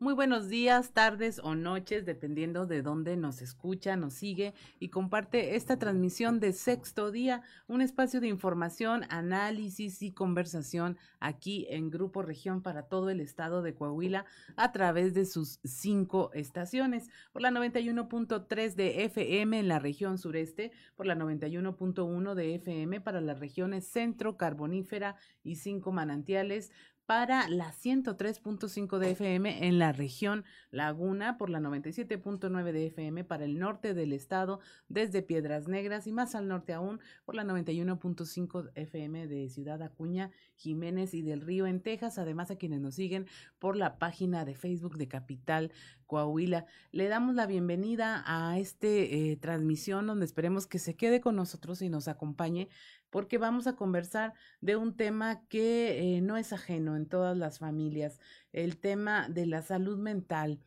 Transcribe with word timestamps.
Muy 0.00 0.14
buenos 0.14 0.48
días, 0.48 0.92
tardes 0.92 1.40
o 1.42 1.56
noches, 1.56 2.06
dependiendo 2.06 2.66
de 2.66 2.82
dónde 2.82 3.16
nos 3.16 3.42
escucha, 3.42 3.96
nos 3.96 4.14
sigue 4.14 4.54
y 4.78 4.90
comparte 4.90 5.56
esta 5.56 5.76
transmisión 5.76 6.38
de 6.38 6.52
sexto 6.52 7.10
día, 7.10 7.42
un 7.66 7.82
espacio 7.82 8.20
de 8.20 8.28
información, 8.28 9.02
análisis 9.08 10.00
y 10.02 10.12
conversación 10.12 10.96
aquí 11.18 11.66
en 11.68 11.90
Grupo 11.90 12.22
Región 12.22 12.62
para 12.62 12.84
todo 12.84 13.10
el 13.10 13.18
estado 13.18 13.60
de 13.60 13.74
Coahuila 13.74 14.24
a 14.54 14.70
través 14.70 15.14
de 15.14 15.26
sus 15.26 15.58
cinco 15.64 16.30
estaciones, 16.32 17.10
por 17.32 17.42
la 17.42 17.50
91.3 17.50 18.76
de 18.76 19.02
FM 19.02 19.58
en 19.58 19.66
la 19.66 19.80
región 19.80 20.16
sureste, 20.18 20.70
por 20.94 21.06
la 21.06 21.16
91.1 21.16 22.34
de 22.34 22.54
FM 22.54 23.00
para 23.00 23.20
las 23.20 23.40
regiones 23.40 23.88
centro, 23.88 24.36
carbonífera 24.36 25.16
y 25.42 25.56
cinco 25.56 25.90
manantiales, 25.90 26.70
para 27.08 27.48
la 27.48 27.72
103.5 27.72 28.98
de 28.98 29.12
FM 29.12 29.66
en 29.66 29.78
la 29.78 29.92
región 29.92 30.44
Laguna, 30.70 31.38
por 31.38 31.48
la 31.48 31.58
97.9 31.58 32.70
de 32.70 32.86
FM 32.88 33.24
para 33.24 33.46
el 33.46 33.58
norte 33.58 33.94
del 33.94 34.12
estado, 34.12 34.60
desde 34.90 35.22
Piedras 35.22 35.68
Negras 35.68 36.06
y 36.06 36.12
más 36.12 36.34
al 36.34 36.48
norte 36.48 36.74
aún, 36.74 37.00
por 37.24 37.34
la 37.34 37.44
91.5 37.44 38.72
FM 38.74 39.26
de 39.26 39.48
Ciudad 39.48 39.80
Acuña, 39.80 40.30
Jiménez 40.56 41.14
y 41.14 41.22
del 41.22 41.40
Río 41.40 41.66
en 41.66 41.80
Texas, 41.80 42.18
además 42.18 42.50
a 42.50 42.56
quienes 42.56 42.82
nos 42.82 42.96
siguen 42.96 43.26
por 43.58 43.74
la 43.74 43.98
página 43.98 44.44
de 44.44 44.54
Facebook 44.54 44.98
de 44.98 45.08
Capital 45.08 45.72
Coahuila. 46.08 46.66
Le 46.90 47.08
damos 47.08 47.34
la 47.34 47.46
bienvenida 47.46 48.22
a 48.26 48.58
esta 48.58 48.86
eh, 48.86 49.38
transmisión 49.40 50.06
donde 50.06 50.26
esperemos 50.26 50.66
que 50.66 50.78
se 50.78 50.94
quede 50.94 51.22
con 51.22 51.36
nosotros 51.36 51.80
y 51.80 51.88
nos 51.88 52.06
acompañe 52.06 52.68
porque 53.10 53.38
vamos 53.38 53.66
a 53.66 53.76
conversar 53.76 54.34
de 54.60 54.76
un 54.76 54.96
tema 54.96 55.46
que 55.48 56.16
eh, 56.16 56.20
no 56.20 56.36
es 56.36 56.52
ajeno 56.52 56.96
en 56.96 57.06
todas 57.06 57.36
las 57.36 57.58
familias, 57.58 58.20
el 58.52 58.78
tema 58.78 59.28
de 59.28 59.46
la 59.46 59.62
salud 59.62 59.98
mental. 59.98 60.60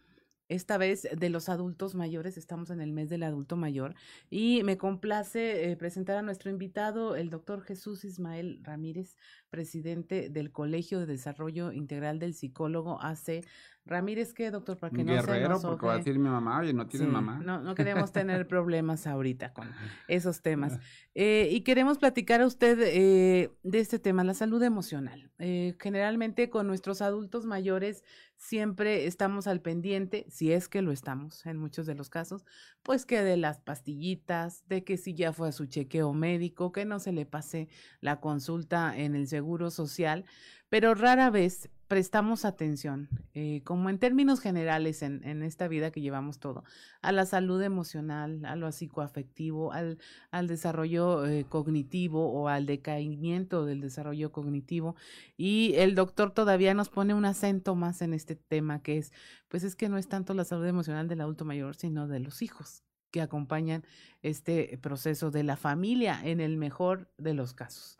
Esta 0.51 0.77
vez 0.77 1.07
de 1.15 1.29
los 1.29 1.47
adultos 1.47 1.95
mayores, 1.95 2.35
estamos 2.35 2.71
en 2.71 2.81
el 2.81 2.91
mes 2.91 3.09
del 3.09 3.23
adulto 3.23 3.55
mayor 3.55 3.95
y 4.29 4.63
me 4.63 4.77
complace 4.77 5.71
eh, 5.71 5.77
presentar 5.77 6.17
a 6.17 6.21
nuestro 6.23 6.49
invitado, 6.51 7.15
el 7.15 7.29
doctor 7.29 7.61
Jesús 7.61 8.03
Ismael 8.03 8.59
Ramírez, 8.61 9.15
presidente 9.49 10.27
del 10.29 10.51
Colegio 10.51 10.99
de 10.99 11.05
Desarrollo 11.05 11.71
Integral 11.71 12.19
del 12.19 12.33
Psicólogo 12.33 13.01
AC 13.01 13.45
Ramírez, 13.85 14.33
¿qué, 14.33 14.51
doctor? 14.51 14.77
Para 14.77 14.95
que 14.95 15.03
Guerrero, 15.03 15.49
no 15.49 15.59
se 15.59 15.67
porque 15.67 15.85
va 15.87 15.93
a 15.93 15.97
decir 15.97 16.17
mi 16.19 16.29
mamá, 16.29 16.59
oye, 16.59 16.71
no 16.71 16.87
tiene 16.87 17.07
mamá. 17.07 17.41
No, 17.43 17.61
no 17.61 17.73
queremos 17.73 18.11
tener 18.11 18.47
problemas 18.47 19.07
ahorita 19.07 19.53
con 19.53 19.67
esos 20.07 20.41
temas. 20.41 20.79
Eh, 21.13 21.49
y 21.51 21.59
queremos 21.61 21.97
platicar 21.97 22.39
a 22.39 22.45
usted 22.45 22.79
eh, 22.81 23.51
de 23.63 23.79
este 23.79 23.99
tema, 23.99 24.23
la 24.23 24.33
salud 24.33 24.63
emocional. 24.63 25.29
Eh, 25.39 25.75
generalmente 25.77 26.49
con 26.49 26.67
nuestros 26.67 27.01
adultos 27.01 27.45
mayores 27.45 28.05
siempre 28.37 29.07
estamos 29.07 29.45
al 29.45 29.59
pendiente, 29.59 30.25
si 30.29 30.53
es 30.53 30.69
que 30.69 30.81
lo 30.81 30.93
estamos 30.93 31.45
en 31.45 31.57
muchos 31.57 31.85
de 31.85 31.95
los 31.95 32.09
casos, 32.09 32.45
pues 32.81 33.05
que 33.05 33.21
de 33.23 33.35
las 33.35 33.59
pastillitas, 33.59 34.65
de 34.69 34.85
que 34.85 34.95
si 34.95 35.13
ya 35.13 35.33
fue 35.33 35.49
a 35.49 35.51
su 35.51 35.65
chequeo 35.65 36.13
médico, 36.13 36.71
que 36.71 36.85
no 36.85 36.97
se 36.99 37.11
le 37.11 37.25
pase 37.25 37.67
la 37.99 38.21
consulta 38.21 38.97
en 38.97 39.13
el 39.13 39.27
seguro 39.27 39.69
social, 39.69 40.23
pero 40.69 40.95
rara 40.95 41.29
vez 41.29 41.69
prestamos 41.91 42.45
atención, 42.45 43.09
eh, 43.33 43.63
como 43.65 43.89
en 43.89 43.99
términos 43.99 44.39
generales 44.39 45.01
en, 45.01 45.43
esta 45.43 45.67
vida 45.67 45.91
que 45.91 45.99
llevamos 45.99 46.39
todo, 46.39 46.63
a 47.01 47.11
la 47.11 47.25
salud 47.25 47.61
emocional, 47.61 48.45
a 48.45 48.55
lo 48.55 48.71
psicoafectivo, 48.71 49.73
al, 49.73 49.97
al 50.31 50.47
desarrollo 50.47 51.25
eh, 51.25 51.45
cognitivo 51.49 52.31
o 52.31 52.47
al 52.47 52.65
decaimiento 52.65 53.65
del 53.65 53.81
desarrollo 53.81 54.31
cognitivo. 54.31 54.95
Y 55.35 55.73
el 55.75 55.93
doctor 55.93 56.31
todavía 56.31 56.73
nos 56.73 56.87
pone 56.87 57.13
un 57.13 57.25
acento 57.25 57.75
más 57.75 58.01
en 58.01 58.13
este 58.13 58.37
tema, 58.37 58.81
que 58.81 58.97
es, 58.97 59.11
pues 59.49 59.63
es 59.63 59.75
que 59.75 59.89
no 59.89 59.97
es 59.97 60.07
tanto 60.07 60.33
la 60.33 60.45
salud 60.45 60.65
emocional 60.65 61.09
del 61.09 61.19
adulto 61.19 61.43
mayor, 61.43 61.75
sino 61.75 62.07
de 62.07 62.21
los 62.21 62.41
hijos 62.41 62.85
que 63.11 63.19
acompañan 63.21 63.83
este 64.21 64.79
proceso 64.81 65.29
de 65.29 65.43
la 65.43 65.57
familia 65.57 66.21
en 66.23 66.39
el 66.39 66.55
mejor 66.55 67.09
de 67.17 67.33
los 67.33 67.53
casos. 67.53 67.97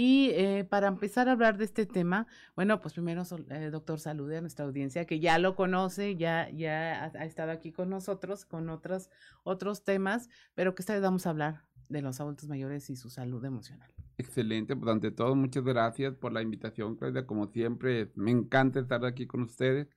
Y 0.00 0.30
eh, 0.34 0.62
para 0.62 0.86
empezar 0.86 1.28
a 1.28 1.32
hablar 1.32 1.58
de 1.58 1.64
este 1.64 1.84
tema, 1.84 2.28
bueno, 2.54 2.80
pues 2.80 2.94
primero, 2.94 3.24
eh, 3.50 3.70
doctor, 3.72 3.98
salude 3.98 4.36
a 4.36 4.40
nuestra 4.40 4.64
audiencia 4.64 5.06
que 5.06 5.18
ya 5.18 5.40
lo 5.40 5.56
conoce, 5.56 6.14
ya, 6.14 6.48
ya 6.50 7.06
ha, 7.06 7.24
estado 7.24 7.50
aquí 7.50 7.72
con 7.72 7.90
nosotros 7.90 8.44
con 8.44 8.68
otros, 8.68 9.10
otros 9.42 9.82
temas, 9.82 10.30
pero 10.54 10.76
que 10.76 10.82
esta 10.82 10.92
vez 10.92 11.02
vamos 11.02 11.26
a 11.26 11.30
hablar 11.30 11.64
de 11.88 12.00
los 12.00 12.20
adultos 12.20 12.48
mayores 12.48 12.88
y 12.90 12.94
su 12.94 13.10
salud 13.10 13.44
emocional. 13.44 13.92
Excelente, 14.18 14.76
pues 14.76 14.88
ante 14.88 15.10
todo, 15.10 15.34
muchas 15.34 15.64
gracias 15.64 16.14
por 16.14 16.32
la 16.32 16.42
invitación, 16.42 16.94
Claudia. 16.94 17.26
Como 17.26 17.48
siempre, 17.48 18.12
me 18.14 18.30
encanta 18.30 18.78
estar 18.78 19.04
aquí 19.04 19.26
con 19.26 19.42
ustedes. 19.42 19.88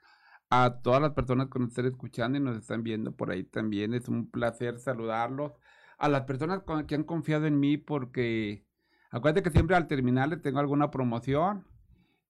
A 0.50 0.80
todas 0.82 1.00
las 1.00 1.12
personas 1.12 1.50
que 1.50 1.60
nos 1.60 1.70
están 1.70 1.86
escuchando 1.86 2.40
y 2.40 2.42
nos 2.42 2.58
están 2.58 2.82
viendo 2.82 3.16
por 3.16 3.30
ahí 3.30 3.44
también, 3.44 3.94
es 3.94 4.08
un 4.08 4.32
placer 4.32 4.80
saludarlos. 4.80 5.52
A 6.00 6.10
las 6.10 6.24
personas 6.24 6.64
que 6.88 6.96
han 6.96 7.04
confiado 7.04 7.46
en 7.46 7.60
mí 7.60 7.78
porque 7.78 8.66
Acuérdate 9.12 9.44
que 9.44 9.52
siempre 9.52 9.76
al 9.76 9.88
terminar 9.88 10.30
le 10.30 10.38
tengo 10.38 10.60
alguna 10.60 10.90
promoción 10.90 11.66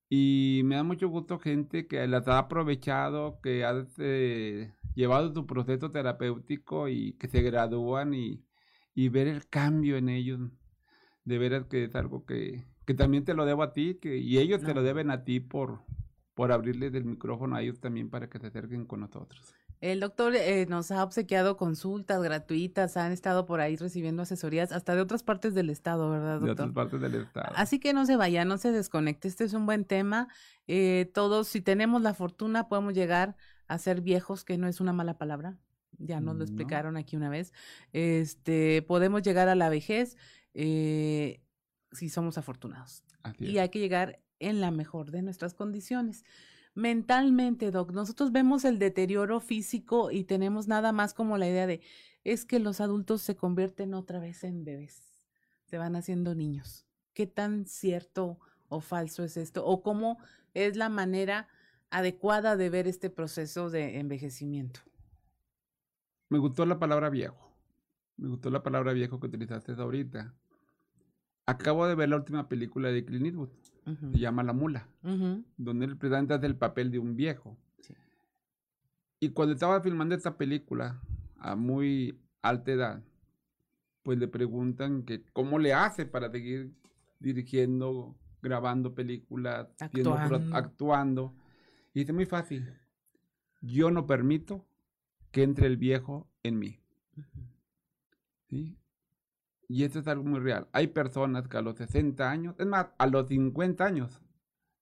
y 0.09 0.61
me 0.65 0.75
da 0.75 0.83
mucho 0.83 1.07
gusto 1.07 1.39
gente 1.39 1.87
que 1.87 2.05
las 2.07 2.27
ha 2.27 2.39
aprovechado, 2.39 3.39
que 3.41 3.63
ha 3.63 3.85
eh, 3.99 4.73
llevado 4.95 5.33
su 5.33 5.45
proceso 5.45 5.91
terapéutico 5.91 6.89
y 6.89 7.13
que 7.13 7.27
se 7.29 7.41
gradúan 7.43 8.13
y, 8.13 8.43
ver 9.09 9.27
el 9.27 9.47
cambio 9.47 9.95
en 9.95 10.09
ellos. 10.09 10.39
De 11.23 11.37
veras 11.37 11.65
que 11.67 11.85
es 11.85 11.95
algo 11.95 12.25
que, 12.25 12.65
también 12.97 13.23
te 13.23 13.35
lo 13.35 13.45
debo 13.45 13.63
a 13.63 13.73
ti 13.73 13.99
que, 14.01 14.17
y 14.17 14.39
ellos 14.39 14.61
te 14.61 14.73
lo 14.73 14.83
deben 14.83 15.11
a 15.11 15.23
ti 15.23 15.39
por, 15.39 15.83
por 16.33 16.51
abrirles 16.51 16.93
el 16.93 17.05
micrófono 17.05 17.55
a 17.55 17.61
ellos 17.61 17.79
también 17.79 18.09
para 18.09 18.29
que 18.29 18.39
se 18.39 18.47
acerquen 18.47 18.85
con 18.85 19.01
nosotros. 19.01 19.53
El 19.81 19.99
doctor 19.99 20.35
eh, 20.35 20.67
nos 20.67 20.91
ha 20.91 21.03
obsequiado 21.03 21.57
consultas 21.57 22.21
gratuitas, 22.21 22.97
han 22.97 23.11
estado 23.11 23.47
por 23.47 23.61
ahí 23.61 23.75
recibiendo 23.75 24.21
asesorías 24.21 24.71
hasta 24.71 24.93
de 24.93 25.01
otras 25.01 25.23
partes 25.23 25.55
del 25.55 25.71
estado, 25.71 26.11
¿verdad, 26.11 26.33
doctor? 26.39 26.45
De 26.45 26.51
otras 26.51 26.71
partes 26.71 27.01
del 27.01 27.15
estado. 27.15 27.51
Así 27.55 27.79
que 27.79 27.91
no 27.91 28.05
se 28.05 28.15
vaya, 28.15 28.45
no 28.45 28.59
se 28.59 28.71
desconecte. 28.71 29.27
Este 29.27 29.43
es 29.43 29.53
un 29.53 29.65
buen 29.65 29.85
tema. 29.85 30.27
Eh, 30.67 31.09
todos, 31.15 31.47
si 31.47 31.61
tenemos 31.61 32.03
la 32.03 32.13
fortuna, 32.13 32.69
podemos 32.69 32.93
llegar 32.93 33.35
a 33.67 33.79
ser 33.79 34.01
viejos, 34.01 34.45
que 34.45 34.59
no 34.59 34.67
es 34.67 34.81
una 34.81 34.93
mala 34.93 35.17
palabra. 35.17 35.57
Ya 35.97 36.19
nos 36.19 36.35
lo 36.35 36.43
explicaron 36.43 36.95
aquí 36.95 37.15
una 37.15 37.29
vez. 37.29 37.51
Este, 37.91 38.83
podemos 38.83 39.23
llegar 39.23 39.47
a 39.47 39.55
la 39.55 39.69
vejez 39.69 40.15
eh, 40.53 41.41
si 41.91 42.09
somos 42.09 42.37
afortunados. 42.37 43.03
y 43.39 43.57
hay 43.57 43.69
que 43.69 43.79
llegar 43.79 44.19
en 44.41 44.59
la 44.59 44.71
mejor 44.71 45.11
de 45.11 45.21
nuestras 45.21 45.53
condiciones 45.53 46.25
mentalmente, 46.73 47.71
Doc. 47.71 47.91
Nosotros 47.91 48.31
vemos 48.31 48.65
el 48.65 48.79
deterioro 48.79 49.39
físico 49.39 50.11
y 50.11 50.23
tenemos 50.23 50.67
nada 50.67 50.91
más 50.91 51.13
como 51.13 51.37
la 51.37 51.47
idea 51.47 51.67
de, 51.67 51.81
es 52.23 52.45
que 52.45 52.59
los 52.59 52.81
adultos 52.81 53.21
se 53.21 53.35
convierten 53.35 53.93
otra 53.93 54.19
vez 54.19 54.43
en 54.43 54.63
bebés, 54.63 55.27
se 55.65 55.77
van 55.77 55.95
haciendo 55.95 56.35
niños. 56.35 56.85
¿Qué 57.13 57.27
tan 57.27 57.65
cierto 57.65 58.39
o 58.69 58.79
falso 58.79 59.23
es 59.23 59.37
esto? 59.37 59.65
¿O 59.65 59.83
cómo 59.83 60.17
es 60.53 60.77
la 60.77 60.89
manera 60.89 61.47
adecuada 61.89 62.55
de 62.55 62.69
ver 62.69 62.87
este 62.87 63.09
proceso 63.09 63.69
de 63.69 63.99
envejecimiento? 63.99 64.79
Me 66.29 66.37
gustó 66.37 66.65
la 66.65 66.79
palabra 66.79 67.09
viejo. 67.09 67.51
Me 68.15 68.29
gustó 68.29 68.49
la 68.49 68.63
palabra 68.63 68.93
viejo 68.93 69.19
que 69.19 69.27
utilizaste 69.27 69.73
ahorita. 69.73 70.33
Acabo 71.45 71.85
de 71.87 71.95
ver 71.95 72.07
la 72.07 72.15
última 72.15 72.47
película 72.47 72.89
de 72.89 73.03
Clint 73.03 73.25
Eastwood 73.25 73.49
se 73.85 74.19
llama 74.19 74.43
La 74.43 74.53
Mula, 74.53 74.87
donde 75.57 75.85
él 75.85 75.97
presenta 75.97 76.35
el 76.35 76.55
papel 76.55 76.91
de 76.91 76.99
un 76.99 77.15
viejo. 77.15 77.57
Y 79.19 79.29
cuando 79.29 79.53
estaba 79.53 79.81
filmando 79.81 80.15
esta 80.15 80.37
película 80.37 80.99
a 81.37 81.55
muy 81.55 82.19
alta 82.41 82.71
edad, 82.71 83.03
pues 84.03 84.17
le 84.17 84.27
preguntan 84.27 85.03
que 85.03 85.23
cómo 85.33 85.59
le 85.59 85.73
hace 85.73 86.05
para 86.05 86.31
seguir 86.31 86.71
dirigiendo, 87.19 88.15
grabando 88.41 88.95
películas, 88.95 89.67
actuando. 89.79 90.55
actuando. 90.55 91.35
Y 91.93 91.99
dice 91.99 92.13
muy 92.13 92.25
fácil, 92.25 92.73
yo 93.61 93.91
no 93.91 94.07
permito 94.07 94.65
que 95.31 95.43
entre 95.43 95.67
el 95.67 95.77
viejo 95.77 96.27
en 96.43 96.57
mí. 96.59 96.79
¿Sí? 98.49 98.77
Y 99.71 99.85
esto 99.85 99.99
es 99.99 100.07
algo 100.09 100.25
muy 100.25 100.41
real. 100.41 100.67
Hay 100.73 100.87
personas 100.87 101.47
que 101.47 101.55
a 101.55 101.61
los 101.61 101.77
60 101.77 102.29
años, 102.29 102.55
es 102.59 102.67
más, 102.67 102.87
a 102.97 103.07
los 103.07 103.29
50 103.29 103.85
años, 103.85 104.21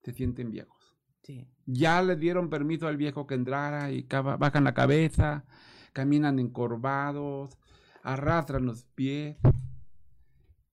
se 0.01 0.13
sienten 0.13 0.50
viejos. 0.50 0.97
Sí. 1.21 1.47
Ya 1.68 2.01
le 2.01 2.15
dieron 2.15 2.50
permiso 2.50 2.88
al 2.88 2.97
viejo 2.97 3.27
que 3.27 3.36
entrara 3.36 3.91
y 3.91 4.07
bajan 4.09 4.63
la 4.63 4.74
cabeza, 4.74 5.45
caminan 5.94 6.39
encorvados, 6.39 7.56
arrastran 8.01 8.65
los 8.65 8.86
pies. 8.95 9.38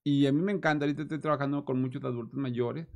Y 0.03 0.25
a 0.25 0.31
mí 0.31 0.41
me 0.41 0.51
encanta, 0.51 0.85
ahorita 0.85 1.03
estoy 1.03 1.19
trabajando 1.19 1.63
con 1.63 1.79
muchos 1.79 2.03
adultos 2.03 2.39
mayores 2.39 2.87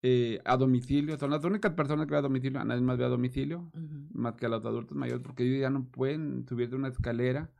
eh, 0.00 0.40
a 0.46 0.56
domicilio. 0.56 1.18
Son 1.18 1.32
las 1.32 1.44
únicas 1.44 1.74
personas 1.74 2.06
que 2.06 2.14
van 2.14 2.20
a 2.20 2.28
domicilio, 2.28 2.60
a 2.60 2.64
nadie 2.64 2.80
más 2.80 2.96
ve 2.96 3.04
a 3.04 3.08
domicilio, 3.08 3.70
más 4.14 4.36
que 4.36 4.46
a 4.46 4.48
los 4.48 4.64
adultos 4.64 4.96
mayores, 4.96 5.22
porque 5.22 5.42
ellos 5.42 5.60
ya 5.60 5.68
no 5.68 5.84
pueden 5.90 6.46
subir 6.48 6.70
de 6.70 6.76
una 6.76 6.88
escalera 6.88 7.50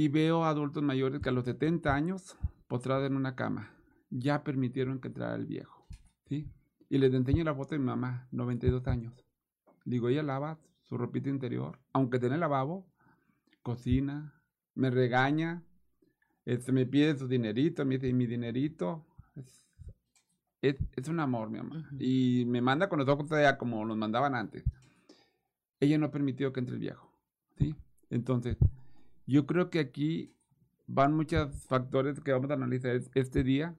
y 0.00 0.08
veo 0.08 0.46
adultos 0.46 0.82
mayores 0.82 1.20
que 1.20 1.28
a 1.28 1.32
los 1.32 1.44
70 1.44 1.94
años 1.94 2.34
postrado 2.68 3.04
en 3.04 3.16
una 3.16 3.36
cama. 3.36 3.74
Ya 4.08 4.42
permitieron 4.42 4.98
que 4.98 5.08
entrara 5.08 5.34
el 5.34 5.44
viejo, 5.44 5.86
¿sí? 6.26 6.48
Y 6.88 6.96
les 6.96 7.12
enseño 7.12 7.44
la 7.44 7.54
foto 7.54 7.74
de 7.74 7.80
mi 7.80 7.84
mamá, 7.84 8.26
92 8.32 8.86
años. 8.86 9.12
Digo, 9.84 10.08
ella 10.08 10.22
lava 10.22 10.58
su 10.84 10.96
ropita 10.96 11.28
interior, 11.28 11.78
aunque 11.92 12.18
tiene 12.18 12.38
lavabo, 12.38 12.86
cocina, 13.62 14.40
me 14.74 14.88
regaña, 14.88 15.64
este, 16.46 16.72
me 16.72 16.86
pide 16.86 17.18
su 17.18 17.28
dinerito, 17.28 17.84
me 17.84 17.98
dice, 17.98 18.10
mi 18.14 18.26
dinerito. 18.26 19.04
Es, 20.62 20.78
es, 20.96 21.08
un 21.08 21.20
amor, 21.20 21.50
mi 21.50 21.58
mamá. 21.58 21.90
Y 21.98 22.46
me 22.46 22.62
manda 22.62 22.88
con 22.88 23.00
los 23.00 23.08
ojos 23.10 23.28
como 23.58 23.84
los 23.84 23.98
mandaban 23.98 24.34
antes. 24.34 24.64
Ella 25.78 25.98
no 25.98 26.06
ha 26.06 26.10
permitido 26.10 26.54
que 26.54 26.60
entre 26.60 26.76
el 26.76 26.80
viejo, 26.80 27.12
¿sí? 27.58 27.74
Entonces, 28.08 28.56
yo 29.30 29.46
creo 29.46 29.70
que 29.70 29.78
aquí 29.78 30.34
van 30.88 31.14
muchos 31.14 31.64
factores 31.66 32.18
que 32.20 32.32
vamos 32.32 32.50
a 32.50 32.54
analizar 32.54 33.00
este 33.14 33.44
día. 33.44 33.76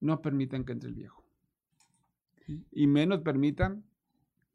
No 0.00 0.20
permiten 0.20 0.64
que 0.64 0.72
entre 0.72 0.88
el 0.88 0.96
viejo. 0.96 1.24
Y 2.72 2.88
menos 2.88 3.20
permitan 3.20 3.84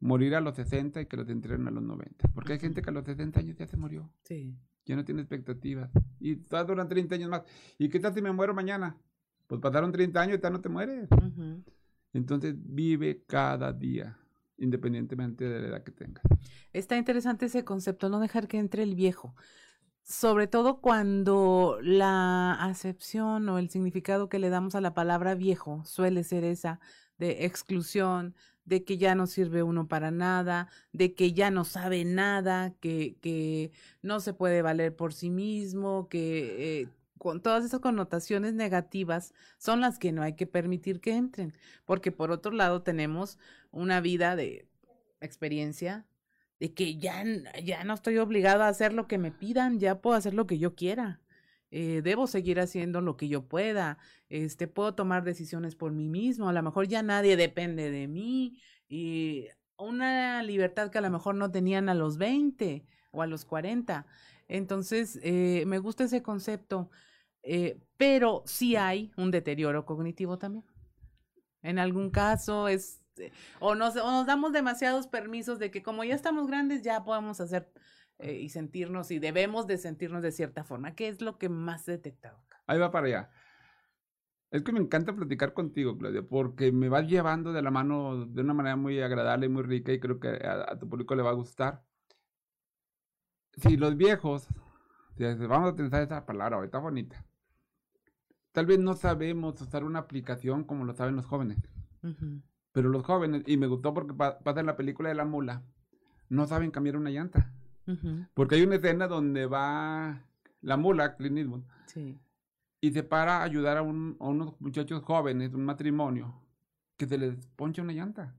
morir 0.00 0.34
a 0.34 0.42
los 0.42 0.54
60 0.56 1.00
y 1.00 1.06
que 1.06 1.16
los 1.16 1.28
entren 1.30 1.66
a 1.66 1.70
los 1.70 1.82
90. 1.82 2.28
Porque 2.34 2.52
hay 2.52 2.58
gente 2.58 2.82
que 2.82 2.90
a 2.90 2.92
los 2.92 3.06
60 3.06 3.40
años 3.40 3.56
ya 3.56 3.66
se 3.66 3.78
murió. 3.78 4.12
Sí. 4.24 4.54
Ya 4.84 4.96
no 4.96 5.04
tiene 5.06 5.22
expectativas. 5.22 5.90
Y 6.20 6.36
todavía 6.36 6.74
duran 6.74 6.88
30 6.88 7.14
años 7.14 7.30
más. 7.30 7.42
¿Y 7.78 7.88
qué 7.88 8.00
tal 8.00 8.12
si 8.12 8.20
me 8.20 8.32
muero 8.32 8.52
mañana? 8.52 8.98
Pues 9.46 9.62
pasaron 9.62 9.90
30 9.90 10.20
años 10.20 10.38
y 10.38 10.42
ya 10.42 10.50
no 10.50 10.60
te 10.60 10.68
mueres. 10.68 11.08
Entonces 12.12 12.54
vive 12.58 13.24
cada 13.26 13.72
día, 13.72 14.18
independientemente 14.58 15.44
de 15.44 15.60
la 15.60 15.68
edad 15.68 15.84
que 15.84 15.92
tengas. 15.92 16.22
Está 16.72 16.96
interesante 16.96 17.46
ese 17.46 17.64
concepto, 17.64 18.08
no 18.08 18.20
dejar 18.20 18.48
que 18.48 18.58
entre 18.58 18.82
el 18.82 18.94
viejo. 18.94 19.34
Sobre 20.02 20.46
todo 20.46 20.80
cuando 20.80 21.78
la 21.82 22.54
acepción 22.54 23.48
o 23.48 23.58
el 23.58 23.68
significado 23.68 24.28
que 24.28 24.38
le 24.38 24.48
damos 24.48 24.74
a 24.74 24.80
la 24.80 24.94
palabra 24.94 25.34
viejo 25.34 25.82
suele 25.84 26.24
ser 26.24 26.44
esa 26.44 26.80
de 27.18 27.44
exclusión, 27.44 28.34
de 28.64 28.84
que 28.84 28.98
ya 28.98 29.14
no 29.14 29.26
sirve 29.26 29.62
uno 29.62 29.88
para 29.88 30.10
nada, 30.10 30.68
de 30.92 31.14
que 31.14 31.32
ya 31.32 31.50
no 31.50 31.64
sabe 31.64 32.04
nada, 32.04 32.74
que, 32.80 33.16
que 33.20 33.72
no 34.02 34.20
se 34.20 34.34
puede 34.34 34.62
valer 34.62 34.94
por 34.94 35.14
sí 35.14 35.30
mismo, 35.30 36.08
que 36.08 36.82
eh, 36.82 36.88
con 37.18 37.42
todas 37.42 37.64
esas 37.64 37.80
connotaciones 37.80 38.54
negativas 38.54 39.34
son 39.58 39.80
las 39.80 39.98
que 39.98 40.12
no 40.12 40.22
hay 40.22 40.34
que 40.34 40.46
permitir 40.46 41.00
que 41.00 41.14
entren, 41.14 41.52
porque 41.84 42.12
por 42.12 42.30
otro 42.30 42.52
lado 42.52 42.82
tenemos 42.82 43.38
una 43.70 44.00
vida 44.00 44.36
de 44.36 44.68
experiencia, 45.20 46.06
de 46.60 46.74
que 46.74 46.96
ya, 46.98 47.24
ya 47.62 47.84
no 47.84 47.94
estoy 47.94 48.18
obligado 48.18 48.62
a 48.62 48.68
hacer 48.68 48.92
lo 48.92 49.06
que 49.06 49.18
me 49.18 49.30
pidan, 49.30 49.78
ya 49.78 50.00
puedo 50.00 50.16
hacer 50.16 50.34
lo 50.34 50.46
que 50.46 50.58
yo 50.58 50.74
quiera. 50.74 51.20
Eh, 51.70 52.00
debo 52.02 52.26
seguir 52.26 52.60
haciendo 52.60 53.02
lo 53.02 53.16
que 53.16 53.28
yo 53.28 53.46
pueda, 53.46 53.98
este, 54.30 54.68
puedo 54.68 54.94
tomar 54.94 55.22
decisiones 55.22 55.76
por 55.76 55.92
mí 55.92 56.08
mismo, 56.08 56.48
a 56.48 56.52
lo 56.54 56.62
mejor 56.62 56.88
ya 56.88 57.02
nadie 57.02 57.36
depende 57.36 57.90
de 57.90 58.08
mí 58.08 58.58
y 58.88 59.48
una 59.76 60.42
libertad 60.42 60.90
que 60.90 60.98
a 60.98 61.02
lo 61.02 61.10
mejor 61.10 61.34
no 61.34 61.50
tenían 61.50 61.90
a 61.90 61.94
los 61.94 62.16
20 62.16 62.86
o 63.12 63.22
a 63.22 63.26
los 63.26 63.44
40. 63.44 64.06
Entonces, 64.48 65.20
eh, 65.22 65.64
me 65.66 65.78
gusta 65.78 66.04
ese 66.04 66.22
concepto, 66.22 66.90
eh, 67.42 67.80
pero 67.96 68.42
sí 68.46 68.76
hay 68.76 69.12
un 69.16 69.30
deterioro 69.30 69.84
cognitivo 69.84 70.38
también. 70.38 70.64
En 71.62 71.78
algún 71.78 72.10
caso 72.10 72.68
es, 72.68 73.02
o 73.60 73.74
nos, 73.74 73.96
o 73.96 74.10
nos 74.10 74.26
damos 74.26 74.52
demasiados 74.52 75.06
permisos 75.06 75.58
de 75.58 75.70
que 75.70 75.82
como 75.82 76.04
ya 76.04 76.14
estamos 76.14 76.46
grandes 76.46 76.82
ya 76.82 77.04
podemos 77.04 77.40
hacer 77.40 77.72
eh, 78.18 78.32
y 78.32 78.48
sentirnos 78.48 79.10
y 79.10 79.20
debemos 79.20 79.66
de 79.66 79.78
sentirnos 79.78 80.22
de 80.22 80.32
cierta 80.32 80.64
forma. 80.64 80.94
¿Qué 80.94 81.08
es 81.08 81.20
lo 81.20 81.38
que 81.38 81.48
más 81.48 81.88
he 81.88 81.92
detectado? 81.92 82.42
Ahí 82.66 82.78
va 82.78 82.90
para 82.90 83.06
allá. 83.06 83.30
Es 84.50 84.62
que 84.62 84.72
me 84.72 84.80
encanta 84.80 85.14
platicar 85.14 85.52
contigo, 85.52 85.96
Claudia, 85.98 86.22
porque 86.22 86.72
me 86.72 86.88
vas 86.88 87.06
llevando 87.06 87.52
de 87.52 87.62
la 87.62 87.70
mano 87.70 88.26
de 88.26 88.40
una 88.40 88.54
manera 88.54 88.76
muy 88.76 89.00
agradable 89.00 89.46
y 89.46 89.48
muy 89.50 89.62
rica 89.62 89.92
y 89.92 90.00
creo 90.00 90.18
que 90.18 90.28
a, 90.28 90.78
tu 90.78 90.88
público 90.88 91.14
le 91.14 91.22
va 91.22 91.30
a 91.30 91.34
gustar. 91.34 91.84
Si 93.56 93.76
los 93.76 93.96
viejos, 93.96 94.48
vamos 95.18 95.68
a 95.68 95.72
utilizar 95.72 96.02
esa 96.02 96.24
palabra, 96.24 96.56
ahorita 96.56 96.78
bonita, 96.78 97.24
tal 98.58 98.66
vez 98.66 98.80
no 98.80 98.96
sabemos 98.96 99.60
usar 99.60 99.84
una 99.84 100.00
aplicación 100.00 100.64
como 100.64 100.84
lo 100.84 100.92
saben 100.92 101.14
los 101.14 101.26
jóvenes. 101.26 101.58
Pero 102.72 102.88
los 102.88 103.04
jóvenes, 103.04 103.44
y 103.46 103.56
me 103.56 103.68
gustó 103.68 103.94
porque 103.94 104.14
pasa 104.14 104.58
en 104.58 104.66
la 104.66 104.74
película 104.74 105.10
de 105.10 105.14
la 105.14 105.24
mula, 105.24 105.62
no 106.28 106.44
saben 106.44 106.72
cambiar 106.72 106.96
una 106.96 107.10
llanta. 107.10 107.52
Porque 108.34 108.56
hay 108.56 108.62
una 108.62 108.74
escena 108.74 109.06
donde 109.06 109.46
va 109.46 110.24
la 110.60 110.76
mula, 110.76 111.14
Clint 111.14 111.38
Eastwood, 111.38 111.62
y 112.80 112.90
se 112.90 113.04
para 113.04 113.38
a 113.38 113.42
ayudar 113.44 113.76
a, 113.76 113.82
unos 113.82 114.60
muchachos 114.60 115.04
jóvenes, 115.04 115.54
un 115.54 115.64
matrimonio, 115.64 116.42
que 116.96 117.06
se 117.06 117.16
les 117.16 117.36
poncha 117.54 117.82
una 117.82 117.92
llanta. 117.92 118.34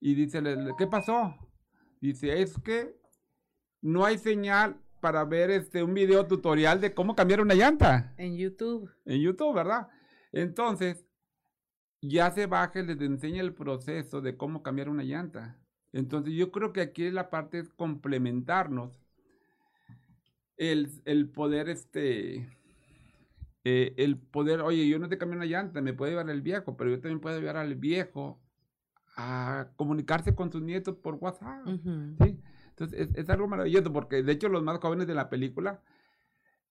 Y 0.00 0.16
dice, 0.16 0.42
¿qué 0.76 0.88
pasó? 0.88 1.36
Dice, 2.00 2.42
es 2.42 2.58
que 2.58 3.00
no 3.82 4.04
hay 4.04 4.18
señal 4.18 4.80
para 5.00 5.24
ver 5.24 5.50
este 5.50 5.82
un 5.82 5.94
video 5.94 6.26
tutorial 6.26 6.80
de 6.80 6.94
cómo 6.94 7.14
cambiar 7.14 7.40
una 7.40 7.54
llanta. 7.54 8.14
En 8.16 8.36
YouTube. 8.36 8.90
En 9.04 9.20
YouTube, 9.20 9.54
¿verdad? 9.54 9.88
Entonces, 10.32 11.06
ya 12.00 12.30
se 12.30 12.46
baja 12.46 12.80
y 12.80 12.86
les 12.86 13.00
enseña 13.00 13.40
el 13.40 13.54
proceso 13.54 14.20
de 14.20 14.36
cómo 14.36 14.62
cambiar 14.62 14.88
una 14.88 15.02
llanta. 15.02 15.58
Entonces 15.92 16.34
yo 16.34 16.50
creo 16.52 16.72
que 16.72 16.80
aquí 16.80 17.10
la 17.10 17.30
parte 17.30 17.58
es 17.58 17.68
complementarnos. 17.70 19.00
El, 20.56 21.30
poder, 21.30 21.68
este, 21.68 22.48
eh, 23.62 23.94
el 23.96 24.18
poder, 24.18 24.60
oye, 24.60 24.88
yo 24.88 24.98
no 24.98 25.08
te 25.08 25.16
cambio 25.16 25.36
una 25.36 25.46
llanta, 25.46 25.80
me 25.80 25.92
puede 25.92 26.12
llevar 26.12 26.28
el 26.30 26.42
viejo, 26.42 26.76
pero 26.76 26.90
yo 26.90 27.00
también 27.00 27.20
puedo 27.20 27.36
ayudar 27.36 27.56
al 27.56 27.76
viejo 27.76 28.40
a 29.16 29.68
comunicarse 29.76 30.34
con 30.34 30.50
sus 30.50 30.62
nietos 30.62 30.96
por 30.96 31.14
WhatsApp. 31.14 31.64
¿sí? 32.22 32.40
Entonces 32.78 33.08
es, 33.14 33.28
algo 33.30 33.48
maravilloso 33.48 33.92
porque 33.92 34.22
de 34.22 34.32
hecho 34.32 34.48
los 34.48 34.62
más 34.62 34.78
jóvenes 34.78 35.06
de 35.06 35.14
la 35.14 35.28
película 35.28 35.82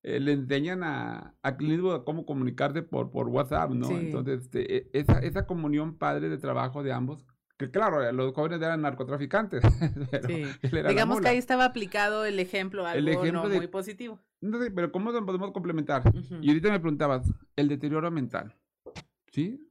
eh, 0.03 0.19
le 0.19 0.33
enseñan 0.33 0.83
a, 0.83 1.35
a 1.41 1.57
cómo 2.05 2.25
comunicarse 2.25 2.81
por, 2.81 3.11
por 3.11 3.27
WhatsApp, 3.27 3.71
¿no? 3.71 3.89
Entonces 3.89 4.43
este, 4.43 4.77
e, 4.77 4.89
esa, 4.93 5.19
esa 5.19 5.45
comunión 5.45 5.97
padre 5.97 6.29
de 6.29 6.37
trabajo 6.37 6.83
de 6.83 6.93
ambos 6.93 7.25
que 7.57 7.71
claro, 7.71 8.03
eh, 8.03 8.13
los 8.13 8.33
jóvenes 8.33 8.61
eran 8.61 8.81
narcotraficantes. 8.81 9.63
sí. 10.27 10.43
Digamos 10.87 11.19
que 11.21 11.27
ahí 11.27 11.37
estaba 11.37 11.65
aplicado 11.65 12.23
el 12.23 12.39
ejemplo, 12.39 12.85
algo 12.85 13.25
no 13.25 13.49
muy 13.49 13.67
positivo. 13.67 14.19
No 14.41 14.61
sé, 14.61 14.69
pero 14.69 14.91
¿cómo 14.91 15.11
podemos 15.25 15.51
complementar? 15.51 16.03
Y 16.41 16.49
ahorita 16.49 16.69
me 16.69 16.79
preguntabas, 16.79 17.33
el 17.55 17.67
deterioro 17.67 18.11
mental. 18.11 18.55
¿Sí? 19.31 19.67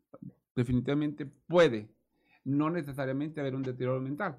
Definitivamente 0.56 1.26
puede. 1.26 1.88
No 2.42 2.70
necesariamente 2.70 3.40
haber 3.40 3.54
un 3.54 3.62
deterioro 3.62 4.00
mental. 4.00 4.38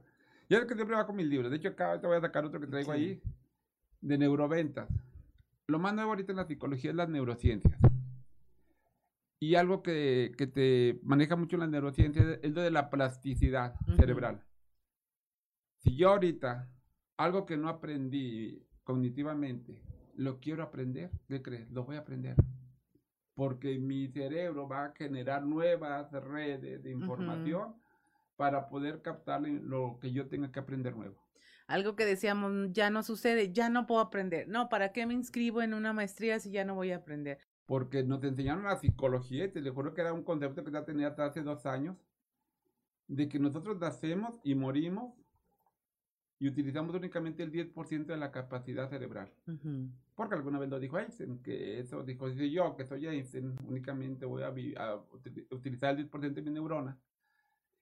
Ya 0.50 0.60
es 0.60 0.66
que 0.66 0.76
siempre 0.76 0.96
va 0.96 1.06
con 1.06 1.16
mis 1.16 1.28
libros. 1.28 1.52
De 1.52 1.58
hecho, 1.58 1.70
acá 1.70 2.00
te 2.00 2.08
voy 2.08 2.18
a 2.18 2.22
sacar 2.22 2.46
otro 2.46 2.60
que 2.60 2.68
traigo 2.68 2.92
ahí 2.92 3.22
de 4.02 4.18
neuroventas. 4.18 4.88
Lo 5.68 5.80
más 5.80 5.94
nuevo 5.94 6.12
ahorita 6.12 6.32
en 6.32 6.38
la 6.38 6.48
psicología 6.48 6.92
es 6.92 6.96
las 6.96 7.10
neurociencias. 7.10 7.78
Y 9.40 9.56
algo 9.56 9.84
que, 9.84 10.34
te 10.54 11.00
maneja 11.04 11.36
mucho 11.36 11.58
la 11.58 11.68
neurociencia 11.68 12.40
es 12.42 12.52
lo 12.52 12.62
de 12.62 12.72
la 12.72 12.90
plasticidad 12.90 13.76
cerebral. 13.98 14.44
Si 15.80 15.96
yo 15.96 16.10
ahorita, 16.10 16.72
algo 17.18 17.46
que 17.46 17.58
no 17.58 17.70
aprendí 17.70 18.66
cognitivamente, 18.84 19.84
lo 20.16 20.40
quiero 20.40 20.64
aprender, 20.64 21.12
¿qué 21.28 21.42
crees? 21.42 21.70
Lo 21.70 21.84
voy 21.84 21.98
a 21.98 22.00
aprender. 22.00 22.36
Porque 23.36 23.78
mi 23.78 24.08
cerebro 24.08 24.68
va 24.68 24.86
a 24.86 24.92
generar 24.94 25.46
nuevas 25.46 26.12
redes 26.12 26.82
de 26.82 26.92
información 26.92 27.76
para 28.38 28.70
poder 28.70 29.02
captar 29.02 29.42
lo 29.42 30.00
que 30.00 30.12
yo 30.12 30.28
tenga 30.28 30.52
que 30.52 30.60
aprender 30.60 30.96
nuevo. 30.96 31.22
Algo 31.68 31.98
que 31.98 32.06
decíamos, 32.06 32.72
ya 32.72 32.90
no 32.90 33.04
sucede, 33.04 33.52
ya 33.52 33.70
no 33.70 33.88
puedo 33.88 34.00
aprender. 34.00 34.48
No, 34.48 34.70
¿para 34.70 34.94
qué 34.94 35.06
me 35.06 35.14
inscribo 35.14 35.62
en 35.62 35.74
una 35.74 35.92
maestría 35.92 36.40
si 36.40 36.50
ya 36.50 36.64
no 36.64 36.76
voy 36.76 36.92
a 36.92 36.98
aprender? 36.98 37.40
porque 37.68 38.02
nos 38.02 38.24
enseñaron 38.24 38.64
la 38.64 38.78
psicología 38.78 39.46
y 39.46 39.52
te 39.52 39.62
le 39.62 39.70
juro 39.70 39.94
que 39.94 40.02
era 40.02 40.14
un 40.14 40.24
concepto 40.24 40.64
que 40.64 40.72
ya 40.72 40.86
tenía 40.86 41.10
hasta 41.10 41.26
hace 41.26 41.44
dos 41.44 41.66
años, 41.66 41.98
de 43.08 43.28
que 43.30 43.40
nosotros 43.40 43.78
nacemos 43.78 44.36
y 44.44 44.56
morimos 44.56 45.14
y 46.40 46.48
utilizamos 46.48 46.96
únicamente 46.96 47.44
el 47.44 47.52
10% 47.52 48.06
de 48.06 48.18
la 48.18 48.32
capacidad 48.32 48.90
cerebral. 48.90 49.34
Porque 50.16 50.36
alguna 50.36 50.60
vez 50.60 50.70
lo 50.70 50.80
dijo 50.80 50.98
Einstein, 50.98 51.42
que 51.42 51.80
eso 51.80 52.04
dijo, 52.04 52.32
si 52.32 52.52
yo 52.52 52.76
que 52.78 52.86
soy 52.86 53.06
Einstein, 53.08 53.56
únicamente 53.68 54.26
voy 54.26 54.44
a, 54.44 54.50
utilizar 55.52 55.98
el 55.98 56.10
10% 56.10 56.34
de 56.34 56.42
mi 56.42 56.52
neurona. 56.52 56.98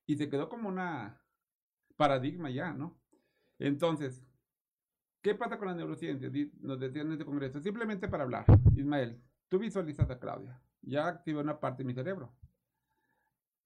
Y 0.06 0.16
se 0.18 0.30
quedó 0.30 0.50
como 0.50 0.70
una 0.70 1.22
paradigma 1.96 2.50
ya, 2.50 2.74
¿no? 2.74 3.00
Entonces, 3.60 4.24
¿qué 5.22 5.36
pasa 5.36 5.58
con 5.58 5.68
la 5.68 5.76
neurociencia? 5.76 6.30
Nos 6.60 6.80
decían 6.80 7.08
en 7.08 7.14
este 7.14 7.26
congreso, 7.26 7.60
simplemente 7.60 8.08
para 8.08 8.24
hablar, 8.24 8.46
Ismael, 8.76 9.22
Tú 9.48 9.60
visualizas 9.60 10.10
a 10.10 10.20
Claudia. 10.20 10.62
Ya 10.82 11.08
activé 11.08 11.40
una 11.40 11.60
parte 11.60 11.84
de 11.84 11.88
mi 11.88 11.94
cerebro. 11.94 12.36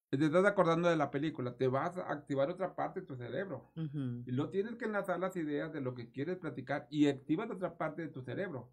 te 0.09 0.25
estás 0.25 0.45
acordando 0.45 0.89
de 0.89 0.95
la 0.95 1.11
película, 1.11 1.55
te 1.55 1.67
vas 1.67 1.97
a 1.97 2.11
activar 2.11 2.49
otra 2.49 2.75
parte 2.75 3.01
de 3.01 3.05
tu 3.05 3.15
cerebro. 3.15 3.71
Y 3.75 4.31
luego 4.31 4.51
tienes 4.51 4.75
que 4.75 4.85
enlazar 4.85 5.19
las 5.19 5.35
ideas 5.35 5.71
de 5.71 5.81
lo 5.81 5.93
que 5.93 6.09
quieres 6.09 6.37
platicar 6.37 6.87
y 6.89 7.07
activas 7.07 7.49
otra 7.51 7.77
parte 7.77 8.01
de 8.01 8.09
tu 8.09 8.21
cerebro. 8.21 8.71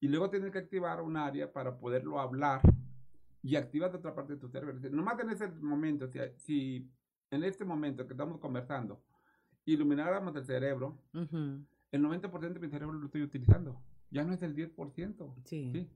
Y 0.00 0.08
luego 0.08 0.30
tienes 0.30 0.50
que 0.50 0.58
activar 0.58 1.02
un 1.02 1.16
área 1.16 1.52
para 1.52 1.78
poderlo 1.78 2.20
hablar 2.20 2.60
y 3.42 3.56
activas 3.56 3.94
otra 3.94 4.14
parte 4.14 4.34
de 4.34 4.40
tu 4.40 4.48
cerebro. 4.48 4.78
Nomás 4.90 5.20
en 5.20 5.30
ese 5.30 5.48
momento, 5.48 6.08
si, 6.08 6.18
si 6.36 6.90
en 7.30 7.44
este 7.44 7.64
momento 7.64 8.06
que 8.06 8.14
estamos 8.14 8.38
conversando, 8.38 9.02
ilumináramos 9.64 10.34
el 10.36 10.44
cerebro, 10.44 10.98
el 11.12 12.02
90% 12.02 12.52
de 12.52 12.60
mi 12.60 12.68
cerebro 12.68 12.98
lo 12.98 13.06
estoy 13.06 13.22
utilizando. 13.22 13.80
Ya 14.10 14.24
no 14.24 14.32
es 14.32 14.42
el 14.42 14.54
10%. 14.54 15.34
Sí. 15.44 15.70
¿sí? 15.72 15.90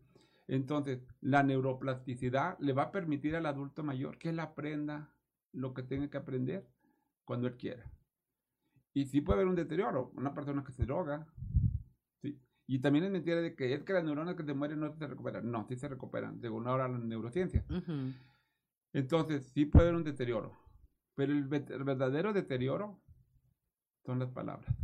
Entonces, 0.49 1.01
la 1.21 1.43
neuroplasticidad 1.43 2.59
le 2.59 2.73
va 2.73 2.85
a 2.85 2.93
permitir 2.93 3.37
al 3.37 3.47
adulto 3.47 3.83
mayor 3.83 4.19
que 4.19 4.31
él 4.31 4.41
aprenda 4.41 5.15
lo 5.53 5.73
que 5.73 5.83
tenga 5.83 6.11
que 6.11 6.19
aprender 6.19 6.67
cuando 7.25 7.47
él 7.47 7.57
quiera. 7.57 7.91
Y 8.93 9.07
sí 9.07 9.21
puede 9.21 9.39
haber 9.39 9.49
un 9.49 9.55
deterioro, 9.55 10.13
una 10.15 10.35
persona 10.35 10.63
que 10.63 10.73
se 10.73 10.85
droga. 10.85 11.27
¿sí? 12.21 12.39
Y 12.67 12.81
también 12.81 13.07
es 13.07 13.11
mentira 13.11 13.41
de 13.41 13.55
que 13.55 13.73
es 13.73 13.83
que 13.85 13.95
las 13.95 14.05
neuronas 14.05 14.35
que 14.35 14.45
se 14.45 14.53
mueren 14.53 14.81
no 14.81 14.95
se 14.95 15.07
recuperan. 15.07 15.51
No, 15.51 15.67
sí 15.67 15.77
se 15.77 15.89
recuperan, 15.89 16.41
según 16.41 16.67
ahora 16.67 16.89
la 16.89 16.99
neurociencia. 16.99 17.65
Entonces, 18.93 19.47
sí 19.55 19.65
puede 19.65 19.87
haber 19.87 19.97
un 19.97 20.05
deterioro. 20.05 20.62
Pero 21.15 21.33
el, 21.33 21.45
verdadero 21.45 22.33
deterioro 22.33 23.01
son 24.05 24.19
las 24.19 24.31
palabras. 24.31 24.75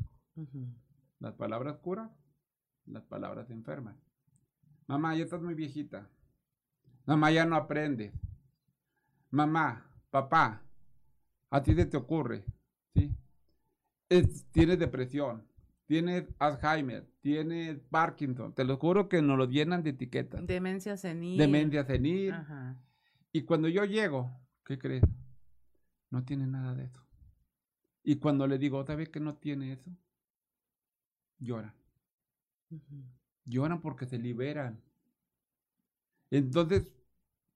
Las 1.18 1.34
palabras 1.34 1.78
curan, 1.78 2.12
las 2.86 3.02
palabras 3.04 3.50
enferman. 3.50 3.98
Mamá, 4.86 5.14
ya 5.16 5.24
estás 5.24 5.42
muy 5.42 5.54
viejita. 5.54 6.08
Mamá, 7.06 7.30
ya 7.30 7.44
no 7.44 7.56
aprende. 7.56 8.12
Mamá, 9.30 9.90
papá, 10.10 10.62
a 11.50 11.62
ti 11.62 11.74
se 11.74 11.86
te 11.86 11.96
ocurre, 11.96 12.44
¿sí? 12.94 13.14
tienes 14.52 14.78
depresión, 14.78 15.46
tienes 15.86 16.24
Alzheimer, 16.38 17.06
tienes 17.20 17.78
Parkinson. 17.90 18.54
Te 18.54 18.64
lo 18.64 18.78
juro 18.78 19.08
que 19.08 19.20
nos 19.20 19.36
lo 19.36 19.46
llenan 19.46 19.82
de 19.82 19.90
etiquetas. 19.90 20.46
Demencia 20.46 20.96
senil. 20.96 21.38
Demencia 21.38 21.84
senil. 21.84 22.34
Y 23.32 23.42
cuando 23.42 23.68
yo 23.68 23.84
llego, 23.84 24.30
¿qué 24.64 24.78
crees? 24.78 25.02
No 26.10 26.24
tiene 26.24 26.46
nada 26.46 26.74
de 26.74 26.84
eso. 26.84 27.04
Y 28.02 28.16
cuando 28.16 28.46
le 28.46 28.58
digo, 28.58 28.78
otra 28.78 28.96
vez 28.96 29.08
que 29.10 29.20
no 29.20 29.36
tiene 29.36 29.72
eso? 29.72 29.90
Lloran 31.38 31.74
lloran 33.48 33.80
porque 33.80 34.06
se 34.06 34.18
liberan. 34.18 34.80
Entonces, 36.30 36.92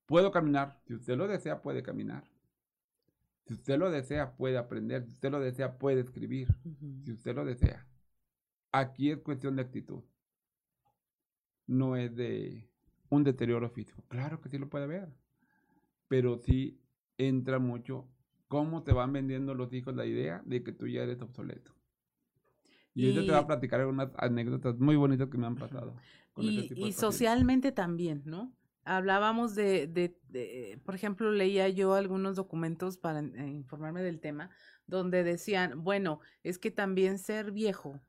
puedo 0.07 0.31
caminar. 0.33 0.81
Si 0.87 0.95
usted 0.95 1.17
lo 1.17 1.29
desea, 1.29 1.63
puede 1.63 1.83
caminar. 1.83 2.25
Si 3.47 3.55
usted 3.55 3.79
lo 3.79 3.91
desea, 3.91 4.37
puede 4.37 4.57
aprender. 4.57 5.05
Si 5.05 5.13
usted 5.13 5.31
lo 5.31 5.41
desea, 5.41 5.79
puede 5.79 6.01
escribir. 6.01 6.49
Si 7.05 7.13
usted 7.13 7.35
lo 7.35 7.45
desea. 7.45 7.87
Aquí 8.73 9.11
es 9.11 9.19
cuestión 9.19 9.57
de 9.57 9.63
actitud. 9.63 10.03
No 11.67 11.97
es 11.97 12.15
de 12.15 12.69
un 13.11 13.25
deterioro 13.25 13.69
físico. 13.69 14.03
Claro 14.09 14.41
que 14.41 14.49
sí 14.49 14.59
lo 14.59 14.71
puede 14.71 14.87
ver. 14.87 15.09
Pero 16.09 16.39
sí 16.39 16.81
entra 17.19 17.59
mucho 17.59 18.09
cómo 18.53 18.83
te 18.83 18.93
van 18.93 19.15
vendiendo 19.15 19.55
los 19.55 19.73
hijos 19.73 19.97
la 19.97 20.05
idea 20.05 20.43
de 20.45 20.63
que 20.63 20.73
tú 20.73 20.87
ya 20.87 21.05
eres 21.05 21.23
obsoleto. 21.23 21.73
Y, 22.93 23.09
y 23.09 23.15
te 23.15 23.23
voy 23.23 23.41
a 23.41 23.47
platicar 23.47 23.81
algunas 23.81 24.11
anécdotas 24.19 24.79
muy 24.79 24.95
bonitas 24.95 25.31
que 25.31 25.39
me 25.39 25.47
han 25.47 25.57
pasado. 25.57 25.97
y, 26.37 26.93
socialmente 26.93 27.73
también, 27.73 28.21
¿no? 28.27 28.53
Hablábamos 28.85 29.55
de, 29.55 29.87
de, 29.87 30.79
por 30.85 30.95
ejemplo, 30.95 31.33
leía 31.33 31.71
yo 31.71 31.95
algunos 31.95 32.37
documentos 32.37 32.99
para 32.99 33.21
eh, 33.21 33.49
informarme 33.49 34.03
del 34.03 34.21
tema, 34.21 34.51
donde 34.87 35.25
decían, 35.25 35.83
bueno, 35.83 36.21
es 36.43 36.59
que 36.59 36.71
también 36.71 37.17
ser 37.19 37.53
viejo 37.53 38.03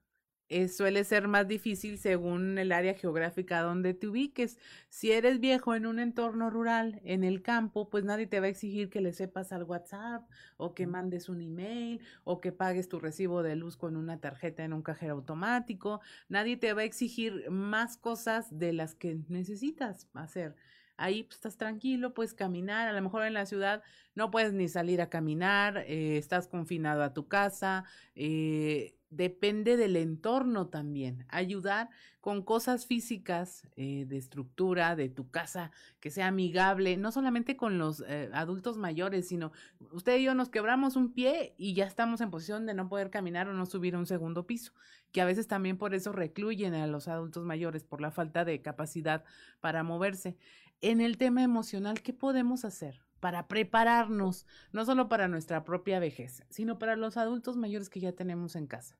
eh, 0.53 0.69
suele 0.69 1.03
ser 1.03 1.27
más 1.27 1.47
difícil 1.47 1.97
según 1.97 2.59
el 2.59 2.71
área 2.71 2.93
geográfica 2.93 3.61
donde 3.61 3.95
te 3.95 4.07
ubiques. 4.07 4.59
Si 4.87 5.11
eres 5.11 5.39
viejo 5.39 5.73
en 5.73 5.87
un 5.87 5.97
entorno 5.97 6.51
rural, 6.51 7.01
en 7.03 7.23
el 7.23 7.41
campo, 7.41 7.89
pues 7.89 8.03
nadie 8.03 8.27
te 8.27 8.39
va 8.39 8.45
a 8.45 8.49
exigir 8.49 8.91
que 8.91 9.01
le 9.01 9.13
sepas 9.13 9.51
al 9.51 9.63
WhatsApp 9.63 10.29
o 10.57 10.75
que 10.75 10.85
mandes 10.85 11.27
un 11.27 11.41
email 11.41 12.01
o 12.23 12.39
que 12.39 12.51
pagues 12.51 12.87
tu 12.87 12.99
recibo 12.99 13.41
de 13.41 13.55
luz 13.55 13.77
con 13.77 13.95
una 13.95 14.19
tarjeta 14.19 14.63
en 14.63 14.73
un 14.73 14.83
cajero 14.83 15.13
automático. 15.13 16.01
Nadie 16.29 16.55
te 16.57 16.73
va 16.73 16.81
a 16.81 16.85
exigir 16.85 17.49
más 17.49 17.97
cosas 17.97 18.59
de 18.59 18.73
las 18.73 18.93
que 18.93 19.19
necesitas 19.29 20.07
hacer 20.13 20.55
ahí 20.97 21.23
pues, 21.23 21.35
estás 21.35 21.57
tranquilo, 21.57 22.13
puedes 22.13 22.33
caminar, 22.33 22.87
a 22.87 22.93
lo 22.93 23.01
mejor 23.01 23.23
en 23.23 23.33
la 23.33 23.45
ciudad 23.45 23.83
no 24.15 24.31
puedes 24.31 24.53
ni 24.53 24.67
salir 24.67 25.01
a 25.01 25.09
caminar, 25.09 25.79
eh, 25.87 26.17
estás 26.17 26.47
confinado 26.47 27.03
a 27.03 27.13
tu 27.13 27.27
casa, 27.27 27.83
eh, 28.15 28.95
depende 29.15 29.77
del 29.77 29.95
entorno 29.95 30.67
también. 30.67 31.25
Ayudar 31.29 31.89
con 32.19 32.41
cosas 32.41 32.85
físicas 32.85 33.67
eh, 33.75 34.05
de 34.07 34.17
estructura 34.17 34.95
de 34.95 35.09
tu 35.09 35.29
casa, 35.29 35.71
que 35.99 36.09
sea 36.09 36.27
amigable, 36.27 36.95
no 36.97 37.11
solamente 37.11 37.57
con 37.57 37.77
los 37.77 38.03
eh, 38.07 38.29
adultos 38.33 38.77
mayores, 38.77 39.27
sino 39.27 39.51
usted 39.91 40.17
y 40.17 40.23
yo 40.23 40.33
nos 40.33 40.49
quebramos 40.49 40.95
un 40.95 41.13
pie 41.13 41.53
y 41.57 41.73
ya 41.73 41.85
estamos 41.85 42.21
en 42.21 42.31
posición 42.31 42.65
de 42.65 42.73
no 42.73 42.87
poder 42.87 43.09
caminar 43.09 43.49
o 43.49 43.53
no 43.53 43.65
subir 43.65 43.95
a 43.95 43.99
un 43.99 44.05
segundo 44.05 44.47
piso, 44.47 44.73
que 45.11 45.21
a 45.21 45.25
veces 45.25 45.47
también 45.47 45.77
por 45.77 45.93
eso 45.93 46.11
recluyen 46.11 46.73
a 46.73 46.87
los 46.87 47.07
adultos 47.07 47.43
mayores, 47.43 47.83
por 47.83 47.99
la 47.99 48.11
falta 48.11 48.45
de 48.45 48.61
capacidad 48.61 49.25
para 49.59 49.83
moverse. 49.83 50.37
En 50.81 51.01
el 51.01 51.17
tema 51.17 51.43
emocional, 51.43 52.01
¿qué 52.01 52.13
podemos 52.13 52.65
hacer? 52.65 53.01
para 53.23 53.47
prepararnos, 53.47 54.45
no 54.73 54.83
solo 54.83 55.07
para 55.07 55.29
nuestra 55.29 55.63
propia 55.63 55.97
vejez, 55.99 56.43
sino 56.49 56.77
para 56.77 56.97
los 56.97 57.15
adultos 57.15 57.55
mayores 57.55 57.89
que 57.89 58.01
ya 58.01 58.11
tenemos 58.11 58.57
en 58.57 58.67
casa. 58.67 58.97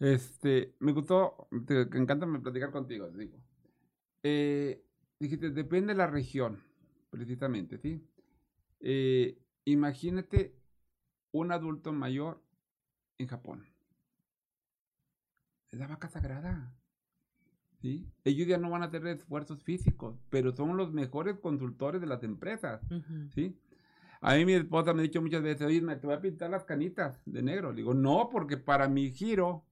Este, 0.00 0.74
me 0.78 0.92
gustó, 0.92 1.48
te, 1.66 1.82
encanta 1.82 2.26
platicar 2.40 2.70
contigo, 2.70 3.08
digo. 3.10 3.36
Eh, 4.22 4.84
dijiste, 5.18 5.50
depende 5.50 5.92
de 5.92 5.98
la 5.98 6.06
región, 6.06 6.62
precisamente, 7.10 7.78
¿sí? 7.78 8.06
Eh, 8.80 9.38
imagínate 9.64 10.54
un 11.32 11.52
adulto 11.52 11.92
mayor 11.92 12.40
en 13.18 13.26
Japón. 13.26 13.66
Es 15.70 15.78
la 15.78 15.88
vaca 15.88 16.08
sagrada. 16.08 16.72
¿sí? 17.80 18.06
Ellos 18.24 18.46
ya 18.46 18.58
no 18.58 18.70
van 18.70 18.82
a 18.82 18.90
tener 18.90 19.16
esfuerzos 19.16 19.62
físicos, 19.62 20.16
pero 20.30 20.54
son 20.54 20.76
los 20.76 20.92
mejores 20.92 21.38
consultores 21.38 22.00
de 22.00 22.06
las 22.06 22.22
empresas. 22.22 22.80
¿sí? 23.34 23.58
A 24.20 24.34
mí 24.34 24.44
mi 24.44 24.54
esposa 24.54 24.94
me 24.94 25.00
ha 25.00 25.02
dicho 25.02 25.22
muchas 25.22 25.42
veces, 25.42 25.66
oye, 25.66 25.80
te 25.80 26.06
voy 26.06 26.16
a 26.16 26.20
pintar 26.20 26.50
las 26.50 26.64
canitas 26.64 27.20
de 27.26 27.42
negro. 27.42 27.70
Le 27.70 27.78
digo, 27.78 27.94
no, 27.94 28.28
porque 28.30 28.56
para 28.56 28.88
mi 28.88 29.10
giro 29.10 29.64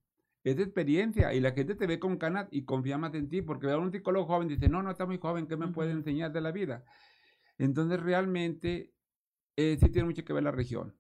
es 0.47 0.57
de 0.57 0.63
experiencia 0.63 1.35
y 1.35 1.41
la 1.41 1.51
gente 1.51 1.75
te 1.75 1.89
ve 1.89 1.99
con 1.99 2.19
canas 2.19 2.47
y 2.53 2.63
confía 2.63 2.97
más 2.99 3.13
en 3.15 3.29
ti 3.29 3.43
porque 3.43 3.67
un 3.67 3.91
psicólogo 3.91 4.27
joven 4.27 4.47
dice, 4.47 4.69
no, 4.69 4.81
no 4.81 4.93
está 4.93 5.05
muy 5.05 5.19
joven, 5.19 5.49
¿qué 5.49 5.57
me 5.57 5.67
puede 5.67 5.91
enseñar 5.91 6.33
de 6.33 6.41
la 6.41 6.53
vida? 6.53 6.85
Entonces 7.59 7.99
realmente 7.99 8.95
eh, 9.57 9.77
sí 9.81 9.89
tiene 9.89 10.07
mucho 10.07 10.25
que 10.25 10.33
ver 10.33 10.45
la 10.45 10.53
región. 10.53 10.95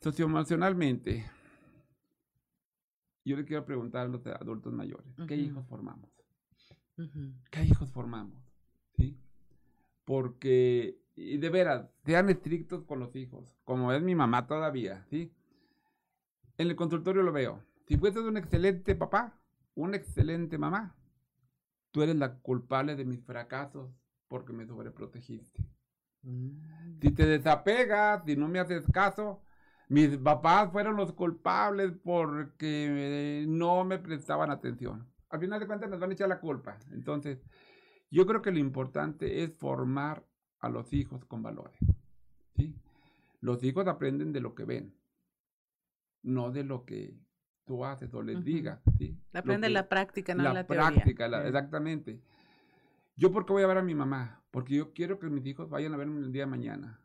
Socioemocionalmente, 0.00 1.30
yo 3.22 3.36
le 3.36 3.44
quiero 3.44 3.66
preguntar 3.66 4.06
a 4.06 4.08
los 4.08 4.26
adultos 4.26 4.72
mayores, 4.72 5.14
¿qué 5.28 5.36
hijos 5.36 5.66
formamos? 5.66 6.08
¿Qué 7.50 7.64
hijos 7.64 7.92
formamos? 7.92 8.42
¿Sí? 8.96 9.20
Porque, 10.06 11.02
y 11.16 11.36
de 11.36 11.50
veras, 11.50 11.90
sean 12.06 12.30
estrictos 12.30 12.82
con 12.84 12.98
los 12.98 13.14
hijos, 13.14 13.58
como 13.64 13.92
es 13.92 14.02
mi 14.02 14.14
mamá 14.14 14.46
todavía, 14.46 15.04
¿sí? 15.10 15.34
En 16.56 16.68
el 16.68 16.76
consultorio 16.76 17.22
lo 17.22 17.32
veo 17.32 17.62
si 17.90 17.96
fuiste 17.96 18.20
un 18.20 18.36
excelente 18.36 18.94
papá, 18.94 19.36
una 19.74 19.96
excelente 19.96 20.56
mamá, 20.56 20.96
tú 21.90 22.02
eres 22.02 22.14
la 22.14 22.38
culpable 22.38 22.94
de 22.94 23.04
mis 23.04 23.20
fracasos 23.24 23.90
porque 24.28 24.52
me 24.52 24.64
sobreprotegiste. 24.64 25.68
Mm. 26.22 27.00
Si 27.02 27.10
te 27.10 27.26
desapegas, 27.26 28.22
si 28.24 28.36
no 28.36 28.46
me 28.46 28.60
haces 28.60 28.86
caso, 28.92 29.42
mis 29.88 30.16
papás 30.18 30.70
fueron 30.70 30.94
los 30.94 31.12
culpables 31.14 31.90
porque 32.04 33.44
no 33.48 33.84
me 33.84 33.98
prestaban 33.98 34.52
atención. 34.52 35.12
Al 35.28 35.40
final 35.40 35.58
de 35.58 35.66
cuentas 35.66 35.90
nos 35.90 35.98
van 35.98 36.10
a 36.10 36.12
echar 36.12 36.28
la 36.28 36.38
culpa. 36.38 36.78
Entonces, 36.92 37.42
yo 38.08 38.24
creo 38.24 38.40
que 38.40 38.52
lo 38.52 38.60
importante 38.60 39.42
es 39.42 39.52
formar 39.56 40.24
a 40.60 40.68
los 40.68 40.92
hijos 40.92 41.24
con 41.24 41.42
valores. 41.42 41.80
¿sí? 42.54 42.72
Los 43.40 43.64
hijos 43.64 43.88
aprenden 43.88 44.32
de 44.32 44.40
lo 44.40 44.54
que 44.54 44.64
ven, 44.64 44.94
no 46.22 46.52
de 46.52 46.62
lo 46.62 46.84
que 46.84 47.18
tú 47.70 47.84
haces 47.84 48.12
o 48.14 48.20
les 48.20 48.42
digas. 48.42 48.80
¿sí? 48.98 49.16
Aprende 49.32 49.70
la 49.70 49.88
práctica, 49.88 50.34
no 50.34 50.42
la, 50.42 50.52
la 50.52 50.66
práctica, 50.66 51.26
exactamente. 51.46 52.20
¿Yo 53.14 53.30
por 53.30 53.46
qué 53.46 53.52
voy 53.52 53.62
a 53.62 53.68
ver 53.68 53.78
a 53.78 53.82
mi 53.82 53.94
mamá? 53.94 54.42
Porque 54.50 54.74
yo 54.74 54.92
quiero 54.92 55.20
que 55.20 55.30
mis 55.30 55.46
hijos 55.46 55.70
vayan 55.70 55.94
a 55.94 55.96
verme 55.96 56.18
el 56.18 56.32
día 56.32 56.42
de 56.42 56.50
mañana. 56.50 57.00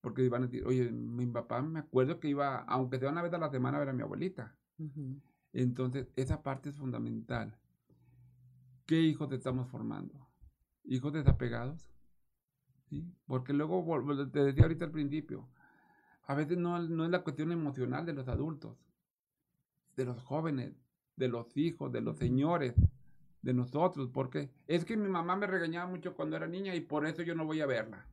Porque 0.00 0.28
van 0.28 0.42
a 0.42 0.46
decir, 0.46 0.66
oye, 0.66 0.90
mi 0.90 1.24
papá 1.26 1.62
me 1.62 1.78
acuerdo 1.78 2.18
que 2.18 2.26
iba, 2.26 2.58
aunque 2.62 2.98
sea 2.98 3.10
una 3.10 3.22
vez 3.22 3.32
a 3.32 3.38
la 3.38 3.48
semana, 3.48 3.76
a 3.76 3.80
ver 3.80 3.90
a 3.90 3.92
mi 3.92 4.02
abuelita. 4.02 4.56
Entonces, 5.52 6.08
esa 6.16 6.42
parte 6.42 6.70
es 6.70 6.76
fundamental. 6.76 7.56
¿Qué 8.84 9.00
hijos 9.00 9.30
estamos 9.30 9.68
formando? 9.70 10.28
¿Hijos 10.82 11.12
desapegados? 11.12 11.92
Porque 13.28 13.52
luego, 13.52 13.86
te 14.32 14.42
decía 14.42 14.64
ahorita 14.64 14.86
al 14.86 14.90
principio, 14.90 15.48
a 16.26 16.34
veces 16.34 16.58
no, 16.58 16.76
no 16.80 17.04
es 17.04 17.10
la 17.10 17.22
cuestión 17.22 17.52
emocional 17.52 18.04
de 18.04 18.14
los 18.14 18.26
adultos, 18.26 18.87
de 19.98 20.04
los 20.04 20.22
jóvenes, 20.22 20.72
de 21.16 21.26
los 21.26 21.56
hijos, 21.56 21.90
de 21.92 22.00
los 22.00 22.16
señores, 22.16 22.72
de 23.42 23.52
nosotros, 23.52 24.08
porque 24.14 24.48
es 24.68 24.84
que 24.84 24.96
mi 24.96 25.08
mamá 25.08 25.34
me 25.34 25.48
regañaba 25.48 25.90
mucho 25.90 26.14
cuando 26.14 26.36
era 26.36 26.46
niña 26.46 26.74
y 26.76 26.80
por 26.80 27.04
eso 27.04 27.22
yo 27.22 27.34
no 27.34 27.44
voy 27.44 27.60
a 27.60 27.66
verla. 27.66 28.06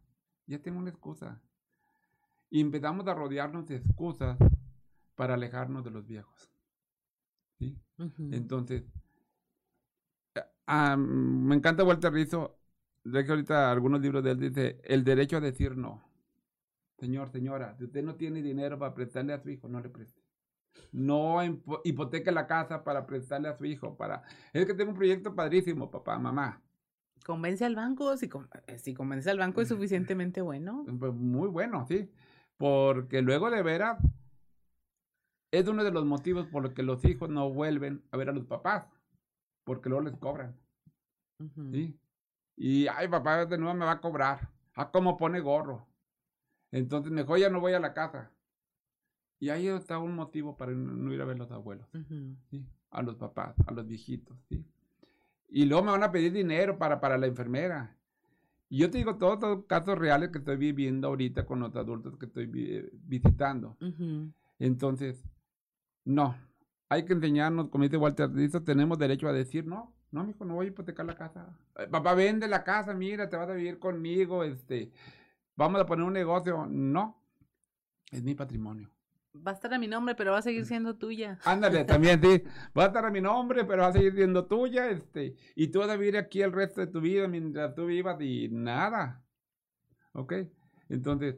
Ya 0.48 0.60
tengo 0.60 0.80
una 0.80 0.90
excusa. 0.90 1.40
Y 2.50 2.60
empezamos 2.60 3.08
a 3.08 3.14
rodearnos 3.14 3.68
de 3.68 3.78
excusas 3.78 4.38
para 5.14 5.36
alejarnos 5.36 5.84
de 5.84 5.92
los 5.92 6.08
viejos. 6.08 6.50
¿sí? 7.60 7.78
Entonces, 8.32 8.84
me 10.98 11.56
encanta 11.56 11.84
Walter 11.84 12.12
Rizzo, 12.12 12.58
de 13.04 13.24
que 13.24 13.30
ahorita 13.30 13.72
algunos 13.72 14.02
libros 14.02 14.24
de 14.24 14.32
él 14.32 14.40
dice, 14.40 14.82
el 14.84 15.04
derecho 15.04 15.38
a 15.38 15.42
decir 15.42 15.78
no. 15.78 16.04
Señor, 16.98 17.30
señora, 17.30 17.76
si 17.78 17.84
usted 17.84 18.04
no 18.04 18.16
tiene 18.16 18.42
dinero 18.42 18.80
para 18.80 18.96
prestarle 18.96 19.34
a 19.34 19.40
su 19.40 19.52
hijo, 19.52 19.68
no 19.68 19.80
le 19.82 19.90
preste. 19.90 20.25
No 20.92 21.40
hipoteque 21.84 22.32
la 22.32 22.48
casa 22.48 22.84
para 22.84 23.06
prestarle 23.06 23.50
a 23.50 23.58
su 23.58 23.66
hijo. 23.66 23.98
Para... 23.98 24.24
Es 24.54 24.66
que 24.66 24.74
tengo 24.74 24.92
un 24.92 24.98
proyecto 24.98 25.36
padrísimo, 25.36 25.92
papá, 25.92 26.18
mamá. 26.18 26.62
Convence 27.26 27.66
al 27.66 27.76
banco, 27.76 28.16
si, 28.18 28.30
eh, 28.68 28.78
si 28.78 28.94
convence 28.94 29.30
al 29.30 29.40
banco 29.40 29.62
es 29.62 29.68
suficientemente 29.68 30.42
bueno. 30.42 30.86
Pues 31.00 31.14
muy 31.14 31.48
bueno, 31.50 31.86
sí. 31.88 32.10
Porque 32.58 33.22
luego 33.22 33.50
de 33.50 33.64
veras 33.64 33.98
es 35.52 35.68
uno 35.68 35.84
de 35.84 35.92
los 35.92 36.06
motivos 36.06 36.48
por 36.48 36.64
los 36.64 36.74
que 36.74 36.84
los 36.84 37.04
hijos 37.04 37.30
no 37.30 37.50
vuelven 37.50 38.04
a 38.12 38.18
ver 38.18 38.30
a 38.30 38.34
los 38.34 38.46
papás. 38.46 38.86
Porque 39.64 39.90
luego 39.90 40.06
les 40.06 40.18
cobran. 40.18 40.56
¿Sí? 41.72 42.00
Y, 42.56 42.88
ay, 42.88 43.08
papá, 43.08 43.46
de 43.46 43.58
nuevo 43.58 43.74
me 43.74 43.86
va 43.86 43.94
a 43.94 44.02
cobrar. 44.02 44.52
Ah, 44.76 44.92
cómo 44.92 45.18
pone 45.18 45.40
gorro. 45.40 45.88
Entonces, 46.72 47.12
mejor 47.12 47.40
ya 47.40 47.50
no 47.50 47.60
voy 47.60 47.74
a 47.74 47.80
la 47.80 47.94
casa. 47.94 48.32
Y 49.46 49.52
ahí 49.52 49.68
está 49.68 50.00
un 50.00 50.16
motivo 50.16 50.58
para 50.58 50.72
no 50.72 51.14
ir 51.14 51.22
a 51.22 51.26
ver 51.26 51.36
a 51.36 51.38
los 51.38 51.52
abuelos, 51.52 51.88
¿sí? 52.50 52.66
a 52.90 53.04
los 53.04 53.14
papás, 53.14 53.54
a 53.68 53.72
los 53.74 53.88
viejitos. 53.88 54.36
¿sí? 54.50 54.66
Y 55.50 55.66
luego 55.66 55.84
me 55.84 55.92
van 55.92 56.02
a 56.02 56.12
pedir 56.12 56.34
dinero 56.34 56.80
para, 56.80 57.00
para 57.00 57.16
la 57.20 57.28
enfermera. 57.28 57.96
Y 58.70 58.80
yo 58.80 58.90
te 58.90 58.98
digo 58.98 59.18
todos 59.18 59.40
los 59.40 59.66
casos 59.66 60.00
reales 60.00 60.32
que 60.32 60.40
estoy 60.40 60.58
viviendo 60.58 61.10
ahorita 61.10 61.46
con 61.46 61.60
los 61.60 61.76
adultos 61.76 62.18
que 62.18 62.26
estoy 62.26 62.48
visitando. 63.04 63.78
Entonces, 64.58 65.24
no, 66.06 66.36
hay 66.90 67.06
que 67.06 67.14
enseñarnos, 67.14 67.70
como 67.70 67.84
dice 67.84 67.98
Walter, 67.98 68.32
tenemos 68.66 68.98
derecho 68.98 69.28
a 69.28 69.32
decir 69.32 69.68
no. 69.68 69.94
No, 70.10 70.24
mijo, 70.24 70.44
no 70.44 70.56
voy 70.56 70.66
a 70.66 70.70
hipotecar 70.70 71.06
la 71.06 71.16
casa. 71.16 71.56
Eh, 71.78 71.86
papá, 71.86 72.16
vende 72.16 72.48
la 72.48 72.64
casa, 72.64 72.96
mira, 72.96 73.30
te 73.30 73.38
vas 73.38 73.50
a 73.50 73.54
vivir 73.54 73.78
conmigo, 73.78 74.44
este, 74.44 74.92
vamos 75.56 75.80
a 75.82 75.86
poner 75.86 76.04
un 76.04 76.14
negocio. 76.14 76.66
No, 76.66 77.22
es 78.12 78.24
mi 78.24 78.34
patrimonio. 78.34 78.95
Va 79.46 79.52
a 79.52 79.54
estar 79.54 79.74
a 79.74 79.80
mi 79.80 79.88
nombre, 79.88 80.16
pero 80.16 80.32
va 80.32 80.40
a 80.40 80.42
seguir 80.42 80.66
siendo 80.66 80.96
tuya. 80.96 81.40
Ándale, 81.46 81.84
también, 81.84 82.22
sí. 82.22 82.44
Va 82.78 82.84
a 82.84 82.88
estar 82.88 83.06
a 83.06 83.12
mi 83.12 83.22
nombre, 83.22 83.66
pero 83.66 83.84
va 83.84 83.90
a 83.90 83.94
seguir 83.94 84.14
siendo 84.14 84.46
tuya, 84.46 84.90
este, 84.90 85.36
y 85.56 85.68
tú 85.68 85.80
vas 85.80 85.90
a 85.90 85.98
vivir 85.98 86.18
aquí 86.18 86.42
el 86.42 86.52
resto 86.52 86.82
de 86.82 86.88
tu 86.88 87.02
vida 87.02 87.28
mientras 87.28 87.76
tú 87.76 87.86
vivas 87.86 88.20
y 88.22 88.50
nada. 88.50 89.24
¿Ok? 90.14 90.34
Entonces, 90.90 91.36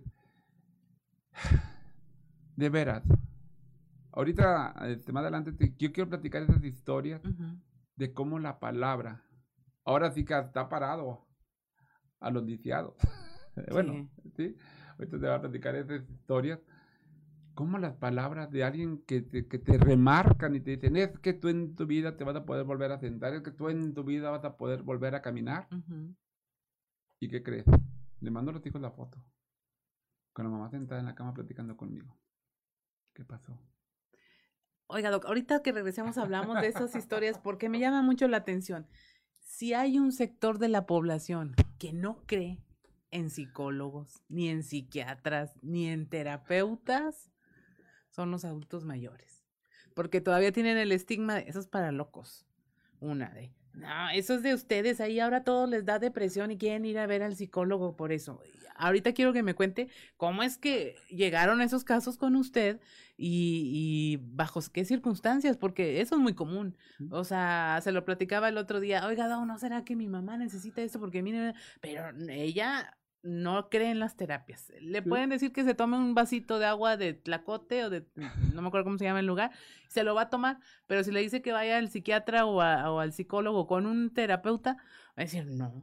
de 2.55 2.69
veras, 2.69 3.03
ahorita, 4.11 4.75
este, 4.87 5.11
más 5.11 5.21
adelante, 5.21 5.53
yo 5.77 5.91
quiero 5.91 6.09
platicar 6.09 6.43
esas 6.43 6.63
historias 6.63 7.21
de 7.95 8.13
cómo 8.13 8.39
la 8.39 8.59
palabra, 8.59 9.23
ahora 9.83 10.11
sí 10.11 10.25
que 10.25 10.37
está 10.37 10.69
parado 10.69 11.27
a 12.19 12.29
los 12.29 12.43
lisiados. 12.43 12.95
bueno, 13.71 14.09
sí. 14.35 14.55
Ahorita 14.97 15.19
te 15.19 15.25
voy 15.25 15.35
a 15.35 15.41
platicar 15.41 15.75
esas 15.75 16.09
historias. 16.09 16.59
Cómo 17.57 17.79
las 17.79 17.95
palabras 17.95 18.51
de 18.51 18.63
alguien 18.63 19.03
que 19.07 19.23
te, 19.23 19.47
que 19.47 19.57
te 19.57 19.79
remarcan 19.79 20.53
y 20.53 20.59
te 20.59 20.75
dicen, 20.75 20.95
es 20.95 21.17
que 21.17 21.33
tú 21.33 21.49
en 21.49 21.73
tu 21.73 21.87
vida 21.87 22.15
te 22.15 22.23
vas 22.23 22.35
a 22.35 22.45
poder 22.45 22.65
volver 22.65 22.91
a 22.91 22.99
sentar, 22.99 23.33
es 23.33 23.41
que 23.41 23.49
tú 23.49 23.69
en 23.69 23.95
tu 23.95 24.03
vida 24.03 24.29
vas 24.29 24.45
a 24.45 24.57
poder 24.57 24.83
volver 24.83 25.15
a 25.15 25.23
caminar. 25.23 25.67
¿Y 27.19 27.27
qué 27.27 27.41
crees? 27.41 27.65
Le 28.19 28.29
mando 28.29 28.51
a 28.51 28.53
los 28.53 28.63
hijos 28.67 28.79
la 28.79 28.91
foto. 28.91 29.17
Con 30.33 30.45
la 30.45 30.51
mamá 30.51 30.69
sentada 30.69 30.99
en 30.99 31.07
la 31.07 31.15
cama 31.15 31.33
platicando 31.33 31.75
conmigo. 31.75 32.15
¿Qué 33.15 33.25
pasó? 33.25 33.59
Oiga, 34.85 35.09
Doc, 35.09 35.25
ahorita 35.25 35.63
que 35.63 35.71
regresemos 35.71 36.19
hablamos 36.19 36.61
de 36.61 36.67
esas 36.67 36.95
historias 36.95 37.39
porque 37.43 37.69
me 37.69 37.79
llama 37.79 38.03
mucho 38.03 38.27
la 38.27 38.37
atención. 38.37 38.85
Si 39.39 39.73
hay 39.73 39.97
un 39.97 40.11
sector 40.11 40.59
de 40.59 40.69
la 40.69 40.85
población 40.85 41.55
que 41.79 41.91
no 41.91 42.21
cree 42.27 42.63
en 43.09 43.31
psicólogos, 43.31 44.21
ni 44.29 44.47
en 44.47 44.61
psiquiatras, 44.61 45.57
ni 45.63 45.87
en 45.87 46.07
terapeutas, 46.07 47.31
son 48.17 48.31
los 48.31 48.43
adultos 48.45 48.83
mayores. 48.83 49.45
Porque 49.93 50.21
todavía 50.21 50.51
tienen 50.51 50.77
el 50.77 50.91
estigma 50.91 51.35
de 51.35 51.45
esos 51.47 51.67
para 51.67 51.91
locos. 51.91 52.47
Una 52.99 53.29
de, 53.29 53.53
no, 53.73 54.09
eso 54.09 54.33
es 54.33 54.41
de 54.41 54.55
ustedes, 54.55 54.99
ahí 54.99 55.19
ahora 55.19 55.43
todo 55.43 55.67
les 55.67 55.85
da 55.85 55.99
depresión 55.99 56.49
y 56.49 56.57
quieren 56.57 56.83
ir 56.83 56.97
a 56.97 57.05
ver 57.05 57.21
al 57.21 57.35
psicólogo 57.35 57.95
por 57.95 58.11
eso. 58.11 58.41
Ahorita 58.75 59.13
quiero 59.13 59.33
que 59.33 59.43
me 59.43 59.53
cuente 59.53 59.87
cómo 60.17 60.41
es 60.41 60.57
que 60.57 60.95
llegaron 61.09 61.61
esos 61.61 61.83
casos 61.83 62.17
con 62.17 62.35
usted 62.35 62.79
y, 63.17 63.69
y 63.71 64.17
bajo 64.35 64.61
qué 64.73 64.83
circunstancias, 64.83 65.57
porque 65.57 66.01
eso 66.01 66.15
es 66.15 66.21
muy 66.21 66.33
común. 66.33 66.75
O 67.11 67.23
sea, 67.23 67.79
se 67.83 67.91
lo 67.91 68.03
platicaba 68.03 68.49
el 68.49 68.57
otro 68.57 68.79
día, 68.79 69.05
oiga, 69.05 69.27
¿no 69.27 69.59
será 69.59 69.83
que 69.83 69.95
mi 69.95 70.07
mamá 70.07 70.37
necesita 70.37 70.81
esto? 70.81 70.99
Porque 70.99 71.21
mire, 71.21 71.53
pero 71.79 72.09
ella 72.29 72.97
no 73.27 73.69
cree 73.69 73.91
en 73.91 73.99
las 73.99 74.15
terapias. 74.15 74.71
Le 74.79 75.01
pueden 75.01 75.29
decir 75.29 75.51
que 75.51 75.65
se 75.65 75.73
tome 75.73 75.97
un 75.97 76.15
vasito 76.15 76.59
de 76.59 76.65
agua 76.65 76.95
de 76.95 77.13
tlacote 77.13 77.83
o 77.83 77.89
de, 77.89 78.05
no 78.53 78.61
me 78.61 78.67
acuerdo 78.69 78.85
cómo 78.85 78.97
se 78.97 79.03
llama 79.03 79.19
el 79.19 79.25
lugar, 79.25 79.51
se 79.89 80.03
lo 80.03 80.15
va 80.15 80.23
a 80.23 80.29
tomar, 80.29 80.59
pero 80.87 81.03
si 81.03 81.11
le 81.11 81.19
dice 81.19 81.41
que 81.41 81.51
vaya 81.51 81.77
al 81.77 81.89
psiquiatra 81.89 82.45
o, 82.45 82.55
o 82.55 82.99
al 82.99 83.11
psicólogo 83.11 83.67
con 83.67 83.85
un 83.85 84.13
terapeuta, 84.13 84.75
va 84.75 84.83
a 85.17 85.21
decir, 85.21 85.45
no, 85.45 85.81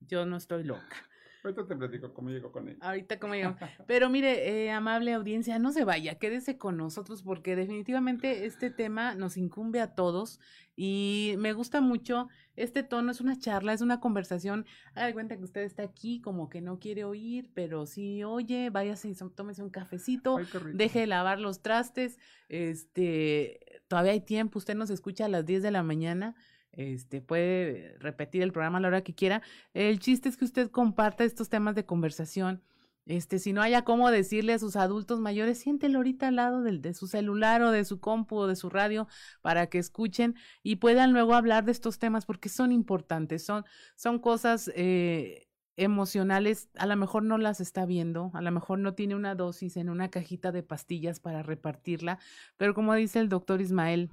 yo 0.00 0.24
no 0.24 0.38
estoy 0.38 0.64
loca. 0.64 0.96
Ahorita 1.44 1.66
te 1.66 1.76
platico 1.76 2.12
cómo 2.12 2.30
llego 2.30 2.50
con 2.50 2.68
ella. 2.68 2.78
Ahorita 2.80 3.18
cómo 3.18 3.34
llego. 3.34 3.56
Pero 3.86 4.10
mire, 4.10 4.64
eh, 4.64 4.70
amable 4.70 5.12
audiencia, 5.12 5.58
no 5.58 5.72
se 5.72 5.84
vaya, 5.84 6.18
quédese 6.18 6.58
con 6.58 6.76
nosotros 6.76 7.22
porque 7.22 7.56
definitivamente 7.56 8.46
este 8.46 8.70
tema 8.70 9.14
nos 9.14 9.36
incumbe 9.36 9.80
a 9.80 9.94
todos 9.94 10.40
y 10.76 11.34
me 11.38 11.52
gusta 11.52 11.80
mucho 11.80 12.28
este 12.54 12.82
tono, 12.82 13.10
es 13.10 13.20
una 13.20 13.38
charla, 13.38 13.72
es 13.72 13.80
una 13.80 14.00
conversación. 14.00 14.66
Haga 14.94 15.12
cuenta 15.12 15.36
que 15.36 15.44
usted 15.44 15.62
está 15.62 15.82
aquí 15.82 16.20
como 16.20 16.48
que 16.48 16.60
no 16.60 16.78
quiere 16.78 17.04
oír, 17.04 17.48
pero 17.54 17.86
si 17.86 18.24
oye, 18.24 18.70
váyase 18.70 19.08
y 19.08 19.14
tómese 19.34 19.62
un 19.62 19.70
cafecito, 19.70 20.38
deje 20.74 21.00
de 21.00 21.06
lavar 21.06 21.40
los 21.40 21.62
trastes, 21.62 22.18
este, 22.48 23.82
todavía 23.88 24.12
hay 24.12 24.20
tiempo, 24.20 24.58
usted 24.58 24.74
nos 24.74 24.90
escucha 24.90 25.24
a 25.24 25.28
las 25.28 25.46
10 25.46 25.62
de 25.62 25.70
la 25.70 25.82
mañana 25.82 26.34
este, 26.78 27.20
puede 27.20 27.96
repetir 27.98 28.40
el 28.42 28.52
programa 28.52 28.78
a 28.78 28.80
la 28.80 28.88
hora 28.88 29.02
que 29.02 29.12
quiera. 29.12 29.42
El 29.74 29.98
chiste 29.98 30.28
es 30.28 30.36
que 30.36 30.44
usted 30.44 30.70
comparta 30.70 31.24
estos 31.24 31.48
temas 31.48 31.74
de 31.74 31.84
conversación. 31.84 32.62
Este, 33.04 33.40
si 33.40 33.52
no 33.52 33.62
haya 33.62 33.82
cómo 33.82 34.10
decirle 34.12 34.52
a 34.52 34.60
sus 34.60 34.76
adultos 34.76 35.18
mayores, 35.18 35.58
siéntelo 35.58 35.98
ahorita 35.98 36.28
al 36.28 36.36
lado 36.36 36.62
del, 36.62 36.80
de 36.80 36.94
su 36.94 37.08
celular 37.08 37.62
o 37.62 37.72
de 37.72 37.84
su 37.84 37.98
compu 37.98 38.36
o 38.36 38.46
de 38.46 38.54
su 38.54 38.70
radio 38.70 39.08
para 39.42 39.66
que 39.66 39.78
escuchen 39.78 40.36
y 40.62 40.76
puedan 40.76 41.12
luego 41.12 41.34
hablar 41.34 41.64
de 41.64 41.72
estos 41.72 41.98
temas 41.98 42.26
porque 42.26 42.48
son 42.48 42.70
importantes, 42.70 43.44
son, 43.44 43.64
son 43.96 44.20
cosas 44.20 44.70
eh, 44.76 45.48
emocionales, 45.76 46.68
a 46.76 46.86
lo 46.86 46.94
mejor 46.96 47.24
no 47.24 47.38
las 47.38 47.60
está 47.60 47.86
viendo, 47.86 48.30
a 48.34 48.40
lo 48.40 48.52
mejor 48.52 48.78
no 48.78 48.94
tiene 48.94 49.16
una 49.16 49.34
dosis 49.34 49.76
en 49.78 49.88
una 49.88 50.10
cajita 50.10 50.52
de 50.52 50.62
pastillas 50.62 51.18
para 51.18 51.42
repartirla, 51.42 52.20
pero 52.56 52.72
como 52.74 52.94
dice 52.94 53.18
el 53.18 53.28
doctor 53.28 53.60
Ismael, 53.60 54.10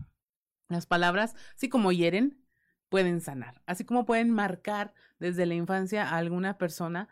las 0.69 0.87
palabras, 0.87 1.35
así 1.55 1.69
como 1.69 1.91
hieren, 1.91 2.44
pueden 2.95 3.19
sanar. 3.19 3.61
Así 3.65 3.83
como 3.83 4.05
pueden 4.05 4.29
marcar 4.29 4.93
desde 5.19 5.45
la 5.45 5.53
infancia 5.53 6.07
a 6.07 6.15
alguna 6.15 6.57
persona, 6.57 7.09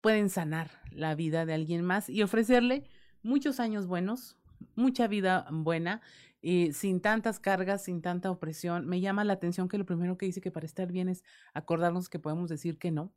pueden 0.00 0.28
sanar 0.28 0.72
la 0.90 1.14
vida 1.14 1.46
de 1.46 1.54
alguien 1.54 1.84
más 1.84 2.10
y 2.10 2.24
ofrecerle 2.24 2.88
muchos 3.22 3.60
años 3.60 3.86
buenos, 3.86 4.36
mucha 4.74 5.06
vida 5.06 5.46
buena, 5.48 6.00
y 6.40 6.72
sin 6.72 7.00
tantas 7.00 7.38
cargas, 7.38 7.84
sin 7.84 8.02
tanta 8.02 8.32
opresión. 8.32 8.88
Me 8.88 9.00
llama 9.00 9.22
la 9.22 9.34
atención 9.34 9.68
que 9.68 9.78
lo 9.78 9.86
primero 9.86 10.18
que 10.18 10.26
dice 10.26 10.40
que 10.40 10.50
para 10.50 10.66
estar 10.66 10.90
bien 10.90 11.08
es 11.08 11.22
acordarnos 11.54 12.08
que 12.08 12.18
podemos 12.18 12.48
decir 12.48 12.76
que 12.76 12.90
no. 12.90 13.12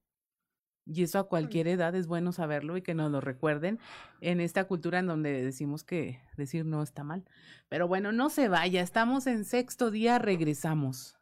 Y 0.86 1.02
eso 1.02 1.18
a 1.18 1.28
cualquier 1.28 1.68
edad 1.68 1.96
es 1.96 2.06
bueno 2.06 2.32
saberlo 2.34 2.78
y 2.78 2.84
que 2.84 2.94
nos 2.94 3.10
lo 3.10 3.20
recuerden 3.20 3.80
en 4.22 4.42
esta 4.42 4.66
cultura 4.66 5.00
en 5.00 5.08
donde 5.08 5.44
decimos 5.44 5.84
que 5.84 6.22
decir 6.38 6.68
no 6.68 6.84
está 6.84 7.04
mal. 7.04 7.26
Pero 7.68 7.88
bueno, 7.88 8.12
no 8.12 8.30
se 8.30 8.48
vaya, 8.48 8.82
estamos 8.84 9.26
en 9.26 9.44
sexto 9.44 9.90
día, 9.90 10.20
regresamos. 10.20 11.16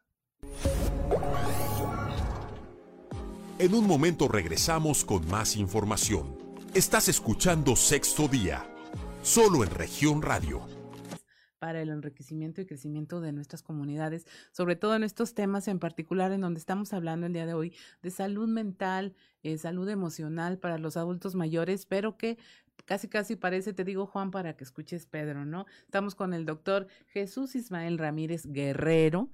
En 3.58 3.74
un 3.74 3.86
momento 3.86 4.28
regresamos 4.28 5.04
con 5.04 5.26
más 5.28 5.56
información. 5.56 6.36
Estás 6.74 7.08
escuchando 7.08 7.76
Sexto 7.76 8.28
Día, 8.28 8.66
solo 9.22 9.64
en 9.64 9.70
región 9.70 10.22
radio 10.22 10.66
para 11.64 11.80
el 11.80 11.88
enriquecimiento 11.88 12.60
y 12.60 12.66
crecimiento 12.66 13.22
de 13.22 13.32
nuestras 13.32 13.62
comunidades, 13.62 14.26
sobre 14.52 14.76
todo 14.76 14.96
en 14.96 15.02
estos 15.02 15.32
temas 15.32 15.66
en 15.66 15.78
particular 15.78 16.30
en 16.30 16.42
donde 16.42 16.60
estamos 16.60 16.92
hablando 16.92 17.26
el 17.26 17.32
día 17.32 17.46
de 17.46 17.54
hoy 17.54 17.72
de 18.02 18.10
salud 18.10 18.46
mental, 18.48 19.14
eh, 19.42 19.56
salud 19.56 19.88
emocional 19.88 20.58
para 20.58 20.76
los 20.76 20.98
adultos 20.98 21.34
mayores, 21.34 21.86
pero 21.86 22.18
que 22.18 22.36
casi 22.84 23.08
casi 23.08 23.34
parece, 23.34 23.72
te 23.72 23.82
digo 23.82 24.04
Juan, 24.04 24.30
para 24.30 24.58
que 24.58 24.64
escuches 24.64 25.06
Pedro, 25.06 25.46
¿no? 25.46 25.64
Estamos 25.86 26.14
con 26.14 26.34
el 26.34 26.44
doctor 26.44 26.86
Jesús 27.06 27.54
Ismael 27.54 27.96
Ramírez 27.96 28.44
Guerrero, 28.44 29.30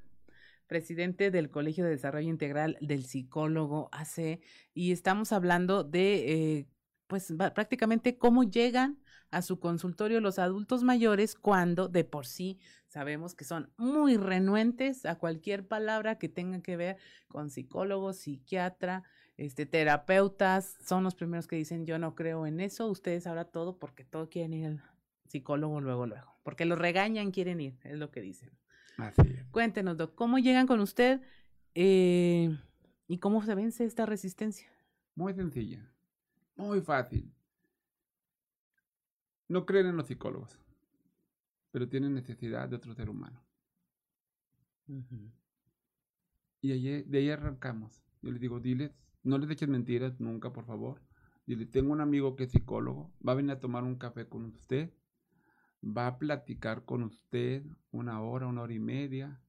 presidente 0.71 1.33
del 1.33 1.51
Colegio 1.51 1.83
de 1.83 1.91
Desarrollo 1.91 2.29
Integral 2.29 2.79
del 2.81 3.05
Psicólogo 3.05 3.89
AC, 3.91 4.39
y 4.73 4.93
estamos 4.93 5.33
hablando 5.33 5.83
de, 5.83 6.59
eh, 6.59 6.69
pues 7.09 7.35
prácticamente 7.55 8.19
cómo 8.19 8.45
llegan 8.45 9.01
a 9.33 9.43
su 9.43 9.59
consultorio 9.59 10.21
los 10.21 10.39
adultos 10.39 10.85
mayores 10.85 11.35
cuando 11.35 11.89
de 11.89 12.05
por 12.05 12.25
sí 12.25 12.61
sabemos 12.87 13.35
que 13.35 13.45
son 13.45 13.73
muy 13.79 14.17
renuentes 14.17 15.07
a 15.07 15.17
cualquier 15.17 15.67
palabra 15.67 16.19
que 16.19 16.29
tenga 16.29 16.63
que 16.63 16.77
ver 16.77 16.99
con 17.27 17.51
psicólogo, 17.51 18.13
psiquiatra, 18.13 19.03
este, 19.37 19.67
terapeutas, 19.67 20.77
son 20.85 21.03
los 21.03 21.17
primeros 21.17 21.49
que 21.49 21.57
dicen 21.57 21.85
yo 21.85 21.99
no 21.99 22.15
creo 22.15 22.47
en 22.47 22.61
eso, 22.61 22.87
ustedes 22.89 23.27
ahora 23.27 23.45
todo 23.45 23.77
porque 23.77 24.05
todo 24.05 24.31
quieren 24.31 24.55
ir 24.55 24.67
al 24.67 24.83
psicólogo 25.27 25.81
luego, 25.81 26.07
luego, 26.07 26.37
porque 26.45 26.65
los 26.65 26.79
regañan, 26.79 27.33
quieren 27.33 27.61
ir, 27.61 27.77
es 27.83 27.99
lo 27.99 28.13
que 28.13 28.21
dicen. 28.21 28.53
Así 29.03 29.37
Cuéntenos, 29.51 29.97
Doc, 29.97 30.15
¿cómo 30.15 30.39
llegan 30.39 30.67
con 30.67 30.81
usted 30.81 31.21
eh, 31.75 32.57
y 33.07 33.19
cómo 33.19 33.43
se 33.43 33.55
vence 33.55 33.85
esta 33.85 34.07
resistencia? 34.07 34.69
Muy 35.15 35.35
sencilla, 35.35 35.85
muy 36.57 36.81
fácil. 36.81 37.33
No 39.49 39.67
creen 39.67 39.87
en 39.87 39.97
los 39.97 40.07
psicólogos, 40.07 40.59
pero 41.73 41.89
tienen 41.89 42.15
necesidad 42.15 42.69
de 42.69 42.77
otro 42.77 42.95
ser 42.95 43.11
humano. 43.11 43.43
Y 46.61 47.03
de 47.03 47.19
ahí 47.19 47.31
arrancamos. 47.31 48.03
Yo 48.23 48.31
les 48.31 48.41
digo, 48.41 48.61
diles, 48.61 48.93
no 49.23 49.39
les 49.39 49.51
eches 49.51 49.69
mentiras 49.69 50.21
nunca, 50.21 50.53
por 50.53 50.67
favor. 50.67 51.01
Dile, 51.47 51.67
tengo 51.67 51.93
un 51.93 52.01
amigo 52.01 52.37
que 52.37 52.45
es 52.45 52.51
psicólogo, 52.51 53.13
va 53.27 53.33
a 53.33 53.37
venir 53.37 53.53
a 53.53 53.61
tomar 53.61 53.83
un 53.83 53.97
café 53.97 54.29
con 54.29 54.45
usted, 54.45 54.93
va 55.83 56.07
a 56.07 56.19
platicar 56.19 56.85
con 56.85 57.03
usted 57.03 57.65
una 57.91 58.21
hora, 58.21 58.47
una 58.47 58.63
hora 58.63 58.75
y 58.75 58.79
media. 58.79 59.41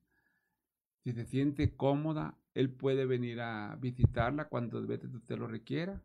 Si 1.03 1.13
se 1.13 1.25
siente 1.25 1.75
cómoda, 1.75 2.37
él 2.53 2.69
puede 2.71 3.05
venir 3.05 3.41
a 3.41 3.75
visitarla 3.79 4.49
cuantas 4.49 4.87
veces 4.87 5.13
usted 5.13 5.37
lo 5.37 5.47
requiera. 5.47 6.01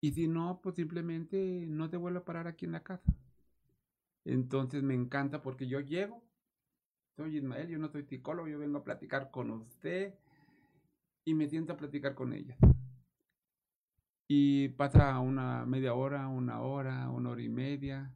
Y 0.00 0.12
si 0.12 0.28
no, 0.28 0.60
pues 0.62 0.76
simplemente 0.76 1.64
no 1.66 1.90
te 1.90 1.96
vuelve 1.96 2.20
a 2.20 2.24
parar 2.24 2.46
aquí 2.46 2.64
en 2.64 2.72
la 2.72 2.82
casa. 2.82 3.12
Entonces 4.24 4.82
me 4.82 4.94
encanta 4.94 5.42
porque 5.42 5.66
yo 5.66 5.80
llego, 5.80 6.22
soy 7.16 7.38
Ismael, 7.38 7.68
yo 7.68 7.78
no 7.78 7.88
soy 7.88 8.04
psicólogo, 8.04 8.48
yo 8.48 8.58
vengo 8.58 8.78
a 8.78 8.84
platicar 8.84 9.30
con 9.30 9.50
usted 9.50 10.14
y 11.24 11.34
me 11.34 11.48
siento 11.48 11.72
a 11.72 11.76
platicar 11.76 12.14
con 12.14 12.32
ella. 12.32 12.56
Y 14.28 14.68
pasa 14.68 15.18
una 15.18 15.64
media 15.64 15.94
hora, 15.94 16.28
una 16.28 16.60
hora, 16.60 17.08
una 17.08 17.30
hora 17.30 17.42
y 17.42 17.48
media. 17.48 18.14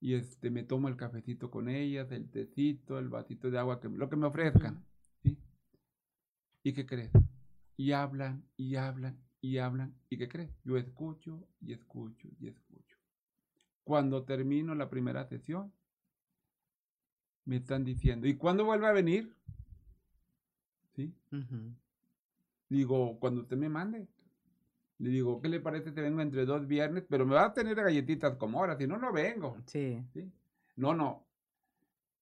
Y 0.00 0.14
este 0.14 0.50
me 0.50 0.62
tomo 0.62 0.88
el 0.88 0.96
cafecito 0.96 1.50
con 1.50 1.68
ellas, 1.68 2.10
el 2.12 2.30
tecito, 2.30 2.98
el 2.98 3.08
vasito 3.08 3.50
de 3.50 3.58
agua, 3.58 3.80
que, 3.80 3.88
lo 3.88 4.08
que 4.08 4.16
me 4.16 4.26
ofrezcan. 4.26 4.84
¿sí? 5.22 5.38
¿Y 6.62 6.72
qué 6.72 6.84
crees? 6.86 7.12
Y 7.76 7.92
hablan, 7.92 8.44
y 8.56 8.76
hablan, 8.76 9.18
y 9.40 9.58
hablan. 9.58 9.94
¿Y 10.10 10.18
qué 10.18 10.28
crees? 10.28 10.50
Yo 10.64 10.76
escucho 10.76 11.46
y 11.60 11.72
escucho 11.72 12.28
y 12.38 12.48
escucho. 12.48 12.96
Cuando 13.84 14.24
termino 14.24 14.74
la 14.74 14.90
primera 14.90 15.24
sesión, 15.26 15.72
me 17.44 17.56
están 17.56 17.84
diciendo, 17.84 18.26
¿y 18.26 18.34
cuándo 18.34 18.64
vuelve 18.64 18.86
a 18.86 18.92
venir? 18.92 19.34
¿Sí? 20.94 21.14
Digo, 22.68 23.18
cuando 23.20 23.42
usted 23.42 23.56
me 23.56 23.68
mande. 23.68 24.08
Le 24.98 25.10
digo, 25.10 25.40
¿qué 25.40 25.48
le 25.48 25.60
parece 25.60 25.92
que 25.92 26.00
vengo 26.00 26.20
entre 26.22 26.46
dos 26.46 26.66
viernes? 26.66 27.04
Pero 27.08 27.26
me 27.26 27.34
va 27.34 27.46
a 27.46 27.52
tener 27.52 27.74
galletitas 27.74 28.36
como 28.36 28.58
ahora, 28.58 28.76
si 28.78 28.86
no, 28.86 28.96
no 28.96 29.12
vengo. 29.12 29.56
Sí. 29.66 30.02
¿Sí? 30.12 30.32
No, 30.76 30.94
no. 30.94 31.26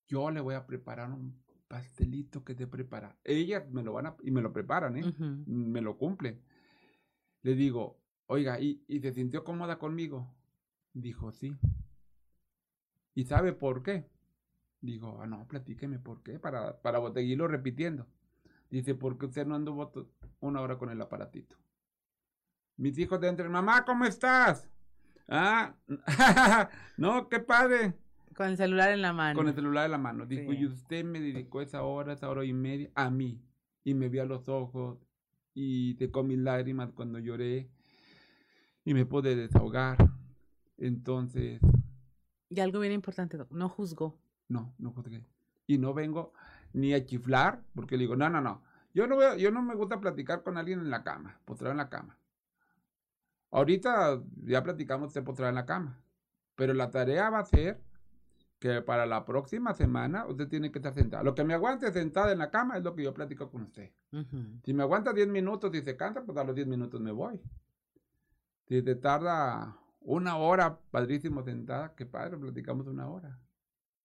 Yo 0.08 0.30
le 0.30 0.40
voy 0.40 0.54
a 0.54 0.66
preparar 0.66 1.10
un 1.10 1.40
pastelito 1.68 2.44
que 2.44 2.54
te 2.54 2.66
prepara. 2.66 3.16
Ellas 3.24 3.70
me 3.70 3.82
lo 3.82 3.92
van 3.92 4.06
a, 4.06 4.16
y 4.22 4.30
me 4.30 4.42
lo 4.42 4.52
preparan, 4.52 4.96
¿eh? 4.96 5.14
Me 5.46 5.80
lo 5.80 5.96
cumplen. 5.96 6.40
Le 7.42 7.54
digo, 7.54 7.98
oiga, 8.26 8.60
¿y, 8.60 8.84
¿y 8.88 9.00
se 9.00 9.12
sintió 9.12 9.44
cómoda 9.44 9.78
conmigo? 9.78 10.34
Dijo, 10.92 11.32
sí. 11.32 11.56
¿Y 13.14 13.24
sabe 13.24 13.52
por 13.52 13.82
qué? 13.82 14.08
Digo, 14.80 15.20
ah, 15.22 15.26
no, 15.26 15.46
platíqueme 15.46 15.98
por 15.98 16.22
qué, 16.22 16.38
para, 16.38 16.80
para 16.82 17.00
seguirlo 17.12 17.48
repitiendo. 17.48 18.06
Dice, 18.70 18.94
porque 18.94 19.26
usted 19.26 19.46
no 19.46 19.54
anduvo 19.54 19.92
una 20.40 20.60
hora 20.60 20.76
con 20.76 20.90
el 20.90 21.00
aparatito. 21.00 21.56
Mis 22.76 22.98
hijos 22.98 23.20
de 23.20 23.28
entre, 23.28 23.48
mamá, 23.48 23.84
¿cómo 23.84 24.04
estás? 24.04 24.68
Ah, 25.28 25.74
no, 26.96 27.28
qué 27.28 27.40
padre. 27.40 27.94
Con 28.36 28.48
el 28.48 28.56
celular 28.56 28.90
en 28.90 29.02
la 29.02 29.12
mano. 29.12 29.36
Con 29.36 29.48
el 29.48 29.54
celular 29.54 29.86
en 29.86 29.92
la 29.92 29.98
mano. 29.98 30.26
Dijo, 30.26 30.52
y 30.52 30.66
usted 30.66 31.04
me 31.04 31.20
dedicó 31.20 31.60
esa 31.60 31.82
hora, 31.82 32.14
esa 32.14 32.28
hora 32.28 32.44
y 32.44 32.52
media 32.52 32.90
a 32.94 33.10
mí. 33.10 33.40
Y 33.84 33.94
me 33.94 34.08
vio 34.08 34.22
a 34.22 34.26
los 34.26 34.48
ojos 34.48 34.98
y 35.54 35.94
con 36.08 36.26
mis 36.26 36.38
lágrimas 36.38 36.90
cuando 36.92 37.18
lloré 37.20 37.70
y 38.84 38.94
me 38.94 39.06
pude 39.06 39.34
desahogar. 39.34 39.96
Entonces... 40.76 41.60
Y 42.48 42.60
algo 42.60 42.80
bien 42.80 42.92
importante, 42.92 43.38
no 43.50 43.68
juzgó. 43.68 44.20
No, 44.48 44.74
no 44.78 44.90
juzgué. 44.92 45.24
Y 45.66 45.78
no 45.78 45.94
vengo 45.94 46.32
ni 46.72 46.92
a 46.92 47.04
chiflar, 47.06 47.62
porque 47.74 47.96
le 47.96 48.02
digo, 48.02 48.16
no, 48.16 48.28
no, 48.28 48.40
no. 48.40 48.62
Yo 48.92 49.06
no, 49.06 49.16
veo, 49.16 49.36
yo 49.36 49.50
no 49.50 49.62
me 49.62 49.74
gusta 49.74 50.00
platicar 50.00 50.42
con 50.42 50.56
alguien 50.56 50.80
en 50.80 50.90
la 50.90 51.02
cama, 51.02 51.40
postrar 51.44 51.72
en 51.72 51.78
la 51.78 51.88
cama. 51.88 52.18
Ahorita 53.54 54.20
ya 54.42 54.64
platicamos 54.64 55.14
de 55.14 55.22
postrar 55.22 55.50
en 55.50 55.54
la 55.54 55.64
cama. 55.64 56.02
Pero 56.56 56.74
la 56.74 56.90
tarea 56.90 57.30
va 57.30 57.38
a 57.38 57.44
ser 57.44 57.80
que 58.58 58.82
para 58.82 59.06
la 59.06 59.24
próxima 59.24 59.74
semana 59.74 60.26
usted 60.26 60.48
tiene 60.48 60.72
que 60.72 60.80
estar 60.80 60.92
sentado. 60.92 61.22
Lo 61.22 61.36
que 61.36 61.44
me 61.44 61.54
aguante 61.54 61.92
sentada 61.92 62.32
en 62.32 62.38
la 62.38 62.50
cama 62.50 62.76
es 62.76 62.82
lo 62.82 62.96
que 62.96 63.04
yo 63.04 63.14
platico 63.14 63.52
con 63.52 63.62
usted. 63.62 63.92
Si 64.64 64.74
me 64.74 64.82
aguanta 64.82 65.12
10 65.12 65.28
minutos 65.28 65.72
y 65.72 65.82
se 65.82 65.96
cansa, 65.96 66.24
pues 66.24 66.36
a 66.36 66.42
los 66.42 66.56
10 66.56 66.66
minutos 66.66 67.00
me 67.00 67.12
voy. 67.12 67.40
Si 68.66 68.82
te 68.82 68.96
tarda 68.96 69.78
una 70.00 70.36
hora, 70.36 70.80
padrísimo 70.90 71.44
sentada, 71.44 71.94
qué 71.94 72.06
padre, 72.06 72.36
platicamos 72.36 72.88
una 72.88 73.08
hora. 73.08 73.38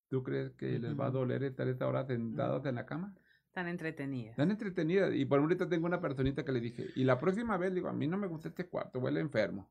¿Tú 0.09 0.21
crees 0.21 0.51
que 0.51 0.77
les 0.77 0.99
va 0.99 1.07
a 1.07 1.12
doler 1.12 1.41
estar 1.41 1.67
esta 1.67 1.88
hora 1.88 2.05
sentados 2.05 2.63
en 2.67 2.75
la 2.75 2.85
cama? 2.85 3.15
Tan 3.60 3.67
entretenidas. 3.67 4.38
Tan 4.38 4.52
entretenidas. 4.52 5.13
Y 5.13 5.26
por 5.26 5.38
ahorita 5.38 5.67
tengo 5.67 5.86
una 5.86 6.00
personita 6.00 6.45
que 6.45 6.54
le 6.54 6.62
dije, 6.62 6.91
y 6.95 7.04
la 7.04 7.19
próxima 7.19 7.58
vez, 7.58 7.74
digo, 7.74 7.89
a 7.89 7.93
mí 7.93 8.08
no 8.08 8.17
me 8.17 8.26
gusta 8.26 8.48
este 8.48 8.69
cuarto, 8.69 9.00
huele 9.00 9.19
enfermo. 9.19 9.69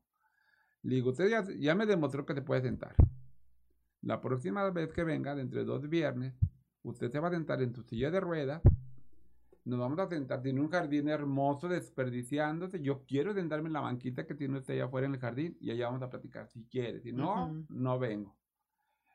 Le 0.83 0.97
digo, 0.97 1.09
usted 1.09 1.27
ya, 1.27 1.43
ya 1.57 1.73
me 1.73 1.87
demostró 1.87 2.23
que 2.23 2.35
se 2.35 2.43
puede 2.43 2.61
sentar. 2.61 2.93
La 4.03 4.21
próxima 4.21 4.69
vez 4.69 4.93
que 4.93 5.03
venga, 5.03 5.33
dentro 5.33 5.57
de 5.57 5.65
dos 5.65 5.89
viernes, 5.89 6.35
usted 6.83 7.09
se 7.09 7.19
va 7.19 7.29
a 7.29 7.31
sentar 7.31 7.63
en 7.63 7.73
su 7.73 7.81
silla 7.81 8.11
de 8.11 8.19
ruedas. 8.19 8.61
Nos 9.65 9.79
vamos 9.79 9.97
a 9.97 10.07
sentar 10.07 10.45
en 10.45 10.59
un 10.59 10.69
jardín 10.69 11.09
hermoso, 11.09 11.67
desperdiciándose. 11.67 12.83
Yo 12.83 13.03
quiero 13.07 13.33
sentarme 13.33 13.69
en 13.69 13.73
la 13.73 13.81
banquita 13.81 14.27
que 14.27 14.35
tiene 14.35 14.59
usted 14.59 14.75
allá 14.75 14.85
afuera 14.85 15.07
en 15.07 15.15
el 15.15 15.19
jardín 15.19 15.57
y 15.59 15.71
allá 15.71 15.87
vamos 15.87 16.03
a 16.03 16.11
platicar 16.11 16.47
si 16.47 16.63
quiere. 16.65 17.01
Si 17.01 17.11
no, 17.11 17.65
no 17.69 17.97
vengo. 17.97 18.37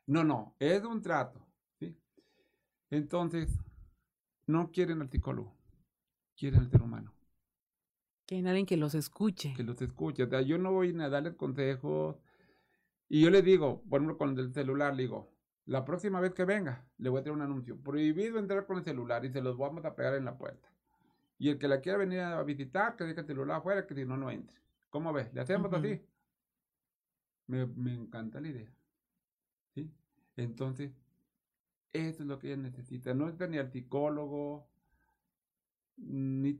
No, 0.05 0.25
no, 0.25 0.53
es 0.59 0.83
un 0.83 1.01
trato. 1.01 1.47
¿sí? 1.79 1.97
Entonces, 2.89 3.57
no 4.47 4.71
quieren 4.71 5.01
al 5.01 5.09
psicólogo, 5.09 5.55
quieren 6.35 6.61
al 6.61 6.69
ser 6.69 6.81
humano. 6.81 7.13
Quieren 8.25 8.47
alguien 8.47 8.65
que 8.65 8.77
los 8.77 8.95
escuche. 8.95 9.53
Que 9.55 9.63
los 9.63 9.79
escuche. 9.81 10.23
O 10.23 10.29
sea, 10.29 10.41
yo 10.41 10.57
no 10.57 10.71
voy 10.71 10.99
a 10.99 11.09
darles 11.09 11.35
consejos 11.35 12.17
y 13.07 13.21
yo 13.21 13.29
le 13.29 13.41
digo, 13.41 13.83
por 13.89 14.01
ejemplo, 14.01 14.17
con 14.17 14.37
el 14.37 14.53
celular, 14.53 14.95
le 14.95 15.03
digo, 15.03 15.31
la 15.65 15.85
próxima 15.85 16.19
vez 16.19 16.33
que 16.33 16.45
venga, 16.45 16.87
le 16.97 17.09
voy 17.09 17.19
a 17.21 17.23
tener 17.23 17.35
un 17.35 17.43
anuncio. 17.43 17.77
Prohibido 17.77 18.39
entrar 18.39 18.65
con 18.65 18.77
el 18.77 18.83
celular 18.83 19.25
y 19.25 19.31
se 19.31 19.41
los 19.41 19.57
vamos 19.57 19.85
a 19.85 19.95
pegar 19.95 20.15
en 20.15 20.25
la 20.25 20.37
puerta. 20.37 20.69
Y 21.37 21.49
el 21.49 21.59
que 21.59 21.67
la 21.67 21.81
quiera 21.81 21.97
venir 21.97 22.21
a 22.21 22.41
visitar, 22.43 22.95
que 22.95 23.03
deje 23.03 23.21
el 23.21 23.27
celular 23.27 23.57
afuera, 23.57 23.85
que 23.85 23.93
si 23.93 24.05
no, 24.05 24.17
no 24.17 24.31
entre. 24.31 24.57
¿Cómo 24.89 25.11
ves? 25.11 25.33
¿Le 25.33 25.41
hacemos 25.41 25.71
así? 25.73 26.01
Me, 27.47 27.65
me, 27.65 27.93
encanta 27.93 28.39
la 28.39 28.47
idea. 28.47 28.73
¿Sí? 29.73 29.91
Entonces, 30.35 30.91
eso 31.95 32.23
es 32.23 32.27
lo 32.27 32.39
que 32.39 32.53
ella 32.53 32.61
necesita. 32.61 33.13
No 33.13 33.27
es 33.27 33.35
ni 33.49 33.57
al 33.57 33.71
psicólogo, 33.71 34.67
ni 35.97 36.59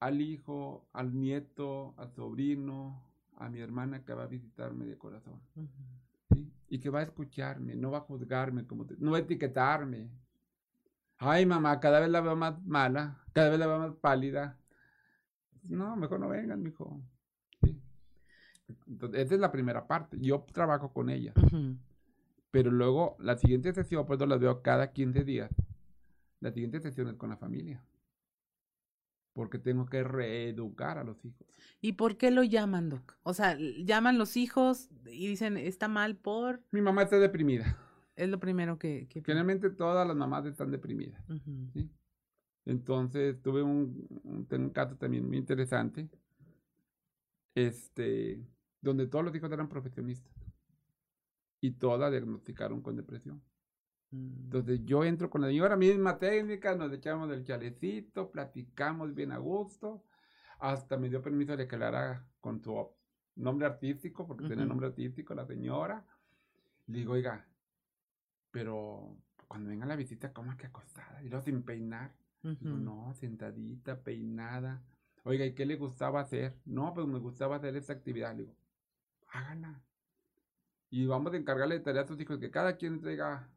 al 0.00 0.20
hijo, 0.20 0.88
al 0.92 1.14
nieto, 1.18 1.94
al 1.96 2.12
sobrino, 2.12 3.02
a 3.36 3.48
mi 3.48 3.60
hermana 3.60 4.04
que 4.04 4.14
va 4.14 4.24
a 4.24 4.28
visitarme 4.28 4.84
de 4.84 4.98
corazón. 4.98 5.40
¿sí? 5.54 5.68
Y 6.68 6.78
que 6.78 6.90
va 6.90 7.00
a 7.00 7.04
escucharme, 7.04 7.74
no 7.74 7.90
va 7.90 7.98
a 7.98 8.02
juzgarme, 8.02 8.66
como 8.66 8.86
no 8.98 9.12
va 9.12 9.18
a 9.18 9.20
etiquetarme. 9.20 10.10
Ay, 11.18 11.46
mamá, 11.46 11.78
cada 11.80 12.00
vez 12.00 12.10
la 12.10 12.20
veo 12.20 12.36
más 12.36 12.60
mala, 12.64 13.22
cada 13.32 13.50
vez 13.50 13.58
la 13.58 13.66
veo 13.66 13.78
más 13.78 13.94
pálida. 13.96 14.58
No, 15.62 15.96
mejor 15.96 16.20
no 16.20 16.28
vengan, 16.28 16.62
mijo. 16.62 17.00
¿Sí? 17.62 17.80
Entonces, 18.86 19.20
esa 19.20 19.34
es 19.34 19.40
la 19.40 19.52
primera 19.52 19.86
parte. 19.86 20.18
Yo 20.20 20.44
trabajo 20.52 20.92
con 20.92 21.08
ella. 21.08 21.32
Pero 22.54 22.70
luego, 22.70 23.16
la 23.18 23.36
siguiente 23.36 23.74
sesión, 23.74 24.06
pues 24.06 24.20
las 24.20 24.38
veo 24.38 24.62
cada 24.62 24.92
15 24.92 25.24
días. 25.24 25.50
La 26.38 26.52
siguiente 26.52 26.78
sesión 26.78 27.08
es 27.08 27.16
con 27.16 27.28
la 27.28 27.36
familia. 27.36 27.84
Porque 29.32 29.58
tengo 29.58 29.86
que 29.86 30.04
reeducar 30.04 30.98
a 30.98 31.02
los 31.02 31.24
hijos. 31.24 31.48
¿Y 31.80 31.94
por 31.94 32.16
qué 32.16 32.30
lo 32.30 32.44
llaman, 32.44 32.90
Doc? 32.90 33.18
O 33.24 33.34
sea, 33.34 33.58
llaman 33.58 34.18
los 34.18 34.36
hijos 34.36 34.88
y 35.04 35.26
dicen, 35.26 35.56
está 35.56 35.88
mal 35.88 36.14
por... 36.14 36.62
Mi 36.70 36.80
mamá 36.80 37.02
está 37.02 37.18
deprimida. 37.18 37.76
Es 38.14 38.28
lo 38.28 38.38
primero 38.38 38.78
que... 38.78 39.08
que... 39.08 39.20
Generalmente 39.24 39.70
todas 39.70 40.06
las 40.06 40.16
mamás 40.16 40.46
están 40.46 40.70
deprimidas. 40.70 41.20
¿sí? 41.72 41.90
Entonces 42.66 43.42
tuve 43.42 43.64
un, 43.64 44.06
un, 44.22 44.46
un, 44.48 44.70
caso 44.70 44.94
también 44.94 45.26
muy 45.26 45.38
interesante, 45.38 46.08
este, 47.56 48.46
donde 48.80 49.08
todos 49.08 49.24
los 49.24 49.34
hijos 49.34 49.50
eran 49.50 49.68
profesionistas 49.68 50.33
y 51.64 51.70
todas 51.70 52.10
diagnosticaron 52.10 52.82
con 52.82 52.94
depresión. 52.94 53.42
Mm. 54.10 54.44
Entonces 54.44 54.84
yo 54.84 55.02
entro 55.02 55.30
con 55.30 55.40
la 55.40 55.46
señora, 55.46 55.76
misma 55.76 56.18
técnica, 56.18 56.74
nos 56.74 56.92
echamos 56.92 57.30
del 57.30 57.42
chalecito, 57.42 58.30
platicamos 58.30 59.14
bien 59.14 59.32
a 59.32 59.38
gusto, 59.38 60.04
hasta 60.58 60.98
me 60.98 61.08
dio 61.08 61.22
permiso 61.22 61.52
de 61.52 61.64
declarar 61.64 62.26
con 62.38 62.62
su 62.62 62.90
nombre 63.36 63.66
artístico, 63.66 64.26
porque 64.26 64.42
uh 64.42 64.46
-huh. 64.46 64.50
tenía 64.50 64.66
nombre 64.66 64.88
artístico 64.88 65.34
la 65.34 65.46
señora. 65.46 66.04
Le 66.86 66.98
digo, 66.98 67.14
oiga, 67.14 67.48
pero 68.50 69.16
cuando 69.48 69.70
venga 69.70 69.86
la 69.86 69.96
visita, 69.96 70.34
¿cómo 70.34 70.54
que 70.58 70.66
acostada? 70.66 71.22
Y 71.22 71.30
luego 71.30 71.46
sin 71.46 71.62
peinar. 71.62 72.14
Uh 72.42 72.48
-huh. 72.48 72.58
Digo, 72.58 72.76
no, 72.76 73.14
sentadita, 73.14 74.02
peinada. 74.02 74.82
Oiga, 75.22 75.46
¿y 75.46 75.54
qué 75.54 75.64
le 75.64 75.76
gustaba 75.76 76.20
hacer? 76.20 76.58
No, 76.66 76.92
pues 76.92 77.06
me 77.06 77.20
gustaba 77.20 77.56
hacer 77.56 77.74
esta 77.74 77.94
actividad. 77.94 78.32
Le 78.34 78.42
digo, 78.42 78.54
hágala. 79.28 79.80
Y 80.90 81.06
vamos 81.06 81.32
a 81.32 81.36
encargarle 81.36 81.78
de 81.78 81.84
tarea 81.84 82.02
a 82.02 82.06
sus 82.06 82.20
hijos 82.20 82.38
que 82.38 82.50
cada 82.50 82.76
quien 82.76 83.00
traiga 83.00 83.48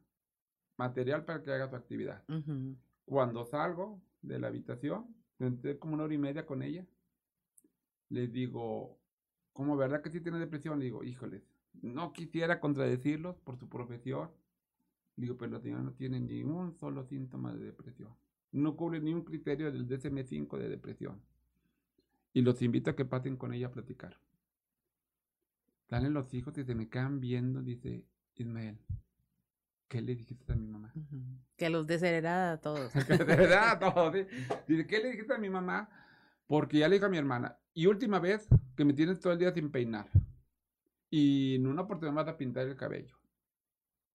material 0.76 1.24
para 1.24 1.42
que 1.42 1.52
haga 1.52 1.68
su 1.68 1.76
actividad. 1.76 2.24
Uh 2.28 2.34
-huh. 2.34 2.76
Cuando 3.04 3.44
salgo 3.44 4.00
de 4.22 4.38
la 4.38 4.48
habitación, 4.48 5.14
entré 5.38 5.78
como 5.78 5.94
una 5.94 6.04
hora 6.04 6.14
y 6.14 6.18
media 6.18 6.46
con 6.46 6.62
ella. 6.62 6.86
Le 8.08 8.26
digo, 8.28 8.98
¿cómo 9.52 9.76
verdad 9.76 10.02
que 10.02 10.10
sí 10.10 10.20
tiene 10.20 10.38
depresión? 10.38 10.78
Le 10.78 10.86
digo, 10.86 11.04
híjoles, 11.04 11.42
no 11.82 12.12
quisiera 12.12 12.60
contradecirlos 12.60 13.36
por 13.40 13.56
su 13.56 13.68
profesión. 13.68 14.30
Le 15.16 15.22
digo, 15.22 15.36
pero 15.36 15.52
la 15.52 15.60
señora 15.60 15.82
no 15.82 15.92
tiene 15.92 16.20
ni 16.20 16.42
un 16.42 16.74
solo 16.78 17.04
síntoma 17.04 17.52
de 17.52 17.64
depresión. 17.64 18.14
No 18.52 18.76
cubre 18.76 19.00
ni 19.00 19.12
un 19.12 19.24
criterio 19.24 19.70
del 19.70 19.86
DSM-5 19.86 20.58
de 20.58 20.68
depresión. 20.68 21.20
Y 22.32 22.42
los 22.42 22.62
invito 22.62 22.90
a 22.90 22.96
que 22.96 23.04
pasen 23.04 23.36
con 23.36 23.52
ella 23.52 23.66
a 23.66 23.72
platicar. 23.72 24.18
Salen 25.88 26.12
los 26.12 26.32
hijos 26.34 26.56
y 26.58 26.64
se 26.64 26.74
me 26.74 26.88
quedan 26.88 27.18
viendo, 27.20 27.62
dice 27.62 28.04
Ismael. 28.34 28.78
¿Qué 29.88 30.02
le 30.02 30.14
dijiste 30.14 30.52
a 30.52 30.56
mi 30.56 30.66
mamá? 30.66 30.92
Uh 30.94 31.00
-huh. 31.00 31.38
Que 31.56 31.70
los 31.70 31.86
desheredada 31.86 32.52
a 32.52 32.60
todos. 32.60 32.92
que 33.06 33.16
los 33.16 33.26
desheredada 33.26 33.72
a 33.72 33.78
todos, 33.94 34.14
¿sí? 34.14 34.26
Dice, 34.66 34.86
¿qué 34.86 34.98
le 34.98 35.10
dijiste 35.12 35.32
a 35.34 35.38
mi 35.38 35.48
mamá? 35.48 35.88
Porque 36.46 36.78
ya 36.78 36.88
le 36.88 36.96
dije 36.96 37.06
a 37.06 37.08
mi 37.08 37.18
hermana, 37.18 37.58
y 37.74 37.86
última 37.86 38.18
vez 38.20 38.48
que 38.76 38.84
me 38.84 38.92
tienes 38.92 39.20
todo 39.20 39.32
el 39.32 39.38
día 39.38 39.52
sin 39.52 39.70
peinar. 39.70 40.10
Y 41.10 41.56
en 41.56 41.66
una 41.66 41.82
oportunidad 41.82 42.24
vas 42.24 42.34
a 42.34 42.36
pintar 42.36 42.66
el 42.66 42.76
cabello. 42.76 43.16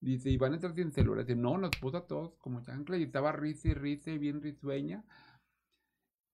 Dice, 0.00 0.30
y 0.30 0.36
van 0.36 0.52
a 0.52 0.54
entrar 0.56 0.74
sin 0.74 0.92
celular. 0.92 1.24
Dice, 1.24 1.36
no, 1.36 1.58
nos 1.58 1.70
puso 1.80 1.96
a 1.96 2.06
todos 2.06 2.34
como 2.38 2.60
chancla 2.62 2.96
y 2.98 3.04
estaba 3.04 3.32
risa 3.32 3.68
y 3.68 3.74
risa 3.74 4.10
y 4.10 4.18
bien 4.18 4.42
risueña. 4.42 5.04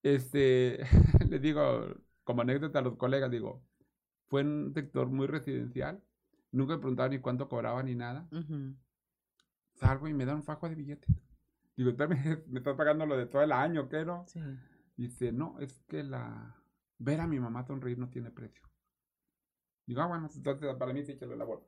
Este, 0.03 0.79
le 1.29 1.39
digo, 1.39 1.95
como 2.23 2.41
anécdota 2.41 2.79
a 2.79 2.81
los 2.81 2.97
colegas, 2.97 3.31
digo, 3.31 3.63
fue 4.31 4.41
en 4.41 4.47
un 4.47 4.73
sector 4.73 5.09
muy 5.09 5.27
residencial. 5.27 6.01
Nunca 6.53 6.75
me 6.75 6.79
preguntaban 6.79 7.11
ni 7.11 7.19
cuánto 7.19 7.49
cobraba 7.49 7.83
ni 7.83 7.95
nada. 7.95 8.29
Uh 8.31 8.37
-huh. 8.37 8.77
Salgo 9.73 10.07
y 10.07 10.13
me 10.13 10.25
dan 10.25 10.37
un 10.37 10.43
fajo 10.43 10.69
de 10.69 10.75
billetes. 10.75 11.13
Digo, 11.75 11.91
¿me, 11.97 12.07
me 12.47 12.59
estás 12.59 12.77
pagando 12.77 13.05
lo 13.05 13.17
de 13.17 13.25
todo 13.25 13.41
el 13.41 13.51
año, 13.51 13.89
qué 13.89 14.05
no? 14.05 14.23
Sí. 14.27 14.39
Dice, 14.95 15.33
no, 15.33 15.59
es 15.59 15.83
que 15.87 16.03
la... 16.03 16.55
Ver 16.97 17.19
a 17.19 17.27
mi 17.27 17.39
mamá 17.41 17.63
sonreír 17.65 17.97
no 17.97 18.09
tiene 18.09 18.31
precio. 18.31 18.63
Digo, 19.85 20.01
ah, 20.01 20.07
bueno, 20.07 20.29
entonces 20.33 20.75
para 20.75 20.93
mí 20.93 21.03
sí 21.03 21.17
que 21.17 21.25
lo 21.25 21.35
labor. 21.35 21.65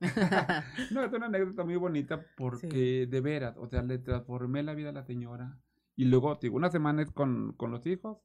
no, 0.91 1.03
es 1.03 1.11
una 1.11 1.25
anécdota 1.25 1.65
muy 1.65 1.75
bonita 1.75 2.25
porque 2.37 2.69
sí. 2.69 3.05
de 3.07 3.21
veras, 3.21 3.57
o 3.57 3.67
sea, 3.67 3.81
le 3.81 3.97
transformé 3.97 4.63
la 4.63 4.73
vida 4.73 4.89
a 4.89 4.93
la 4.93 5.03
señora. 5.03 5.59
Y 5.97 6.05
luego, 6.05 6.35
digo, 6.35 6.55
una 6.55 6.69
semana 6.69 7.01
es 7.01 7.11
con, 7.11 7.53
con 7.53 7.71
los 7.71 7.85
hijos, 7.87 8.19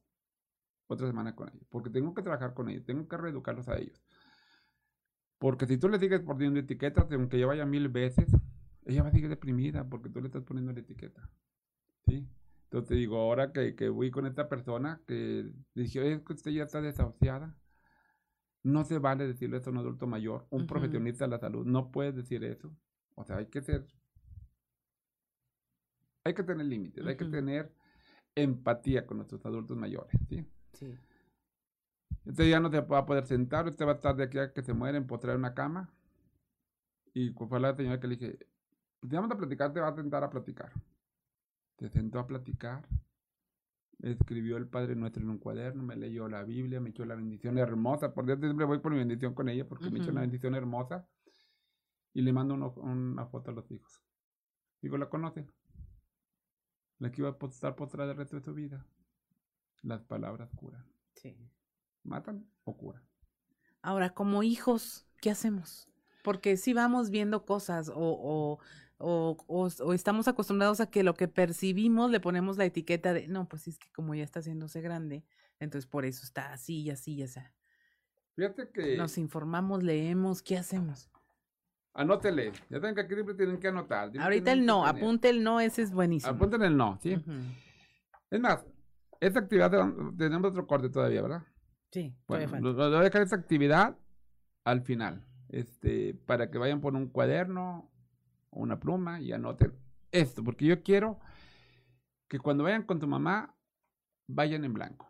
otra 0.87 1.07
semana 1.07 1.35
con 1.35 1.49
ellos. 1.49 1.67
Porque 1.69 1.89
tengo 1.89 2.13
que 2.13 2.21
trabajar 2.21 2.53
con 2.53 2.69
ellos, 2.69 2.85
tengo 2.85 3.07
que 3.07 3.17
reeducarlos 3.17 3.67
a 3.67 3.77
ellos. 3.77 4.01
Porque 5.39 5.65
si 5.65 5.77
tú 5.77 5.89
le 5.89 5.99
sigues 5.99 6.19
poniendo 6.21 6.59
etiquetas, 6.59 7.11
aunque 7.11 7.39
ya 7.39 7.47
vaya 7.47 7.65
mil 7.65 7.87
veces, 7.87 8.27
ella 8.85 9.03
va 9.03 9.09
a 9.09 9.11
seguir 9.11 9.29
deprimida 9.29 9.89
porque 9.89 10.09
tú 10.09 10.19
le 10.19 10.27
estás 10.27 10.43
poniendo 10.43 10.73
la 10.73 10.81
etiqueta. 10.81 11.29
¿Sí? 12.05 12.27
Entonces 12.65 12.97
digo, 12.97 13.17
ahora 13.17 13.51
que, 13.51 13.75
que 13.75 13.89
voy 13.89 14.11
con 14.11 14.27
esta 14.27 14.49
persona 14.49 15.01
que 15.07 15.51
dije, 15.73 16.11
es 16.11 16.21
que 16.21 16.33
usted 16.33 16.51
ya 16.51 16.63
está 16.63 16.81
desahuciada. 16.81 17.55
No 18.61 18.83
se 18.83 18.99
vale 18.99 19.25
decirle 19.25 19.57
eso 19.57 19.69
a 19.69 19.73
un 19.73 19.79
adulto 19.79 20.05
mayor, 20.05 20.45
un 20.49 20.61
uh 20.61 20.63
-huh. 20.65 20.67
profesionista 20.67 21.25
de 21.25 21.31
la 21.31 21.39
salud. 21.39 21.65
No 21.65 21.91
puedes 21.91 22.15
decir 22.15 22.43
eso. 22.43 22.75
O 23.15 23.23
sea, 23.23 23.37
hay 23.37 23.47
que 23.47 23.61
ser. 23.61 23.87
Hay 26.25 26.33
que 26.33 26.43
tener 26.43 26.65
límites, 26.65 27.01
uh 27.01 27.07
-huh. 27.07 27.09
hay 27.09 27.17
que 27.17 27.25
tener 27.25 27.73
empatía 28.35 29.05
con 29.07 29.17
nuestros 29.17 29.45
adultos 29.45 29.77
mayores. 29.77 30.13
¿sí? 30.27 30.45
Sí. 30.73 30.93
Este 32.25 32.49
ya 32.49 32.59
no 32.59 32.69
se 32.69 32.81
va 32.81 32.99
a 32.99 33.05
poder 33.05 33.25
sentar, 33.25 33.67
usted 33.67 33.85
va 33.85 33.93
a 33.93 33.95
estar 33.95 34.15
de 34.15 34.23
aquí 34.23 34.37
a 34.37 34.53
que 34.53 34.61
se 34.61 34.73
muere, 34.73 34.97
empotrar 34.97 35.33
en 35.33 35.39
una 35.39 35.53
cama. 35.53 35.91
Y 37.13 37.31
fue 37.31 37.59
la 37.59 37.75
señora 37.75 37.99
que 37.99 38.07
le 38.07 38.15
dije, 38.17 38.39
pues 38.99 39.11
vamos 39.11 39.31
a 39.31 39.37
platicar, 39.37 39.73
te 39.73 39.79
va 39.79 39.89
a 39.89 39.95
sentar 39.95 40.23
a 40.23 40.29
platicar. 40.29 40.71
Se 41.77 41.89
sentó 41.89 42.19
a 42.19 42.27
platicar. 42.27 42.87
Escribió 43.99 44.57
el 44.57 44.67
Padre 44.67 44.95
Nuestro 44.95 45.23
en 45.23 45.29
un 45.29 45.39
cuaderno, 45.39 45.83
me 45.83 45.95
leyó 45.95 46.29
la 46.29 46.43
Biblia, 46.43 46.79
me 46.79 46.91
echó 46.91 47.03
la 47.03 47.15
bendición 47.15 47.57
hermosa. 47.57 48.13
Por 48.13 48.25
Dios, 48.25 48.39
siempre 48.39 48.65
voy 48.65 48.79
por 48.79 48.91
mi 48.91 48.99
bendición 48.99 49.33
con 49.33 49.49
ella 49.49 49.67
porque 49.67 49.85
uh 49.85 49.87
-huh. 49.89 49.91
me 49.93 49.99
echó 49.99 50.11
una 50.11 50.21
bendición 50.21 50.55
hermosa. 50.55 51.07
Y 52.13 52.21
le 52.21 52.31
mando 52.31 52.53
uno, 52.53 52.73
una 52.77 53.25
foto 53.25 53.51
a 53.51 53.53
los 53.53 53.69
hijos. 53.71 54.01
Digo, 54.81 54.97
¿la 54.97 55.09
conocen? 55.09 55.51
La 56.99 57.11
que 57.11 57.21
iba 57.21 57.29
a 57.29 57.45
estar 57.47 57.75
postrada 57.75 58.11
el 58.11 58.17
resto 58.17 58.37
de 58.37 58.43
su 58.43 58.53
vida. 58.53 58.85
Las 59.83 60.03
palabras 60.03 60.49
curan. 60.55 60.85
Sí. 61.15 61.49
¿Matan 62.03 62.49
o 62.63 62.77
curan? 62.77 63.03
Ahora, 63.81 64.09
como 64.11 64.43
hijos, 64.43 65.07
¿qué 65.21 65.29
hacemos? 65.29 65.89
Porque 66.23 66.57
si 66.57 66.73
vamos 66.73 67.09
viendo 67.09 67.45
cosas 67.45 67.89
o, 67.89 67.95
o 67.97 68.59
o, 68.99 69.37
o, 69.47 69.69
o, 69.79 69.93
estamos 69.93 70.27
acostumbrados 70.27 70.81
a 70.81 70.89
que 70.89 71.03
lo 71.03 71.13
que 71.13 71.27
percibimos 71.29 72.11
le 72.11 72.19
ponemos 72.19 72.57
la 72.57 72.65
etiqueta 72.65 73.13
de, 73.13 73.27
no, 73.27 73.47
pues 73.47 73.67
es 73.67 73.79
que 73.79 73.89
como 73.93 74.13
ya 74.13 74.23
está 74.23 74.39
haciéndose 74.39 74.81
grande, 74.81 75.23
entonces 75.59 75.89
por 75.89 76.05
eso 76.05 76.25
está 76.25 76.51
así 76.51 76.81
y 76.81 76.89
así 76.89 77.13
y 77.13 77.23
así. 77.23 77.39
Fíjate 78.35 78.69
que... 78.69 78.97
Nos 78.97 79.17
informamos, 79.17 79.83
leemos, 79.83 80.41
¿qué 80.41 80.57
hacemos? 80.57 81.09
Anótele, 81.93 82.51
ya 82.69 82.79
saben 82.79 82.93
que 82.93 83.01
aquí 83.01 83.13
siempre 83.13 83.35
tienen 83.35 83.57
que 83.57 83.69
anotar. 83.69 84.11
Ahorita 84.19 84.51
el 84.51 84.65
no, 84.65 84.85
apunte 84.85 85.29
el 85.29 85.43
no, 85.43 85.59
ese 85.59 85.81
es 85.81 85.93
buenísimo. 85.93 86.33
Apunten 86.33 86.61
el 86.61 86.75
no, 86.75 86.99
¿sí? 87.01 87.13
Uh 87.13 87.19
-huh. 87.19 87.55
Es 88.31 88.39
más, 88.39 88.65
esta 89.19 89.39
actividad 89.39 89.71
tenemos 90.17 90.51
otro 90.51 90.67
corte 90.67 90.89
todavía, 90.89 91.21
¿verdad? 91.21 91.43
Sí, 91.91 92.15
bueno, 92.27 92.59
lo, 92.59 92.73
lo 92.73 92.89
voy 92.89 92.99
a 92.99 93.03
dejar 93.03 93.23
esta 93.23 93.35
actividad 93.35 93.97
al 94.63 94.81
final, 94.81 95.25
este, 95.49 96.13
para 96.13 96.51
que 96.51 96.57
vayan 96.57 96.81
por 96.81 96.95
un 96.95 97.07
cuaderno 97.07 97.89
o 98.51 98.61
una 98.61 98.79
pluma 98.79 99.19
y 99.21 99.31
anoten 99.31 99.73
esto, 100.11 100.43
porque 100.43 100.65
yo 100.65 100.83
quiero 100.83 101.19
que 102.27 102.39
cuando 102.39 102.63
vayan 102.63 102.83
con 102.83 102.99
tu 102.99 103.07
mamá, 103.07 103.55
vayan 104.27 104.63
en 104.63 104.73
blanco. 104.73 105.09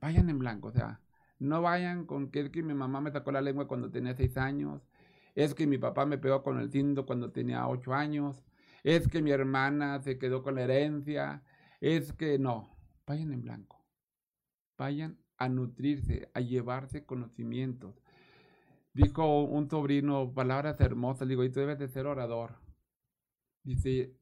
Vayan 0.00 0.30
en 0.30 0.38
blanco, 0.38 0.68
o 0.68 0.72
sea, 0.72 1.00
no 1.38 1.60
vayan 1.60 2.06
con 2.06 2.30
que 2.30 2.40
es 2.40 2.50
que 2.50 2.62
mi 2.62 2.72
mamá 2.72 3.00
me 3.00 3.10
sacó 3.10 3.30
la 3.32 3.42
lengua 3.42 3.68
cuando 3.68 3.90
tenía 3.90 4.14
seis 4.14 4.36
años, 4.38 4.88
es 5.34 5.54
que 5.54 5.66
mi 5.66 5.76
papá 5.76 6.06
me 6.06 6.18
pegó 6.18 6.42
con 6.42 6.58
el 6.58 6.70
cinto 6.70 7.04
cuando 7.04 7.30
tenía 7.30 7.68
ocho 7.68 7.92
años, 7.92 8.42
es 8.82 9.08
que 9.08 9.20
mi 9.20 9.30
hermana 9.30 10.00
se 10.00 10.18
quedó 10.18 10.42
con 10.42 10.54
la 10.54 10.62
herencia, 10.62 11.42
es 11.80 12.12
que 12.14 12.38
no, 12.38 12.74
vayan 13.06 13.32
en 13.32 13.42
blanco. 13.42 13.81
Vayan 14.82 15.16
a 15.36 15.48
nutrirse, 15.48 16.28
a 16.34 16.40
llevarse 16.40 17.06
conocimientos, 17.06 17.94
dijo 18.92 19.44
un 19.44 19.70
sobrino 19.70 20.34
palabras 20.34 20.80
hermosas, 20.80 21.28
digo, 21.28 21.44
y 21.44 21.50
tú 21.50 21.60
debes 21.60 21.78
de 21.78 21.86
ser 21.86 22.06
orador. 22.06 22.56
Dice, 23.62 24.16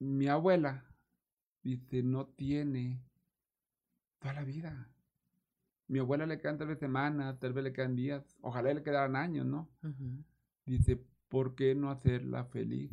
mi 0.00 0.26
abuela, 0.26 0.92
dice, 1.62 2.02
no 2.02 2.26
tiene 2.26 3.00
toda 4.18 4.34
la 4.34 4.42
vida. 4.42 4.90
Mi 5.86 6.00
abuela 6.00 6.26
le 6.26 6.40
quedan 6.40 6.58
tal 6.58 6.66
vez 6.66 6.80
semanas, 6.80 7.38
tal 7.38 7.52
vez 7.52 7.62
le 7.62 7.72
quedan 7.72 7.94
días, 7.94 8.36
ojalá 8.40 8.74
le 8.74 8.82
quedaran 8.82 9.14
años, 9.14 9.46
¿no? 9.46 9.70
Uh 9.84 9.86
-huh. 9.86 10.24
Dice, 10.66 11.00
¿por 11.28 11.54
qué 11.54 11.76
no 11.76 11.92
hacerla 11.92 12.44
feliz 12.46 12.90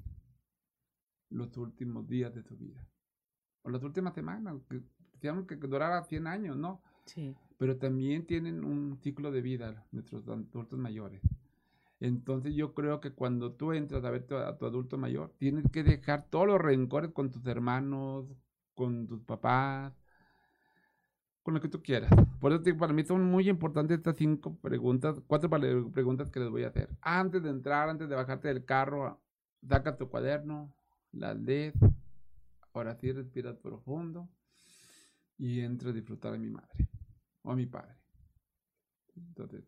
los 1.31 1.57
últimos 1.57 2.07
días 2.07 2.35
de 2.35 2.43
su 2.43 2.55
vida? 2.55 2.87
O 3.63 3.71
las 3.71 3.81
últimas 3.81 4.13
semanas, 4.13 4.53
que 5.25 5.31
digamos 5.31 5.47
que 5.47 5.55
durara 5.55 6.03
100 6.03 6.27
años, 6.27 6.57
¿no? 6.57 6.81
Sí 7.05 7.35
pero 7.57 7.77
también 7.77 8.25
tienen 8.25 8.63
un 8.63 8.97
ciclo 9.01 9.31
de 9.31 9.41
vida 9.41 9.85
nuestros 9.91 10.27
adultos 10.27 10.77
mayores. 10.77 11.21
Entonces 11.99 12.53
yo 12.53 12.73
creo 12.73 12.99
que 12.99 13.11
cuando 13.11 13.53
tú 13.53 13.71
entras 13.71 14.03
a 14.03 14.09
ver 14.09 14.27
a 14.33 14.57
tu 14.57 14.65
adulto 14.65 14.97
mayor, 14.97 15.33
tienes 15.37 15.65
que 15.71 15.83
dejar 15.83 16.25
todos 16.29 16.47
los 16.47 16.61
rencores 16.61 17.11
con 17.11 17.31
tus 17.31 17.45
hermanos, 17.47 18.25
con 18.73 19.07
tus 19.07 19.21
papás, 19.21 19.93
con 21.41 21.53
lo 21.53 21.61
que 21.61 21.69
tú 21.69 21.81
quieras. 21.81 22.11
Por 22.41 22.51
eso 22.51 22.77
para 22.77 22.91
mí 22.91 23.03
son 23.05 23.23
muy 23.23 23.47
importantes 23.47 23.97
estas 23.97 24.17
cinco 24.17 24.57
preguntas, 24.57 25.21
cuatro 25.25 25.49
preguntas 25.49 26.29
que 26.29 26.41
les 26.41 26.49
voy 26.49 26.63
a 26.63 26.67
hacer. 26.67 26.89
Antes 27.01 27.41
de 27.41 27.49
entrar, 27.49 27.87
antes 27.87 28.09
de 28.09 28.15
bajarte 28.15 28.49
del 28.49 28.65
carro, 28.65 29.21
saca 29.67 29.95
tu 29.95 30.09
cuaderno, 30.09 30.73
las 31.13 31.37
lees, 31.39 31.73
ahora 32.73 32.95
sí 32.95 33.11
respiras 33.13 33.55
profundo 33.57 34.27
y 35.37 35.61
entra 35.61 35.89
a 35.89 35.93
disfrutar 35.93 36.33
a 36.33 36.37
mi 36.37 36.49
madre 36.49 36.89
o 37.41 37.51
a 37.51 37.55
mi 37.55 37.65
padre. 37.65 37.95
Entonces, 39.15 39.63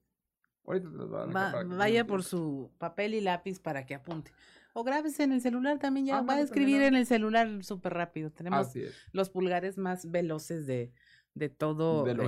ahorita 0.65 0.89
te 0.89 0.97
voy 0.97 1.21
a 1.35 1.63
Vaya 1.63 2.05
por 2.05 2.23
su 2.23 2.71
papel 2.77 3.13
y 3.13 3.21
lápiz 3.21 3.59
para 3.59 3.85
que 3.85 3.95
apunte. 3.95 4.31
O 4.73 4.83
grábese 4.83 5.23
en 5.23 5.31
el 5.31 5.41
celular 5.41 5.79
también, 5.79 6.05
ya 6.05 6.21
va 6.21 6.35
a 6.35 6.41
escribir 6.41 6.83
en 6.83 6.95
el 6.95 7.07
celular 7.07 7.63
súper 7.63 7.93
rápido. 7.93 8.31
Tenemos 8.31 8.73
los 9.11 9.29
pulgares 9.29 9.77
más 9.77 10.11
veloces 10.11 10.67
de, 10.67 10.93
de 11.33 11.49
todo 11.49 12.03
del 12.03 12.19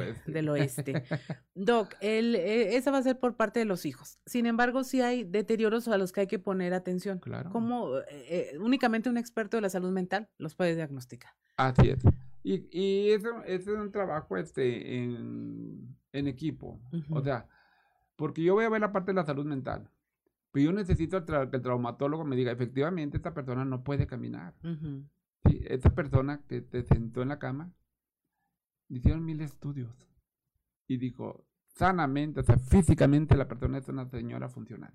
eh, 0.47 0.49
oeste. 0.49 1.03
Doc, 1.53 1.93
el, 2.01 2.35
eh, 2.35 2.75
esa 2.75 2.89
va 2.89 2.97
a 2.99 3.03
ser 3.03 3.19
por 3.19 3.35
parte 3.35 3.59
de 3.59 3.65
los 3.65 3.85
hijos. 3.85 4.17
Sin 4.25 4.47
embargo, 4.47 4.83
sí 4.83 5.01
hay 5.01 5.25
deterioros 5.25 5.87
a 5.87 5.97
los 5.97 6.11
que 6.11 6.21
hay 6.21 6.27
que 6.27 6.39
poner 6.39 6.73
atención. 6.73 7.19
Claro. 7.19 7.51
Como 7.51 7.99
eh, 8.09 8.57
únicamente 8.59 9.09
un 9.09 9.17
experto 9.17 9.57
de 9.57 9.61
la 9.61 9.69
salud 9.69 9.91
mental 9.91 10.29
los 10.37 10.55
puede 10.55 10.75
diagnosticar. 10.75 11.33
Así 11.55 11.89
es. 11.89 11.99
Y, 12.43 12.67
y 12.71 13.11
eso, 13.11 13.43
es 13.43 13.67
un 13.67 13.91
trabajo 13.91 14.37
este, 14.37 14.97
en, 15.03 15.95
en 16.11 16.27
equipo. 16.27 16.81
O 17.09 17.21
sea, 17.21 17.47
porque 18.15 18.43
yo 18.43 18.53
voy 18.53 18.65
a 18.65 18.69
ver 18.69 18.81
la 18.81 18.91
parte 18.91 19.11
de 19.11 19.15
la 19.15 19.25
salud 19.25 19.45
mental. 19.45 19.89
Pero 20.51 20.65
yo 20.65 20.71
necesito 20.73 21.23
que 21.25 21.33
el 21.35 21.61
traumatólogo 21.61 22.25
me 22.25 22.35
diga, 22.35 22.51
efectivamente, 22.51 23.17
esta 23.17 23.33
persona 23.33 23.65
no 23.65 23.83
puede 23.83 24.07
caminar. 24.07 24.55
esta 25.43 25.93
persona 25.93 26.41
que 26.47 26.61
te 26.61 26.83
sentó 26.83 27.21
en 27.21 27.29
la 27.29 27.39
cama 27.39 27.71
hicieron 28.87 29.23
mil 29.23 29.39
estudios 29.41 30.09
y 30.87 30.97
dijo, 30.97 31.45
sanamente, 31.67 32.39
o 32.39 32.43
sea, 32.43 32.57
físicamente 32.57 33.37
la 33.37 33.47
persona 33.47 33.77
es 33.77 33.87
una 33.87 34.05
señora 34.05 34.49
funcional. 34.49 34.93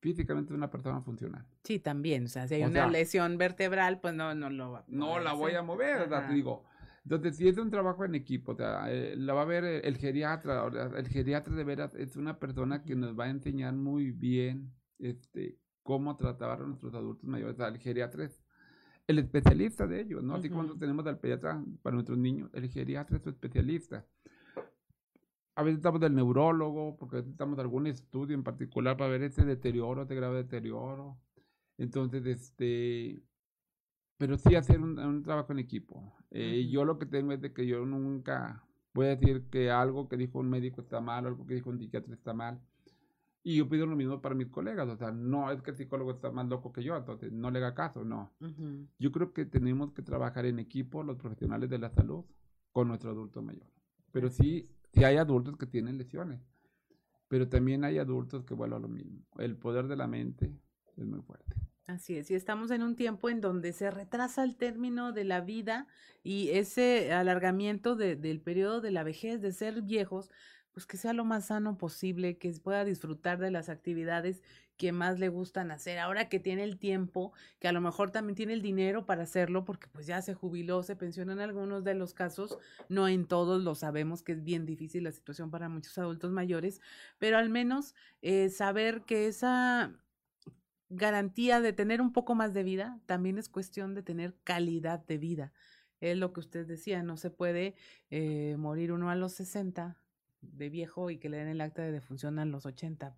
Físicamente 0.00 0.52
es 0.52 0.56
una 0.56 0.70
persona 0.70 1.00
funcional. 1.00 1.44
Sí, 1.64 1.78
también, 1.78 2.24
o 2.24 2.28
sea, 2.28 2.46
si 2.46 2.54
hay 2.54 2.64
una 2.64 2.86
lesión 2.88 3.36
vertebral, 3.36 4.00
pues 4.00 4.14
no, 4.14 4.34
no 4.34 4.48
lo 4.50 4.72
va 4.72 4.78
a 4.80 4.84
No 4.88 5.18
la 5.18 5.32
voy 5.32 5.54
a 5.54 5.62
mover, 5.62 6.08
te 6.08 6.34
digo. 6.34 6.64
Entonces, 7.02 7.36
si 7.36 7.46
es 7.46 7.56
un 7.56 7.70
trabajo 7.70 8.04
en 8.04 8.16
equipo, 8.16 8.52
o 8.52 8.56
sea, 8.56 8.90
eh, 8.90 9.14
la 9.16 9.32
va 9.32 9.42
a 9.42 9.44
ver 9.44 9.64
el, 9.64 9.96
geriatra, 9.96 10.66
el 10.96 11.08
geriatra 11.08 11.54
de 11.54 11.62
veras 11.62 11.94
es 11.94 12.16
una 12.16 12.38
persona 12.40 12.82
que 12.82 12.96
nos 12.96 13.16
va 13.16 13.26
a 13.26 13.30
enseñar 13.30 13.74
muy 13.74 14.10
bien 14.10 14.72
este, 14.98 15.56
cómo 15.84 16.16
tratar 16.16 16.60
a 16.60 16.66
nuestros 16.66 16.94
adultos 16.94 17.24
mayores. 17.24 17.54
O 17.54 17.58
sea, 17.58 17.68
el 17.68 17.78
geriatra 17.78 18.24
es 18.24 18.42
el 19.06 19.20
especialista 19.20 19.86
de 19.86 20.00
ellos, 20.00 20.22
¿no? 20.22 20.34
Así 20.34 20.50
como 20.50 20.76
tenemos 20.78 21.06
al 21.06 21.20
pediatra 21.20 21.62
para 21.82 21.94
nuestros 21.94 22.18
niños, 22.18 22.50
el 22.52 22.68
geriatra 22.68 23.18
es 23.18 23.22
su 23.22 23.30
especialista. 23.30 24.04
A 25.56 25.62
veces 25.62 25.78
estamos 25.78 26.00
del 26.00 26.14
neurólogo, 26.14 26.96
porque 26.96 27.16
necesitamos 27.16 27.58
algún 27.58 27.86
estudio 27.86 28.34
en 28.36 28.44
particular 28.44 28.96
para 28.96 29.10
ver 29.10 29.22
ese 29.22 29.44
deterioro, 29.44 30.02
ese 30.02 30.14
grave 30.14 30.36
deterioro. 30.36 31.18
Entonces, 31.78 32.24
este, 32.26 33.22
pero 34.18 34.36
sí 34.38 34.54
hacer 34.54 34.80
un, 34.80 35.22
trabajo 35.22 35.52
en 35.52 35.58
equipo. 35.58 36.14
Eh, 36.30 36.68
Yo 36.70 36.84
lo 36.84 36.98
que 36.98 37.06
tengo 37.06 37.32
es 37.32 37.40
de 37.40 37.52
que 37.52 37.66
yo 37.66 37.84
nunca 37.84 38.66
voy 38.94 39.06
a 39.06 39.16
decir 39.16 39.44
que 39.50 39.70
algo 39.70 40.08
que 40.08 40.16
dijo 40.16 40.38
un 40.38 40.48
médico 40.48 40.80
está 40.80 41.00
mal, 41.00 41.26
algo 41.26 41.46
que 41.46 41.54
dijo 41.54 41.70
un 41.70 41.78
psiquiatra 41.78 42.14
está 42.14 42.32
mal. 42.32 42.60
Y 43.42 43.56
yo 43.56 43.68
pido 43.68 43.86
lo 43.86 43.94
mismo 43.94 44.20
para 44.20 44.34
mis 44.34 44.48
colegas, 44.48 44.88
o 44.88 44.96
sea, 44.96 45.12
no 45.12 45.52
es 45.52 45.62
que 45.62 45.70
el 45.70 45.76
psicólogo 45.76 46.10
está 46.10 46.32
más 46.32 46.48
loco 46.48 46.72
que 46.72 46.82
yo, 46.82 46.96
entonces 46.96 47.30
no 47.30 47.50
le 47.50 47.60
haga 47.60 47.74
caso, 47.74 48.04
no. 48.04 48.32
Yo 48.98 49.12
creo 49.12 49.32
que 49.32 49.44
tenemos 49.44 49.92
que 49.92 50.02
trabajar 50.02 50.46
en 50.46 50.58
equipo, 50.58 51.04
los 51.04 51.16
profesionales 51.16 51.70
de 51.70 51.78
la 51.78 51.90
salud, 51.90 52.24
con 52.72 52.88
nuestro 52.88 53.12
adulto 53.12 53.42
mayor. 53.42 53.70
Pero 54.10 54.30
sí, 54.30 54.68
sí 54.92 55.04
hay 55.04 55.16
adultos 55.16 55.56
que 55.56 55.66
tienen 55.66 55.98
lesiones, 55.98 56.40
pero 57.28 57.48
también 57.48 57.84
hay 57.84 57.98
adultos 57.98 58.44
que 58.44 58.54
vuelven 58.54 58.78
a 58.78 58.80
lo 58.80 58.88
mismo. 58.88 59.26
El 59.38 59.56
poder 59.56 59.86
de 59.86 59.96
la 59.96 60.06
mente 60.06 60.52
es 60.96 61.04
muy 61.04 61.20
fuerte. 61.22 61.54
Así 61.86 62.16
es, 62.16 62.30
y 62.32 62.34
estamos 62.34 62.72
en 62.72 62.82
un 62.82 62.96
tiempo 62.96 63.30
en 63.30 63.40
donde 63.40 63.72
se 63.72 63.90
retrasa 63.92 64.42
el 64.42 64.56
término 64.56 65.12
de 65.12 65.22
la 65.22 65.40
vida 65.40 65.86
y 66.24 66.48
ese 66.48 67.12
alargamiento 67.12 67.94
del 67.94 68.40
periodo 68.40 68.80
de 68.80 68.90
la 68.90 69.04
vejez, 69.04 69.40
de 69.40 69.52
ser 69.52 69.82
viejos, 69.82 70.30
pues 70.72 70.84
que 70.84 70.96
sea 70.96 71.12
lo 71.12 71.24
más 71.24 71.46
sano 71.46 71.78
posible, 71.78 72.38
que 72.38 72.52
pueda 72.62 72.84
disfrutar 72.84 73.38
de 73.38 73.52
las 73.52 73.68
actividades 73.68 74.42
que 74.76 74.92
más 74.92 75.18
le 75.18 75.28
gustan 75.28 75.70
hacer. 75.70 75.98
Ahora 75.98 76.28
que 76.28 76.38
tiene 76.38 76.64
el 76.64 76.78
tiempo, 76.78 77.32
que 77.58 77.68
a 77.68 77.72
lo 77.72 77.80
mejor 77.80 78.10
también 78.10 78.36
tiene 78.36 78.52
el 78.52 78.62
dinero 78.62 79.06
para 79.06 79.22
hacerlo, 79.22 79.64
porque 79.64 79.88
pues 79.88 80.06
ya 80.06 80.22
se 80.22 80.34
jubiló, 80.34 80.82
se 80.82 80.96
pensionó 80.96 81.32
en 81.32 81.40
algunos 81.40 81.84
de 81.84 81.94
los 81.94 82.14
casos, 82.14 82.58
no 82.88 83.08
en 83.08 83.26
todos 83.26 83.62
lo 83.62 83.74
sabemos 83.74 84.22
que 84.22 84.32
es 84.32 84.44
bien 84.44 84.66
difícil 84.66 85.04
la 85.04 85.12
situación 85.12 85.50
para 85.50 85.68
muchos 85.68 85.96
adultos 85.98 86.30
mayores, 86.30 86.80
pero 87.18 87.38
al 87.38 87.48
menos 87.48 87.94
eh, 88.22 88.50
saber 88.50 89.02
que 89.02 89.26
esa 89.26 89.92
garantía 90.88 91.60
de 91.60 91.72
tener 91.72 92.00
un 92.00 92.12
poco 92.12 92.34
más 92.34 92.54
de 92.54 92.62
vida 92.62 93.00
también 93.06 93.38
es 93.38 93.48
cuestión 93.48 93.94
de 93.94 94.02
tener 94.02 94.36
calidad 94.44 95.04
de 95.06 95.18
vida. 95.18 95.52
Es 96.00 96.16
lo 96.16 96.32
que 96.32 96.40
usted 96.40 96.66
decía, 96.66 97.02
no 97.02 97.16
se 97.16 97.30
puede 97.30 97.74
eh, 98.10 98.56
morir 98.58 98.92
uno 98.92 99.10
a 99.10 99.16
los 99.16 99.32
60 99.32 99.96
de 100.42 100.68
viejo 100.68 101.10
y 101.10 101.18
que 101.18 101.28
le 101.28 101.38
den 101.38 101.48
el 101.48 101.60
acta 101.60 101.82
de 101.82 101.90
defunción 101.90 102.38
a 102.38 102.44
los 102.44 102.66
80 102.66 103.16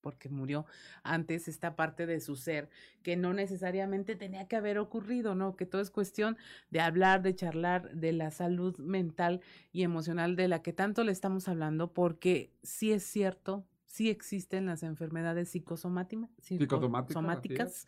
porque 0.00 0.28
murió 0.28 0.66
antes 1.02 1.48
esta 1.48 1.76
parte 1.76 2.06
de 2.06 2.20
su 2.20 2.36
ser 2.36 2.68
que 3.02 3.16
no 3.16 3.32
necesariamente 3.32 4.16
tenía 4.16 4.46
que 4.48 4.56
haber 4.56 4.78
ocurrido, 4.78 5.34
¿no? 5.34 5.56
Que 5.56 5.66
todo 5.66 5.80
es 5.80 5.90
cuestión 5.90 6.36
de 6.70 6.80
hablar, 6.80 7.22
de 7.22 7.34
charlar 7.34 7.90
de 7.94 8.12
la 8.12 8.30
salud 8.30 8.76
mental 8.78 9.40
y 9.72 9.82
emocional 9.82 10.36
de 10.36 10.48
la 10.48 10.62
que 10.62 10.72
tanto 10.72 11.04
le 11.04 11.12
estamos 11.12 11.48
hablando, 11.48 11.92
porque 11.92 12.52
sí 12.62 12.92
es 12.92 13.02
cierto, 13.02 13.66
sí 13.86 14.10
existen 14.10 14.66
las 14.66 14.82
enfermedades 14.82 15.48
psicosomáticas, 15.50 16.30
psicosomáticas 16.40 17.86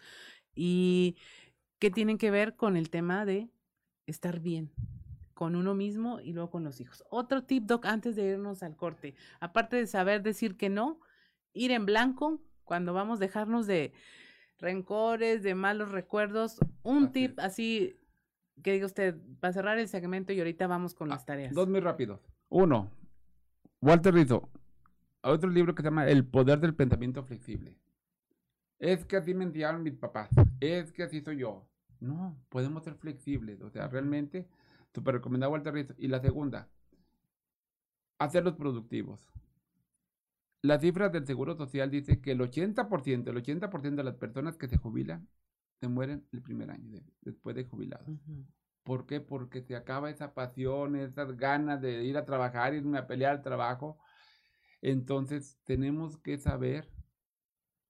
y 0.54 1.16
que 1.78 1.90
tienen 1.90 2.18
que 2.18 2.30
ver 2.30 2.56
con 2.56 2.76
el 2.76 2.90
tema 2.90 3.24
de 3.24 3.48
estar 4.06 4.40
bien, 4.40 4.70
con 5.34 5.56
uno 5.56 5.74
mismo 5.74 6.20
y 6.20 6.32
luego 6.32 6.50
con 6.50 6.64
los 6.64 6.80
hijos. 6.80 7.04
Otro 7.10 7.44
tip, 7.44 7.64
Doc, 7.64 7.86
antes 7.86 8.16
de 8.16 8.24
irnos 8.24 8.62
al 8.62 8.76
corte, 8.76 9.14
aparte 9.40 9.76
de 9.76 9.86
saber 9.86 10.22
decir 10.22 10.56
que 10.56 10.68
no, 10.68 11.00
ir 11.52 11.70
en 11.70 11.86
blanco 11.86 12.40
cuando 12.64 12.92
vamos 12.92 13.18
a 13.18 13.20
dejarnos 13.20 13.66
de 13.66 13.92
rencores, 14.58 15.42
de 15.42 15.54
malos 15.54 15.90
recuerdos, 15.90 16.58
un 16.82 17.12
tip 17.12 17.38
así 17.38 17.96
que 18.62 18.72
diga 18.72 18.86
usted, 18.86 19.16
para 19.40 19.54
cerrar 19.54 19.78
el 19.78 19.88
segmento 19.88 20.32
y 20.32 20.38
ahorita 20.38 20.66
vamos 20.66 20.94
con 20.94 21.08
las 21.08 21.22
ah, 21.22 21.26
tareas. 21.26 21.54
Dos 21.54 21.68
muy 21.68 21.80
rápidos. 21.80 22.20
Uno, 22.50 22.90
Walter 23.80 24.12
Rizzo, 24.12 24.50
otro 25.22 25.48
libro 25.48 25.74
que 25.74 25.82
se 25.82 25.88
llama 25.88 26.06
El 26.06 26.26
poder 26.26 26.60
del 26.60 26.74
pensamiento 26.74 27.22
flexible. 27.22 27.74
Es 28.78 29.04
que 29.04 29.16
así 29.16 29.32
me 29.32 29.44
enseñaron 29.44 29.82
mis 29.82 29.96
papás, 29.96 30.28
es 30.60 30.92
que 30.92 31.04
así 31.04 31.20
soy 31.22 31.38
yo. 31.38 31.66
No, 32.00 32.38
podemos 32.48 32.84
ser 32.84 32.94
flexibles, 32.94 33.60
o 33.62 33.70
sea, 33.70 33.88
realmente 33.88 34.46
Súper 34.94 35.14
recomendado 35.14 35.52
Walter 35.52 35.72
Rizzo. 35.72 35.94
Y 35.98 36.08
la 36.08 36.20
segunda, 36.20 36.68
hacerlos 38.18 38.54
productivos. 38.54 39.28
Las 40.62 40.82
cifras 40.82 41.10
del 41.10 41.26
Seguro 41.26 41.56
Social 41.56 41.90
dice 41.90 42.20
que 42.20 42.32
el 42.32 42.40
80%, 42.40 43.28
el 43.28 43.36
80% 43.36 43.94
de 43.94 44.04
las 44.04 44.16
personas 44.16 44.58
que 44.58 44.68
se 44.68 44.76
jubilan 44.76 45.26
se 45.80 45.88
mueren 45.88 46.26
el 46.32 46.42
primer 46.42 46.70
año 46.70 47.00
después 47.22 47.56
de 47.56 47.64
jubilados. 47.64 48.18
¿Por 48.82 49.06
qué? 49.06 49.20
Porque 49.20 49.62
se 49.62 49.74
acaba 49.74 50.10
esa 50.10 50.34
pasión, 50.34 50.96
esas 50.96 51.36
ganas 51.36 51.80
de 51.80 52.04
ir 52.04 52.18
a 52.18 52.26
trabajar, 52.26 52.74
irme 52.74 52.98
a 52.98 53.06
pelear 53.06 53.36
al 53.36 53.42
trabajo. 53.42 53.98
Entonces 54.82 55.58
tenemos 55.64 56.18
que 56.18 56.36
saber 56.36 56.90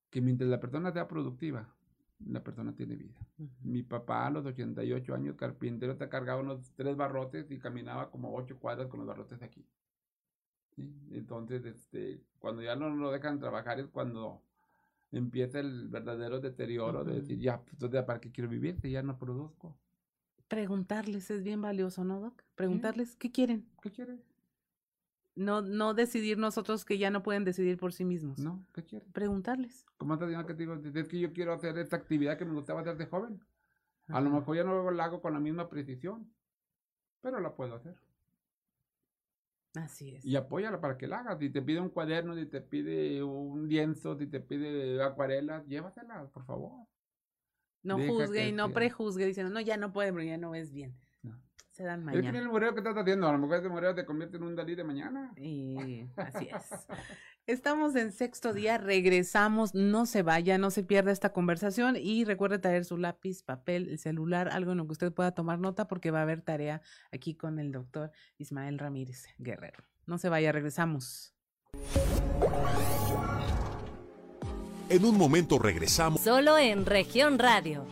que 0.09 0.21
mientras 0.21 0.49
la 0.49 0.59
persona 0.59 0.91
sea 0.91 1.07
productiva, 1.07 1.73
la 2.19 2.43
persona 2.43 2.73
tiene 2.75 2.95
vida. 2.95 3.19
Mi 3.61 3.83
papá 3.83 4.27
a 4.27 4.31
los 4.31 4.45
88 4.45 5.13
años, 5.13 5.35
carpintero, 5.35 5.97
te 5.97 6.07
cargaba 6.07 6.41
unos 6.41 6.71
tres 6.75 6.95
barrotes 6.95 7.49
y 7.51 7.59
caminaba 7.59 8.11
como 8.11 8.33
ocho 8.33 8.59
cuadras 8.59 8.87
con 8.87 8.99
los 8.99 9.07
barrotes 9.07 9.41
aquí. 9.41 9.65
Entonces, 11.11 11.65
este, 11.65 12.21
cuando 12.39 12.61
ya 12.61 12.75
no 12.75 12.89
lo 12.89 13.11
dejan 13.11 13.39
trabajar 13.39 13.79
es 13.79 13.87
cuando 13.87 14.41
empieza 15.11 15.59
el 15.59 15.89
verdadero 15.89 16.39
deterioro 16.39 17.03
de 17.03 17.15
decir, 17.15 17.39
ya, 17.39 17.61
pues, 17.61 17.91
¿para 18.05 18.19
qué 18.19 18.31
quiero 18.31 18.49
vivir 18.49 18.79
si 18.79 18.91
ya 18.91 19.03
no 19.03 19.17
produzco? 19.17 19.77
Preguntarles 20.47 21.31
es 21.31 21.43
bien 21.43 21.61
valioso, 21.61 22.03
¿no, 22.03 22.19
Doc? 22.19 22.43
Preguntarles, 22.55 23.15
¿qué 23.15 23.31
quieren? 23.31 23.69
¿Qué 23.81 23.91
quieren? 23.91 24.21
No, 25.35 25.61
no 25.61 25.93
decidir 25.93 26.37
nosotros 26.37 26.83
que 26.83 26.97
ya 26.97 27.09
no 27.09 27.23
pueden 27.23 27.45
decidir 27.45 27.77
por 27.77 27.93
sí 27.93 28.03
mismos. 28.03 28.39
No, 28.39 28.65
¿qué 28.73 28.83
quieren? 28.83 29.09
Preguntarles. 29.11 29.85
Como 29.97 30.13
antes 30.13 30.27
que 30.45 30.53
te 30.53 30.63
digo, 30.63 30.73
es 30.73 31.07
que 31.07 31.19
yo 31.19 31.31
quiero 31.31 31.53
hacer 31.53 31.77
esta 31.77 31.95
actividad 31.95 32.37
que 32.37 32.45
me 32.45 32.53
gustaba 32.53 32.81
hacer 32.81 32.97
de 32.97 33.05
joven. 33.05 33.41
A 34.07 34.19
lo 34.19 34.29
mejor 34.29 34.57
ya 34.57 34.63
no 34.63 34.91
la 34.91 35.05
hago 35.05 35.21
con 35.21 35.33
la 35.33 35.39
misma 35.39 35.69
precisión, 35.69 36.29
pero 37.21 37.39
la 37.39 37.55
puedo 37.55 37.75
hacer. 37.75 37.95
Así 39.75 40.15
es. 40.15 40.25
Y 40.25 40.35
apóyala 40.35 40.81
para 40.81 40.97
que 40.97 41.07
la 41.07 41.19
hagas. 41.19 41.39
Si 41.39 41.49
te 41.49 41.61
pide 41.61 41.79
un 41.79 41.89
cuaderno, 41.89 42.35
si 42.35 42.45
te 42.45 42.61
pide 42.61 43.23
un 43.23 43.67
lienzo, 43.67 44.17
si 44.17 44.27
te 44.27 44.39
pide 44.39 45.01
acuarelas, 45.01 45.65
llévatela, 45.65 46.25
por 46.27 46.45
favor. 46.45 46.87
No 47.83 47.97
juzgue 47.97 48.49
y 48.49 48.51
no 48.51 48.71
prejuzgue 48.71 49.25
diciendo, 49.25 49.51
no, 49.51 49.61
ya 49.61 49.77
no 49.77 49.91
puede, 49.91 50.11
pero 50.11 50.23
ya 50.23 50.37
no 50.37 50.51
ves 50.51 50.71
bien. 50.71 50.95
Se 51.81 51.87
dan 51.87 52.05
mañana. 52.05 52.27
Es 52.27 52.31
que 52.31 52.37
el 52.37 52.47
moreo 52.47 52.75
que 52.75 52.81
estás 52.81 52.95
haciendo, 52.95 53.27
a 53.27 53.31
lo 53.31 53.39
mejor 53.39 53.57
ese 53.57 53.69
moreo 53.69 53.95
te 53.95 54.05
convierte 54.05 54.37
en 54.37 54.43
un 54.43 54.55
Dalí 54.55 54.75
de 54.75 54.83
mañana. 54.83 55.33
Y 55.35 56.05
así 56.15 56.47
es. 56.47 56.85
Estamos 57.47 57.95
en 57.95 58.11
sexto 58.11 58.53
día, 58.53 58.77
regresamos, 58.77 59.73
no 59.73 60.05
se 60.05 60.21
vaya, 60.21 60.59
no 60.59 60.69
se 60.69 60.83
pierda 60.83 61.11
esta 61.11 61.33
conversación 61.33 61.95
y 61.95 62.23
recuerde 62.23 62.59
traer 62.59 62.85
su 62.85 62.97
lápiz, 62.97 63.41
papel, 63.41 63.89
el 63.89 63.97
celular, 63.97 64.49
algo 64.49 64.73
en 64.73 64.77
lo 64.77 64.85
que 64.85 64.91
usted 64.91 65.11
pueda 65.11 65.31
tomar 65.31 65.57
nota 65.57 65.87
porque 65.87 66.11
va 66.11 66.19
a 66.19 66.21
haber 66.21 66.43
tarea 66.43 66.83
aquí 67.11 67.33
con 67.33 67.57
el 67.57 67.71
doctor 67.71 68.11
Ismael 68.37 68.77
Ramírez 68.77 69.25
Guerrero. 69.39 69.83
No 70.05 70.19
se 70.19 70.29
vaya, 70.29 70.51
regresamos. 70.51 71.33
En 74.89 75.03
un 75.03 75.17
momento 75.17 75.57
regresamos. 75.57 76.21
Solo 76.21 76.59
en 76.59 76.85
región 76.85 77.39
radio. 77.39 77.87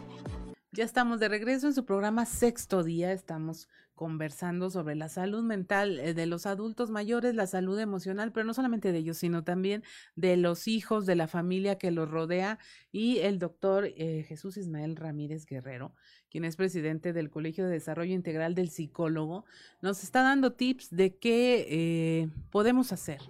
Ya 0.71 0.83
estamos 0.83 1.19
de 1.19 1.29
regreso 1.29 1.65
en 1.65 1.73
su 1.73 1.83
programa 1.83 2.27
Sexto 2.27 2.83
Día. 2.83 3.11
Estamos 3.11 3.67
conversando 3.95 4.69
sobre 4.69 4.95
la 4.95 5.09
salud 5.09 5.41
mental 5.41 5.99
eh, 5.99 6.13
de 6.13 6.27
los 6.27 6.45
adultos 6.45 6.91
mayores, 6.91 7.33
la 7.33 7.47
salud 7.47 7.79
emocional, 7.79 8.31
pero 8.31 8.45
no 8.45 8.53
solamente 8.53 8.91
de 8.91 8.99
ellos, 8.99 9.17
sino 9.17 9.43
también 9.43 9.83
de 10.15 10.37
los 10.37 10.67
hijos, 10.67 11.07
de 11.07 11.15
la 11.15 11.27
familia 11.27 11.79
que 11.79 11.89
los 11.89 12.07
rodea 12.07 12.59
y 12.91 13.17
el 13.17 13.39
doctor 13.39 13.85
eh, 13.85 14.23
Jesús 14.27 14.57
Ismael 14.57 14.95
Ramírez 14.95 15.47
Guerrero, 15.47 15.95
quien 16.29 16.45
es 16.45 16.55
presidente 16.55 17.13
del 17.13 17.31
Colegio 17.31 17.65
de 17.65 17.71
Desarrollo 17.71 18.13
Integral 18.13 18.53
del 18.53 18.69
Psicólogo, 18.69 19.45
nos 19.81 20.03
está 20.03 20.21
dando 20.21 20.53
tips 20.53 20.91
de 20.91 21.17
qué 21.17 21.65
eh, 21.67 22.29
podemos 22.51 22.93
hacer 22.93 23.21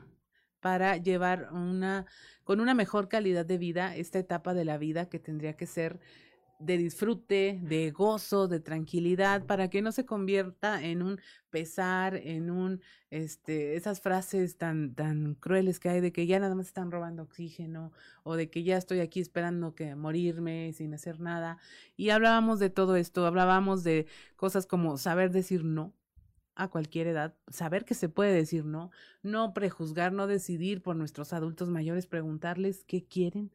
para 0.60 0.98
llevar 0.98 1.54
una 1.54 2.06
con 2.44 2.60
una 2.60 2.74
mejor 2.74 3.08
calidad 3.08 3.46
de 3.46 3.58
vida 3.58 3.96
esta 3.96 4.20
etapa 4.20 4.54
de 4.54 4.66
la 4.66 4.78
vida 4.78 5.08
que 5.08 5.20
tendría 5.20 5.54
que 5.54 5.68
ser 5.68 6.02
de 6.60 6.78
disfrute, 6.78 7.60
de 7.64 7.92
gozo, 7.92 8.48
de 8.48 8.60
tranquilidad, 8.60 9.46
para 9.46 9.70
que 9.70 9.82
no 9.82 9.92
se 9.92 10.06
convierta 10.06 10.84
en 10.84 11.02
un 11.02 11.20
pesar, 11.50 12.16
en 12.16 12.52
un, 12.52 12.82
este, 13.10 13.76
esas 13.76 14.02
frases 14.02 14.58
tan, 14.58 14.94
tan 14.94 15.36
crueles 15.36 15.80
que 15.80 15.90
hay 15.90 16.02
de 16.02 16.12
que 16.12 16.28
ya 16.28 16.40
nada 16.40 16.56
más 16.56 16.68
están 16.68 16.92
robando 16.92 17.24
oxígeno 17.24 17.94
o 18.24 18.36
de 18.36 18.50
que 18.50 18.64
ya 18.64 18.78
estoy 18.78 19.00
aquí 19.00 19.22
esperando 19.22 19.74
que 19.74 19.96
morirme 19.96 20.74
sin 20.74 20.94
hacer 20.94 21.20
nada. 21.22 21.58
Y 21.96 22.10
hablábamos 22.10 22.60
de 22.60 22.70
todo 22.70 22.98
esto, 22.98 23.26
hablábamos 23.26 23.84
de 23.84 24.08
cosas 24.36 24.66
como 24.68 24.98
saber 24.98 25.32
decir 25.32 25.64
no 25.64 25.94
a 26.56 26.68
cualquier 26.68 27.08
edad, 27.08 27.36
saber 27.48 27.86
que 27.86 27.94
se 27.94 28.10
puede 28.10 28.34
decir 28.34 28.66
no, 28.66 28.92
no 29.24 29.54
prejuzgar, 29.54 30.12
no 30.12 30.28
decidir 30.28 30.82
por 30.82 30.98
nuestros 30.98 31.32
adultos 31.32 31.70
mayores, 31.70 32.06
preguntarles 32.06 32.84
qué 32.84 33.06
quieren, 33.06 33.50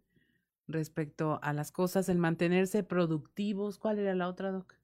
respecto 0.67 1.39
a 1.43 1.53
las 1.53 1.73
cosas, 1.73 2.09
el 2.09 2.19
mantenerse 2.19 2.83
productivos. 2.83 3.79
¿Cuál 3.79 3.99
era 3.99 4.15
la 4.15 4.29
otra, 4.29 4.51
Doc? 4.51 4.75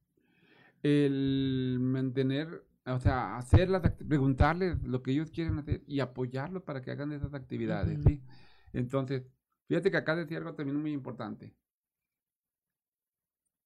El 0.83 1.79
mantener, 1.81 2.65
o 2.87 2.99
sea, 2.99 3.37
hacerlas, 3.37 3.83
preguntarles 4.09 4.83
lo 4.83 5.03
que 5.03 5.13
ellos 5.13 5.31
quieren 5.31 5.59
hacer 5.59 5.83
y 5.87 6.01
apoyarlos 6.01 6.63
para 6.63 6.81
que 6.81 6.91
hagan 6.91 7.13
esas 7.13 7.35
actividades, 7.35 8.03
¿sí? 8.05 8.23
Entonces, 8.73 9.25
fíjate 9.69 9.91
que 9.91 9.97
acá 9.97 10.17
decía 10.17 10.39
algo 10.39 10.55
también 10.55 10.81
muy 10.81 10.93
importante. 10.93 11.55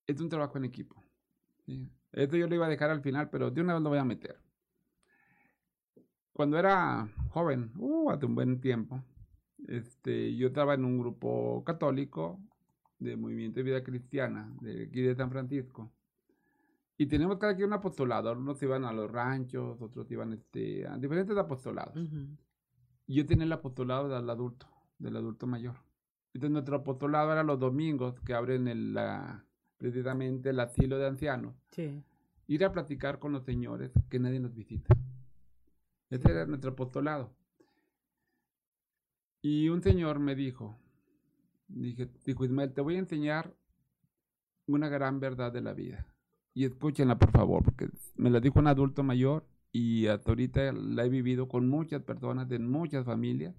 Es 0.07 0.21
un 0.21 0.29
trabajo 0.29 0.59
en 0.59 0.65
equipo. 0.65 1.03
Esto 2.13 2.37
yo 2.37 2.47
lo 2.47 2.55
iba 2.55 2.67
a 2.67 2.71
dejar 2.71 2.91
al 2.91 3.01
final, 3.01 3.31
pero 3.31 3.51
de 3.51 3.61
una 3.61 3.75
vez 3.75 3.83
lo 3.83 3.89
voy 3.89 3.99
a 3.99 4.05
meter. 4.05 4.39
Cuando 6.33 6.59
era 6.59 7.09
joven, 7.31 7.73
uh, 7.77 8.11
hace 8.11 8.27
un 8.27 8.35
buen 8.35 8.61
tiempo, 8.61 9.03
este, 9.69 10.35
yo 10.37 10.49
estaba 10.49 10.75
en 10.75 10.85
un 10.85 10.99
grupo 10.99 11.63
católico 11.65 12.41
de 12.99 13.17
Movimiento 13.17 13.57
de 13.57 13.65
Vida 13.65 13.83
Cristiana, 13.83 14.53
de 14.61 14.85
aquí 14.85 15.01
de 15.03 15.15
San 15.15 15.31
Francisco. 15.31 15.93
Y 16.97 17.07
teníamos 17.07 17.39
cada 17.39 17.55
quien 17.57 17.69
un 17.69 17.75
apostolado. 17.75 18.33
Unos 18.33 18.63
iban 18.63 18.85
a 18.85 18.93
los 18.93 19.11
ranchos, 19.11 19.81
otros 19.81 20.11
iban 20.11 20.33
este, 20.33 20.87
a 20.87 20.97
diferentes 20.97 21.37
apostolados. 21.37 21.95
Yo 23.07 23.27
tenía 23.27 23.45
el 23.45 23.53
apostolado 23.53 24.09
del 24.09 24.31
adulto, 24.31 24.67
del 24.99 25.17
adulto 25.17 25.47
mayor. 25.47 25.77
Entonces 26.33 26.53
nuestro 26.53 26.77
apostolado 26.77 27.33
era 27.33 27.43
los 27.43 27.59
domingos 27.59 28.21
que 28.21 28.35
abren 28.35 28.69
el, 28.69 28.97
precisamente 29.77 30.51
el 30.51 30.61
asilo 30.61 30.99
de 30.99 31.07
ancianos. 31.07 31.55
Ir 32.47 32.65
a 32.65 32.73
platicar 32.73 33.19
con 33.19 33.33
los 33.33 33.45
señores 33.45 33.93
que 34.09 34.19
nadie 34.19 34.41
nos 34.41 34.55
visita. 34.55 34.95
Ese 36.11 36.31
era 36.31 36.47
nuestro 36.47 36.73
apostolado. 36.73 37.35
Y 39.45 39.69
un 39.69 39.83
señor 39.83 40.21
me 40.21 40.35
dijo, 40.35 40.81
dije, 41.69 42.09
dijo 42.25 42.47
Ismael, 42.47 42.73
te 42.73 42.81
voy 42.81 42.95
a 42.95 43.01
enseñar 43.01 43.55
una 44.67 44.89
gran 44.89 45.21
verdad 45.21 45.53
de 45.53 45.61
la 45.61 45.75
vida. 45.75 46.07
Y 46.55 46.65
escúchenla, 46.65 47.19
por 47.19 47.31
favor, 47.31 47.63
porque 47.63 47.91
me 48.17 48.31
la 48.31 48.41
dijo 48.41 48.59
un 48.59 48.69
adulto 48.69 49.03
mayor 49.03 49.47
y 49.71 50.07
hasta 50.07 50.31
ahorita 50.31 50.73
la 50.73 51.05
he 51.05 51.11
vivido 51.11 51.47
con 51.47 51.69
muchas 51.69 52.03
personas, 52.05 52.51
en 52.53 52.71
muchas 52.71 53.05
familias. 53.05 53.55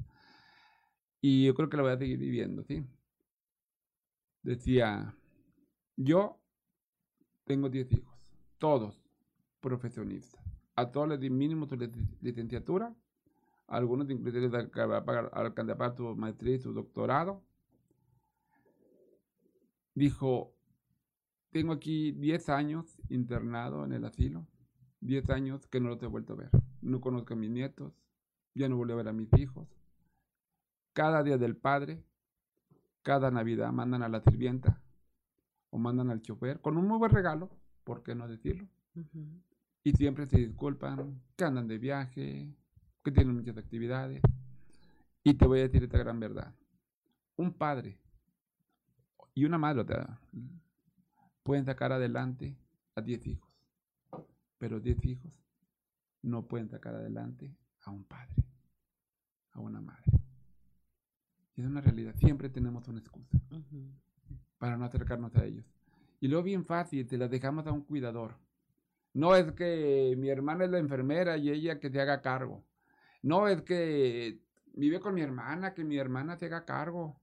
Y 1.21 1.45
yo 1.45 1.53
creo 1.53 1.69
que 1.69 1.77
la 1.77 1.83
voy 1.83 1.91
a 1.91 1.99
seguir 1.99 2.17
viviendo, 2.17 2.63
¿sí? 2.63 2.83
Decía, 4.41 5.15
yo 5.97 6.41
tengo 7.43 7.69
10 7.69 7.91
hijos, 7.91 8.33
todos 8.57 9.03
profesionistas. 9.59 10.43
A 10.75 10.91
todos 10.91 11.09
les 11.09 11.19
di 11.19 11.29
mínimo 11.29 11.67
su 11.67 11.77
licenciatura 12.21 12.95
algunos 13.68 14.09
inclusive 14.09 14.45
alcanzan 14.45 14.91
a 14.91 15.05
pagar 15.05 15.95
su 15.95 16.16
maestría 16.16 16.55
y 16.55 16.59
su 16.59 16.74
doctorado. 16.74 17.43
Dijo, 19.93 20.53
tengo 21.51 21.74
aquí 21.74 22.11
10 22.11 22.49
años 22.49 23.01
internado 23.09 23.86
en 23.86 23.93
el 23.93 24.03
asilo, 24.05 24.45
10 24.99 25.30
años 25.30 25.68
que 25.68 25.80
no 25.80 25.89
los 25.89 26.03
he 26.03 26.07
vuelto 26.07 26.34
a 26.34 26.36
ver. 26.36 26.49
No 26.82 26.99
conozco 26.99 27.34
a 27.34 27.38
mis 27.38 27.49
nietos, 27.49 27.93
ya 28.53 28.68
no 28.68 28.78
volví 28.78 28.91
a 28.91 28.97
ver 28.97 29.07
a 29.07 29.13
mis 29.13 29.32
hijos. 29.38 29.68
Cada 30.93 31.24
día 31.24 31.38
del 31.38 31.55
padre, 31.55 32.03
cada 33.01 33.32
Navidad 33.32 33.72
mandan 33.72 34.03
a 34.03 34.09
la 34.09 34.22
sirvienta 34.22 34.82
o 35.70 35.78
mandan 35.78 36.09
al 36.09 36.22
chofer 36.22 36.59
con 36.61 36.78
un 36.78 36.88
muy 36.88 36.97
buen 36.97 37.11
regalo, 37.11 37.49
¿por 37.84 38.03
qué 38.03 38.16
no 38.16 38.28
decirlo? 38.28 38.68
Y 39.84 39.91
siempre 39.93 40.26
se 40.28 40.38
disculpan 40.38 41.22
que 41.36 41.43
andan 41.45 41.68
de 41.68 41.78
viaje, 41.78 42.53
que 43.05 43.11
tienen 43.11 43.35
muchas 43.35 43.55
actividades. 43.55 44.19
Y 45.23 45.35
te 45.35 45.45
voy 45.45 45.59
a 45.59 45.63
decir 45.63 45.83
esta 45.83 45.99
gran 45.99 46.19
verdad. 46.19 46.53
Un 47.37 47.53
padre 47.53 47.99
y 49.35 49.45
una 49.45 49.57
madre 49.57 49.85
pueden 51.43 51.65
sacar 51.65 51.91
adelante 51.91 52.57
a 52.95 53.01
10 53.01 53.27
hijos, 53.27 53.61
pero 54.57 54.79
10 54.79 55.05
hijos 55.05 55.31
no 56.23 56.47
pueden 56.47 56.69
sacar 56.69 56.95
adelante 56.95 57.55
a 57.83 57.91
un 57.91 58.03
padre, 58.05 58.43
a 59.51 59.59
una 59.59 59.81
madre. 59.81 60.11
Y 61.55 61.61
es 61.61 61.67
una 61.67 61.81
realidad. 61.81 62.15
Siempre 62.15 62.49
tenemos 62.49 62.87
una 62.87 62.99
excusa 62.99 63.37
para 64.57 64.77
no 64.77 64.85
acercarnos 64.85 65.35
a 65.35 65.45
ellos. 65.45 65.65
Y 66.19 66.27
luego 66.27 66.43
bien 66.43 66.65
fácil, 66.65 67.05
te 67.07 67.17
las 67.17 67.29
dejamos 67.29 67.67
a 67.67 67.71
un 67.71 67.81
cuidador. 67.81 68.35
No 69.13 69.35
es 69.35 69.51
que 69.51 70.15
mi 70.17 70.29
hermana 70.29 70.65
es 70.65 70.71
la 70.71 70.79
enfermera 70.79 71.37
y 71.37 71.49
ella 71.49 71.79
que 71.79 71.89
se 71.89 72.01
haga 72.01 72.21
cargo. 72.21 72.63
No, 73.26 73.47
es 73.47 73.63
que 73.63 74.39
vive 74.76 74.99
con 74.99 75.15
mi 75.15 75.21
hermana, 75.21 75.73
que 75.73 75.84
mi 75.84 75.97
hermana 75.97 76.38
se 76.38 76.45
haga 76.45 76.63
cargo. 76.63 77.19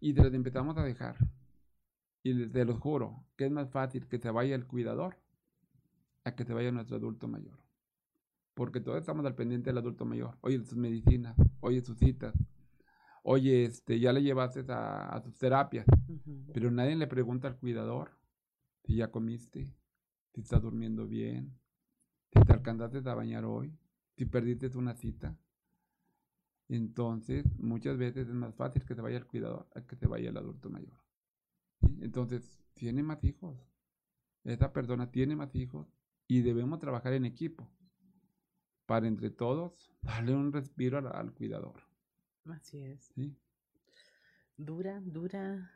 Y 0.00 0.14
te 0.14 0.22
empezamos 0.28 0.78
a 0.78 0.82
dejar. 0.82 1.18
Y 2.22 2.46
te 2.46 2.64
lo 2.64 2.78
juro, 2.78 3.22
que 3.36 3.44
es 3.44 3.50
más 3.50 3.70
fácil 3.70 4.08
que 4.08 4.18
se 4.18 4.30
vaya 4.30 4.54
el 4.54 4.66
cuidador 4.66 5.18
a 6.24 6.34
que 6.34 6.44
se 6.44 6.54
vaya 6.54 6.72
nuestro 6.72 6.96
adulto 6.96 7.28
mayor. 7.28 7.58
Porque 8.54 8.80
todos 8.80 8.98
estamos 8.98 9.26
al 9.26 9.34
pendiente 9.34 9.68
del 9.68 9.76
adulto 9.76 10.06
mayor. 10.06 10.38
Oye, 10.40 10.64
sus 10.64 10.78
medicinas, 10.78 11.36
oye, 11.60 11.82
sus 11.82 11.98
citas. 11.98 12.32
Oye, 13.24 13.66
este, 13.66 14.00
ya 14.00 14.14
le 14.14 14.22
llevaste 14.22 14.64
a, 14.68 15.20
sus 15.22 15.36
terapias. 15.36 15.84
Pero 16.54 16.70
nadie 16.70 16.96
le 16.96 17.06
pregunta 17.06 17.46
al 17.46 17.58
cuidador 17.58 18.12
si 18.84 18.96
ya 18.96 19.10
comiste, 19.10 19.76
si 20.32 20.40
estás 20.40 20.62
durmiendo 20.62 21.06
bien, 21.06 21.58
si 22.32 22.40
te 22.42 22.54
alcanzaste 22.54 23.06
a 23.06 23.14
bañar 23.14 23.44
hoy, 23.44 23.78
si 24.22 24.26
perdiste 24.26 24.70
una 24.78 24.94
cita, 24.94 25.36
entonces 26.68 27.44
muchas 27.58 27.98
veces 27.98 28.28
es 28.28 28.34
más 28.34 28.54
fácil 28.54 28.84
que 28.84 28.94
te 28.94 29.00
vaya 29.00 29.16
el 29.16 29.26
cuidador 29.26 29.68
a 29.74 29.80
que 29.80 29.96
te 29.96 30.06
vaya 30.06 30.30
el 30.30 30.36
adulto 30.36 30.70
mayor. 30.70 30.96
Entonces, 32.00 32.62
tiene 32.74 33.02
más 33.02 33.24
hijos. 33.24 33.58
Esa 34.44 34.72
persona 34.72 35.10
tiene 35.10 35.34
más 35.34 35.52
hijos 35.56 35.88
y 36.28 36.42
debemos 36.42 36.78
trabajar 36.78 37.14
en 37.14 37.24
equipo 37.24 37.68
para 38.86 39.08
entre 39.08 39.30
todos 39.30 39.92
darle 40.02 40.36
un 40.36 40.52
respiro 40.52 40.98
al, 40.98 41.34
cuidador. 41.34 41.82
Así 42.44 42.78
es. 42.78 43.12
Dura, 44.56 45.00
dura, 45.00 45.68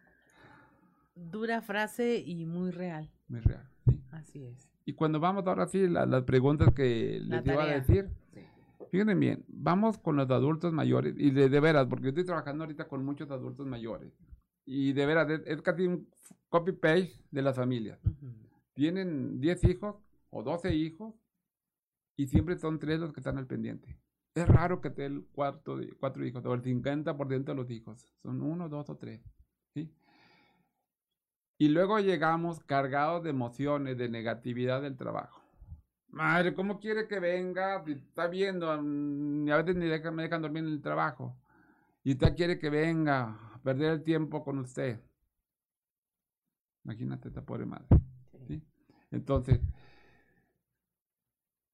dura 1.16 1.62
frase 1.62 2.22
y 2.24 2.46
muy 2.46 2.70
real. 2.70 3.10
Muy 3.26 3.40
real, 3.40 3.68
Así 4.12 4.44
es. 4.44 4.70
Y 4.84 4.92
cuando 4.92 5.18
vamos 5.18 5.44
ahora 5.48 5.66
sí, 5.66 5.88
las 5.88 6.22
preguntas 6.22 6.72
que 6.72 7.18
les 7.20 7.44
iba 7.44 7.64
a 7.64 7.80
decir, 7.80 8.08
Fíjense 8.90 9.14
bien, 9.14 9.44
vamos 9.48 9.98
con 9.98 10.16
los 10.16 10.30
adultos 10.30 10.72
mayores 10.72 11.14
y 11.18 11.30
de, 11.30 11.48
veras, 11.60 11.86
porque 11.86 12.04
yo 12.04 12.08
estoy 12.10 12.24
trabajando 12.24 12.64
ahorita 12.64 12.88
con 12.88 13.04
muchos 13.04 13.30
adultos 13.30 13.66
mayores 13.66 14.12
y 14.64 14.92
de 14.92 15.06
veras 15.06 15.28
es, 15.46 15.62
casi 15.62 15.86
un 15.86 16.08
copy-paste 16.48 17.12
de 17.30 17.42
las 17.42 17.56
familias. 17.56 17.98
Tienen 18.74 19.40
10 19.40 19.64
hijos 19.64 19.96
o 20.30 20.42
12 20.42 20.74
hijos 20.74 21.14
y 22.16 22.26
siempre 22.26 22.56
son 22.58 22.78
tres 22.78 22.98
los 23.00 23.12
que 23.12 23.20
están 23.20 23.38
al 23.38 23.46
pendiente. 23.46 23.98
Es 24.34 24.46
raro 24.46 24.80
que 24.80 24.90
tenga 24.90 25.06
el 25.06 25.26
cuarto 25.26 25.76
de, 25.76 25.94
cuatro 25.96 26.26
hijos 26.26 26.44
o 26.44 26.52
el 26.52 26.62
50% 26.62 27.44
de 27.44 27.54
los 27.54 27.70
hijos. 27.70 28.12
Son 28.22 28.42
uno, 28.42 28.68
dos 28.68 28.90
o 28.90 28.96
tres. 28.96 29.22
¿sí? 29.72 29.90
Y 31.58 31.68
luego 31.68 31.98
llegamos 32.00 32.60
cargados 32.60 33.22
de 33.22 33.30
emociones, 33.30 33.96
de 33.96 34.10
negatividad 34.10 34.82
del 34.82 34.96
trabajo. 34.96 35.45
Madre, 36.16 36.54
¿cómo 36.54 36.80
quiere 36.80 37.06
que 37.06 37.20
venga? 37.20 37.84
Está 37.86 38.26
viendo, 38.26 38.74
mm, 38.82 39.50
a 39.50 39.56
veces 39.58 39.76
ni 39.76 39.84
me 39.86 40.22
dejan 40.22 40.40
dormir 40.40 40.64
en 40.64 40.70
el 40.70 40.80
trabajo. 40.80 41.36
Y 42.04 42.12
usted 42.12 42.34
quiere 42.34 42.58
que 42.58 42.70
venga 42.70 43.38
a 43.54 43.60
perder 43.62 43.92
el 43.92 44.02
tiempo 44.02 44.42
con 44.42 44.58
usted. 44.58 44.98
Imagínate 46.84 47.28
esta 47.28 47.42
pobre 47.44 47.66
madre. 47.66 47.86
¿sí? 48.48 48.62
Entonces, 49.10 49.60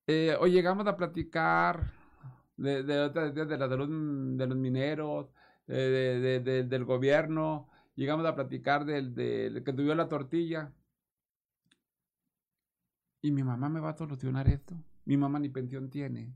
eh, 0.08 0.36
hoy 0.40 0.50
llegamos 0.50 0.88
a 0.88 0.96
platicar 0.96 1.92
de, 2.56 2.82
de, 2.82 3.10
de, 3.10 3.58
la 3.58 3.68
salud 3.68 4.36
de 4.38 4.46
los 4.48 4.56
mineros, 4.56 5.28
del 5.66 6.84
gobierno, 6.84 7.68
llegamos 7.94 8.26
a 8.26 8.34
platicar 8.34 8.84
del, 8.84 9.14
del 9.14 9.62
que 9.62 9.72
tuvo 9.72 9.94
la 9.94 10.08
tortilla. 10.08 10.72
Y 13.22 13.30
mi 13.30 13.44
mamá 13.44 13.68
me 13.68 13.80
va 13.80 13.90
a 13.90 13.96
solucionar 13.96 14.48
esto. 14.48 14.74
Mi 15.04 15.16
mamá 15.16 15.38
ni 15.38 15.48
pensión 15.48 15.88
tiene. 15.88 16.34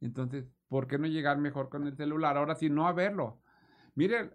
Entonces, 0.00 0.44
¿por 0.68 0.88
qué 0.88 0.98
no 0.98 1.06
llegar 1.06 1.38
mejor 1.38 1.68
con 1.68 1.86
el 1.86 1.96
celular? 1.96 2.36
Ahora 2.36 2.56
sí, 2.56 2.68
no 2.68 2.88
a 2.88 2.92
verlo. 2.92 3.40
Mire, 3.94 4.32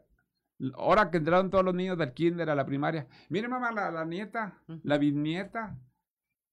ahora 0.76 1.12
que 1.12 1.18
entraron 1.18 1.50
todos 1.50 1.66
los 1.66 1.76
niños 1.76 1.98
del 1.98 2.14
kinder 2.14 2.50
a 2.50 2.56
la 2.56 2.66
primaria. 2.66 3.08
Mire, 3.30 3.50
mamá, 3.50 3.72
la, 3.74 3.92
la 3.92 4.06
nieta, 4.06 4.62
la 4.84 4.98
bisnieta. 4.98 5.78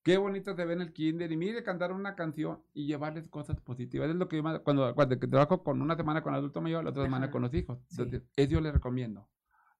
Qué 0.02 0.18
bonito 0.18 0.54
se 0.56 0.64
ve 0.64 0.72
en 0.72 0.80
el 0.80 0.92
kinder. 0.92 1.30
Y 1.30 1.36
mire, 1.36 1.62
cantar 1.62 1.92
una 1.92 2.16
canción 2.16 2.60
y 2.74 2.86
llevarles 2.86 3.28
cosas 3.28 3.60
positivas. 3.60 4.10
Es 4.10 4.16
lo 4.16 4.28
que 4.28 4.38
yo 4.38 4.64
cuando, 4.64 4.94
cuando 4.96 5.18
trabajo 5.18 5.62
con 5.62 5.80
una 5.80 5.96
semana 5.96 6.22
con 6.22 6.34
adulto 6.34 6.60
mayor, 6.60 6.82
la 6.82 6.90
otra 6.90 7.04
semana 7.04 7.30
con 7.30 7.42
los 7.42 7.54
hijos. 7.54 7.78
Entonces, 7.92 8.24
eso 8.34 8.50
yo 8.50 8.60
les 8.60 8.72
recomiendo. 8.72 9.28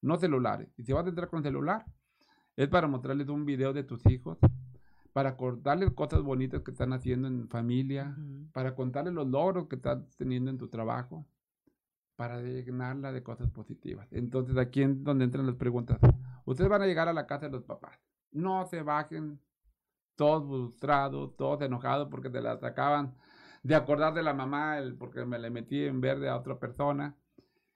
No 0.01 0.17
celulares. 0.17 0.69
Y 0.77 0.85
si 0.85 0.93
vas 0.93 1.05
a 1.07 1.09
entrar 1.09 1.29
con 1.29 1.43
celular, 1.43 1.85
es 2.55 2.69
para 2.69 2.87
mostrarles 2.87 3.29
un 3.29 3.45
video 3.45 3.73
de 3.73 3.83
tus 3.83 4.07
hijos 4.07 4.39
para 5.19 5.37
contarles 5.37 5.91
cosas 5.95 6.23
bonitas 6.23 6.63
que 6.63 6.71
están 6.71 6.93
haciendo 6.93 7.27
en 7.27 7.49
familia, 7.49 8.17
para 8.53 8.77
contarles 8.77 9.15
los 9.15 9.27
logros 9.27 9.67
que 9.67 9.75
estás 9.75 9.99
teniendo 10.17 10.49
en 10.49 10.59
tu 10.59 10.69
trabajo, 10.69 11.27
para 12.15 12.41
llenarla 12.41 13.11
de 13.11 13.25
cosas 13.25 13.51
positivas. 13.51 14.07
Entonces 14.13 14.57
aquí 14.57 14.81
es 14.81 15.03
donde 15.03 15.25
entran 15.25 15.45
las 15.45 15.57
preguntas. 15.57 15.99
Ustedes 16.45 16.71
van 16.71 16.83
a 16.83 16.87
llegar 16.87 17.09
a 17.09 17.13
la 17.13 17.27
casa 17.27 17.47
de 17.47 17.51
los 17.51 17.65
papás. 17.65 17.99
No 18.31 18.65
se 18.67 18.83
bajen 18.83 19.41
todos 20.15 20.47
frustrados, 20.47 21.35
todos 21.37 21.63
enojados 21.63 22.07
porque 22.13 22.31
te 22.31 22.41
las 22.41 22.63
acaban 22.63 23.17
de 23.65 23.75
acordar 23.75 24.15
de 24.15 24.23
la 24.23 24.35
mamá 24.35 24.79
el, 24.79 24.95
porque 24.95 25.25
me 25.25 25.41
le 25.41 25.51
metí 25.51 25.83
en 25.83 26.01
verde 26.01 26.29
a 26.29 26.37
otra 26.37 26.61
persona. 26.61 27.17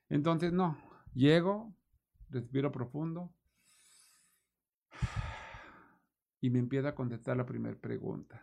Entonces 0.09 0.53
no, 0.53 0.79
llego, 1.13 1.75
respiro 2.31 2.71
profundo 2.71 3.33
y 6.43 6.51
me 6.51 6.59
empieza 6.59 6.89
a 6.89 6.95
contestar 6.95 7.37
la 7.37 7.47
primera 7.47 7.79
pregunta. 7.81 8.43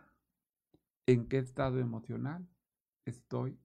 ¿En 1.06 1.28
qué 1.28 1.36
estado 1.38 1.78
emocional 1.78 2.48
estoy 3.04 3.60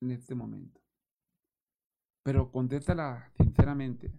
en 0.00 0.12
este 0.12 0.36
momento? 0.36 0.80
Pero 2.22 2.52
contéstala 2.52 3.32
sinceramente. 3.36 4.12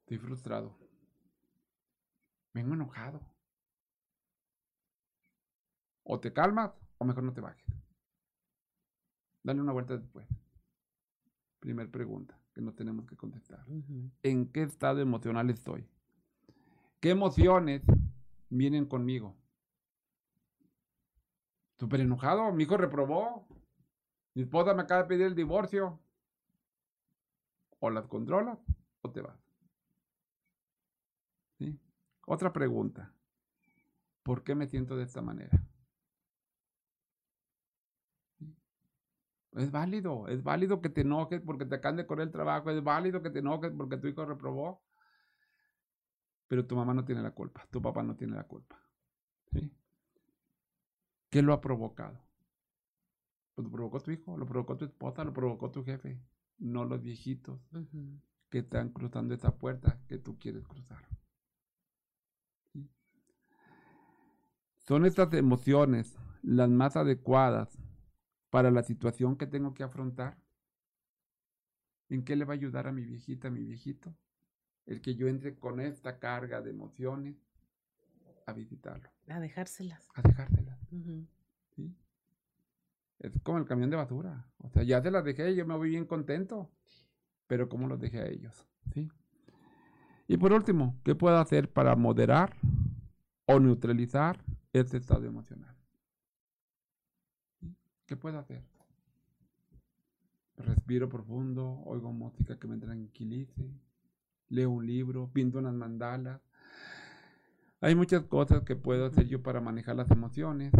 Estoy 0.00 0.18
frustrado. 0.18 0.78
Vengo 2.52 2.74
enojado. 2.74 3.20
O 6.04 6.20
te 6.20 6.32
calmas 6.34 6.72
o 6.98 7.04
mejor 7.06 7.24
no 7.24 7.32
te 7.32 7.40
bajes. 7.40 7.66
Dale 9.42 9.62
una 9.62 9.72
vuelta 9.72 9.96
después. 9.96 10.28
Primer 11.60 11.90
pregunta 11.90 12.38
que 12.52 12.60
no 12.60 12.74
tenemos 12.74 13.06
que 13.06 13.16
contestar. 13.16 13.64
¿En 14.22 14.52
qué 14.52 14.64
estado 14.64 15.00
emocional 15.00 15.48
estoy? 15.48 15.88
¿Qué 17.00 17.10
emociones 17.10 17.82
vienen 18.48 18.86
conmigo? 18.86 19.36
Súper 21.78 22.00
enojado, 22.00 22.52
mi 22.52 22.64
hijo 22.64 22.76
reprobó. 22.76 23.46
Mi 24.34 24.42
esposa 24.42 24.74
me 24.74 24.82
acaba 24.82 25.02
de 25.02 25.08
pedir 25.08 25.26
el 25.26 25.34
divorcio. 25.34 26.00
O 27.78 27.90
las 27.90 28.06
controlas 28.08 28.58
o 29.02 29.10
te 29.10 29.20
vas. 29.20 29.38
Otra 32.26 32.52
pregunta. 32.52 33.12
¿Por 34.22 34.42
qué 34.42 34.54
me 34.54 34.66
siento 34.66 34.96
de 34.96 35.04
esta 35.04 35.22
manera? 35.22 35.58
Es 39.52 39.70
válido, 39.70 40.28
es 40.28 40.42
válido 40.42 40.80
que 40.80 40.88
te 40.88 41.00
enojes 41.02 41.40
porque 41.40 41.64
te 41.64 41.76
acaban 41.76 41.96
de 41.96 42.06
correr 42.06 42.26
el 42.26 42.32
trabajo, 42.32 42.70
es 42.70 42.82
válido 42.84 43.22
que 43.22 43.30
te 43.30 43.38
enojes 43.38 43.72
porque 43.76 43.96
tu 43.96 44.08
hijo 44.08 44.24
reprobó. 44.24 44.82
Pero 46.48 46.66
tu 46.66 46.74
mamá 46.74 46.94
no 46.94 47.04
tiene 47.04 47.22
la 47.22 47.30
culpa, 47.30 47.66
tu 47.70 47.80
papá 47.80 48.02
no 48.02 48.16
tiene 48.16 48.34
la 48.34 48.44
culpa. 48.44 48.82
¿sí? 49.52 49.70
¿Qué 51.30 51.42
lo 51.42 51.52
ha 51.52 51.60
provocado? 51.60 52.18
Pues 53.54 53.64
lo 53.64 53.70
provocó 53.70 54.00
tu 54.00 54.10
hijo, 54.10 54.36
lo 54.36 54.46
provocó 54.46 54.76
tu 54.76 54.84
esposa, 54.84 55.24
lo 55.24 55.32
provocó 55.32 55.70
tu 55.70 55.84
jefe, 55.84 56.20
no 56.58 56.84
los 56.84 57.02
viejitos 57.02 57.60
que 58.48 58.58
están 58.58 58.90
cruzando 58.90 59.34
esa 59.34 59.58
puerta 59.58 60.00
que 60.08 60.18
tú 60.18 60.38
quieres 60.38 60.66
cruzar. 60.66 61.06
Son 64.78 65.04
estas 65.04 65.32
emociones 65.34 66.16
las 66.42 66.70
más 66.70 66.96
adecuadas 66.96 67.76
para 68.48 68.70
la 68.70 68.82
situación 68.82 69.36
que 69.36 69.46
tengo 69.46 69.74
que 69.74 69.82
afrontar. 69.82 70.38
¿En 72.08 72.24
qué 72.24 72.36
le 72.36 72.46
va 72.46 72.54
a 72.54 72.56
ayudar 72.56 72.86
a 72.86 72.92
mi 72.92 73.04
viejita, 73.04 73.48
a 73.48 73.50
mi 73.50 73.64
viejito? 73.64 74.16
El 74.88 75.02
que 75.02 75.14
yo 75.14 75.28
entre 75.28 75.58
con 75.58 75.80
esta 75.80 76.18
carga 76.18 76.62
de 76.62 76.70
emociones 76.70 77.36
a 78.46 78.54
visitarlo. 78.54 79.10
A 79.28 79.38
dejárselas. 79.38 80.08
A 80.14 80.22
dejárselas. 80.22 80.78
¿Sí? 81.76 81.94
Es 83.18 83.38
como 83.42 83.58
el 83.58 83.66
camión 83.66 83.90
de 83.90 83.96
basura. 83.96 84.50
O 84.58 84.70
sea, 84.70 84.82
ya 84.84 85.02
se 85.02 85.10
las 85.10 85.24
dejé, 85.24 85.54
yo 85.54 85.66
me 85.66 85.76
voy 85.76 85.90
bien 85.90 86.06
contento. 86.06 86.70
Pero 87.46 87.68
¿cómo 87.68 87.86
los 87.86 88.00
dejé 88.00 88.20
a 88.20 88.26
ellos? 88.26 88.66
¿Sí? 88.94 89.10
Y 90.26 90.38
por 90.38 90.54
último, 90.54 90.98
¿qué 91.04 91.14
puedo 91.14 91.36
hacer 91.36 91.70
para 91.70 91.94
moderar 91.94 92.56
o 93.44 93.60
neutralizar 93.60 94.42
este 94.72 94.96
estado 94.96 95.26
emocional? 95.26 95.76
¿Qué 98.06 98.16
puedo 98.16 98.38
hacer? 98.38 98.64
Respiro 100.56 101.10
profundo, 101.10 101.82
oigo 101.84 102.10
música 102.10 102.58
que 102.58 102.66
me 102.66 102.78
tranquilice, 102.78 103.70
leo 104.48 104.70
un 104.70 104.86
libro, 104.86 105.30
pinto 105.32 105.58
unas 105.58 105.74
mandalas. 105.74 106.40
Hay 107.80 107.94
muchas 107.94 108.24
cosas 108.24 108.62
que 108.64 108.76
puedo 108.76 109.06
hacer 109.06 109.28
yo 109.28 109.42
para 109.42 109.60
manejar 109.60 109.96
las 109.96 110.10
emociones. 110.10 110.72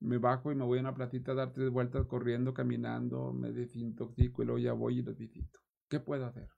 Me 0.00 0.18
bajo 0.18 0.52
y 0.52 0.54
me 0.54 0.64
voy 0.64 0.78
a 0.78 0.82
una 0.82 0.94
platita 0.94 1.32
a 1.32 1.36
dar 1.36 1.52
tres 1.52 1.70
vueltas 1.70 2.06
corriendo, 2.06 2.52
caminando, 2.52 3.32
me 3.32 3.52
desintoxico 3.52 4.42
y 4.42 4.46
luego 4.46 4.58
ya 4.58 4.72
voy 4.72 4.98
y 4.98 5.02
los 5.02 5.16
visito. 5.16 5.60
¿Qué 5.88 6.00
puedo 6.00 6.26
hacer? 6.26 6.48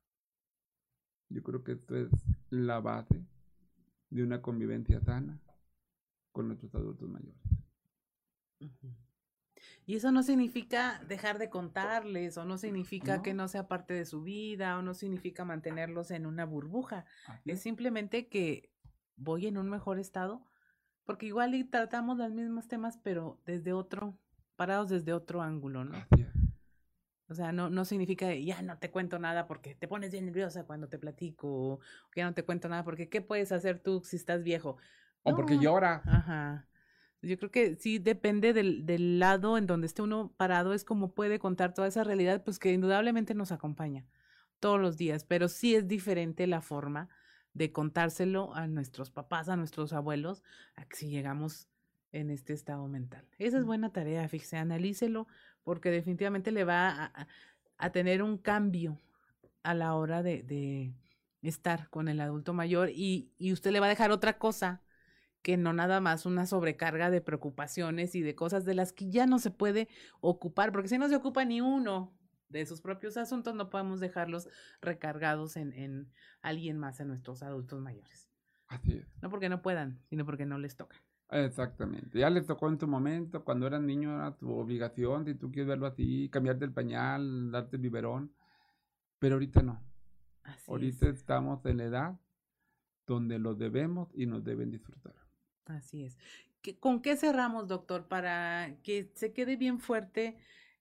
Yo 1.29 1.43
creo 1.43 1.63
que 1.63 1.73
esto 1.73 1.95
es 1.97 2.09
la 2.51 2.81
base 2.81 3.27
de 4.11 4.23
una 4.23 4.41
convivencia 4.41 5.01
sana 5.01 5.41
con 6.33 6.49
nuestros 6.49 6.75
adultos 6.75 7.09
mayores. 7.09 7.43
Y 9.89 9.97
eso 9.97 10.13
no 10.13 10.23
significa 10.23 11.01
dejar 11.09 11.39
de 11.39 11.49
contarles, 11.49 12.37
o 12.37 12.45
no 12.45 12.59
significa 12.59 13.23
que 13.23 13.33
no 13.33 13.49
sea 13.49 13.69
parte 13.69 13.95
de 13.95 14.05
su 14.05 14.21
vida, 14.23 14.77
o 14.77 14.83
no 14.83 14.93
significa 14.93 15.47
mantenerlos 15.47 16.11
en 16.11 16.27
una 16.27 16.45
burbuja. 16.45 17.07
Es 17.47 17.63
simplemente 17.63 18.29
que 18.29 18.71
voy 19.17 19.47
en 19.47 19.57
un 19.57 19.71
mejor 19.71 19.99
estado, 19.99 20.45
porque 21.07 21.25
igual 21.25 21.55
y 21.55 21.65
tratamos 21.65 22.19
los 22.19 22.31
mismos 22.33 22.69
temas, 22.69 22.99
pero 23.03 23.41
desde 23.47 23.73
otro, 23.73 24.15
parados 24.57 24.91
desde 24.91 25.15
otro 25.15 25.41
ángulo, 25.41 25.87
¿no? 25.87 25.97
O 27.31 27.35
sea, 27.35 27.53
no, 27.53 27.71
no 27.71 27.87
significa 27.87 28.35
ya 28.35 28.61
no 28.61 28.77
te 28.77 28.91
cuento 28.91 29.19
nada 29.19 29.47
porque 29.47 29.75
te 29.75 29.89
pones 29.89 30.13
bien 30.13 30.27
nerviosa 30.27 30.65
cuando 30.65 30.91
te 30.91 30.99
platico, 30.99 31.49
o 31.49 31.81
ya 32.15 32.27
no 32.27 32.35
te 32.35 32.45
cuento 32.45 32.69
nada 32.69 32.85
porque 32.85 33.09
¿qué 33.09 33.23
puedes 33.23 33.53
hacer 33.53 33.79
tú 33.79 34.03
si 34.05 34.17
estás 34.17 34.43
viejo? 34.43 34.77
O 35.23 35.35
porque 35.35 35.59
llora. 35.59 36.03
Ajá. 36.05 36.68
Yo 37.21 37.37
creo 37.37 37.51
que 37.51 37.77
sí 37.77 37.99
depende 37.99 38.53
del, 38.53 38.87
del, 38.87 39.19
lado 39.19 39.59
en 39.59 39.67
donde 39.67 39.87
esté 39.87 40.03
uno 40.03 40.33
parado, 40.37 40.73
es 40.73 40.85
como 40.85 41.13
puede 41.13 41.39
contar 41.39 41.75
toda 41.75 41.89
esa 41.89 42.05
realidad, 42.05 42.45
pues 42.45 42.59
que 42.59 42.73
indudablemente 42.73 43.35
nos 43.35 43.51
acompaña 43.51 44.07
todos 44.61 44.81
los 44.81 44.97
días, 44.97 45.25
pero 45.25 45.49
sí 45.49 45.75
es 45.75 45.89
diferente 45.89 46.47
la 46.47 46.61
forma 46.61 47.09
de 47.55 47.73
contárselo 47.73 48.55
a 48.55 48.67
nuestros 48.67 49.11
papás, 49.11 49.49
a 49.49 49.57
nuestros 49.57 49.93
abuelos, 49.93 50.43
a 50.77 50.85
que 50.85 50.97
si 50.97 51.11
llegamos 51.11 51.69
en 52.13 52.31
este 52.31 52.53
estado 52.53 52.87
mental. 52.89 53.27
Esa 53.39 53.59
es 53.59 53.65
buena 53.65 53.93
tarea, 53.93 54.29
fíjese, 54.29 54.57
analícelo, 54.57 55.27
porque 55.63 55.91
definitivamente 55.91 56.53
le 56.53 56.65
va 56.65 57.13
a, 57.77 57.91
tener 57.91 58.23
un 58.23 58.39
cambio 58.39 59.01
a 59.63 59.75
la 59.75 59.95
hora 59.95 60.23
de, 60.23 60.93
estar 61.43 61.89
con 61.91 62.09
el 62.09 62.21
adulto 62.21 62.53
mayor 62.53 62.91
y, 62.91 63.31
y 63.39 63.53
usted 63.53 63.71
le 63.71 63.81
va 63.81 63.87
a 63.87 63.91
dejar 63.91 64.11
otra 64.11 64.39
cosa 64.39 64.83
que 65.49 65.57
no 65.57 65.73
nada 65.73 66.03
más 66.03 66.27
una 66.27 66.45
sobrecarga 66.45 67.11
de 67.11 67.23
preocupaciones 67.23 68.15
y 68.15 68.21
de 68.21 68.35
cosas 68.35 68.67
de 68.67 68.75
las 68.75 68.93
que 68.93 69.09
ya 69.09 69.25
no 69.25 69.39
se 69.39 69.51
puede 69.51 69.89
ocupar, 70.21 70.73
porque 70.73 70.89
si 70.89 70.99
no 70.99 71.09
se 71.09 71.17
ocupa 71.17 71.43
ni 71.47 71.63
uno 71.63 72.15
de 72.51 72.67
sus 72.67 72.83
propios 72.83 73.17
asuntos, 73.17 73.55
no 73.55 73.71
podemos 73.71 73.99
dejarlos 73.99 74.51
recargados 74.83 75.57
en, 75.57 75.73
en 75.73 76.13
alguien 76.43 76.77
más, 76.77 77.01
en 77.01 77.09
nuestros 77.09 77.43
adultos 77.43 77.81
mayores. 77.81 78.29
Así 78.67 78.99
es. 78.99 79.07
No 79.23 79.31
porque 79.31 79.49
no 79.49 79.63
puedan, 79.63 80.03
sino 80.11 80.27
porque 80.27 80.45
no 80.45 80.59
les 80.59 80.77
toca. 80.77 81.03
Exactamente. 81.31 82.19
Ya 82.19 82.29
les 82.29 82.45
tocó 82.45 82.69
en 82.69 82.77
tu 82.77 82.87
momento, 82.87 83.43
cuando 83.43 83.67
eras 83.67 83.81
niño 83.81 84.17
era 84.17 84.37
tu 84.37 84.53
obligación, 84.53 85.25
si 85.25 85.35
tú 85.35 85.51
quieres 85.51 85.69
verlo 85.69 85.87
así, 85.87 86.29
cambiarte 86.29 86.67
el 86.67 86.75
pañal, 86.75 87.51
darte 87.51 87.77
el 87.77 87.83
biberón, 87.83 88.35
pero 89.19 89.37
ahorita 89.37 89.63
no. 89.63 89.83
ahorita 90.67 91.09
estamos 91.09 91.65
en 91.65 91.79
la 91.79 91.85
edad 91.85 92.21
donde 93.07 93.39
lo 93.39 93.55
debemos 93.55 94.11
y 94.13 94.27
nos 94.27 94.45
deben 94.45 94.71
disfrutar. 94.71 95.15
Así 95.69 96.05
es. 96.05 96.19
¿Con 96.81 97.01
qué 97.01 97.17
cerramos, 97.17 97.69
doctor, 97.69 98.09
para 98.09 98.75
que 98.83 99.11
se 99.15 99.33
quede 99.33 99.57
bien 99.57 99.79
fuerte 99.79 100.37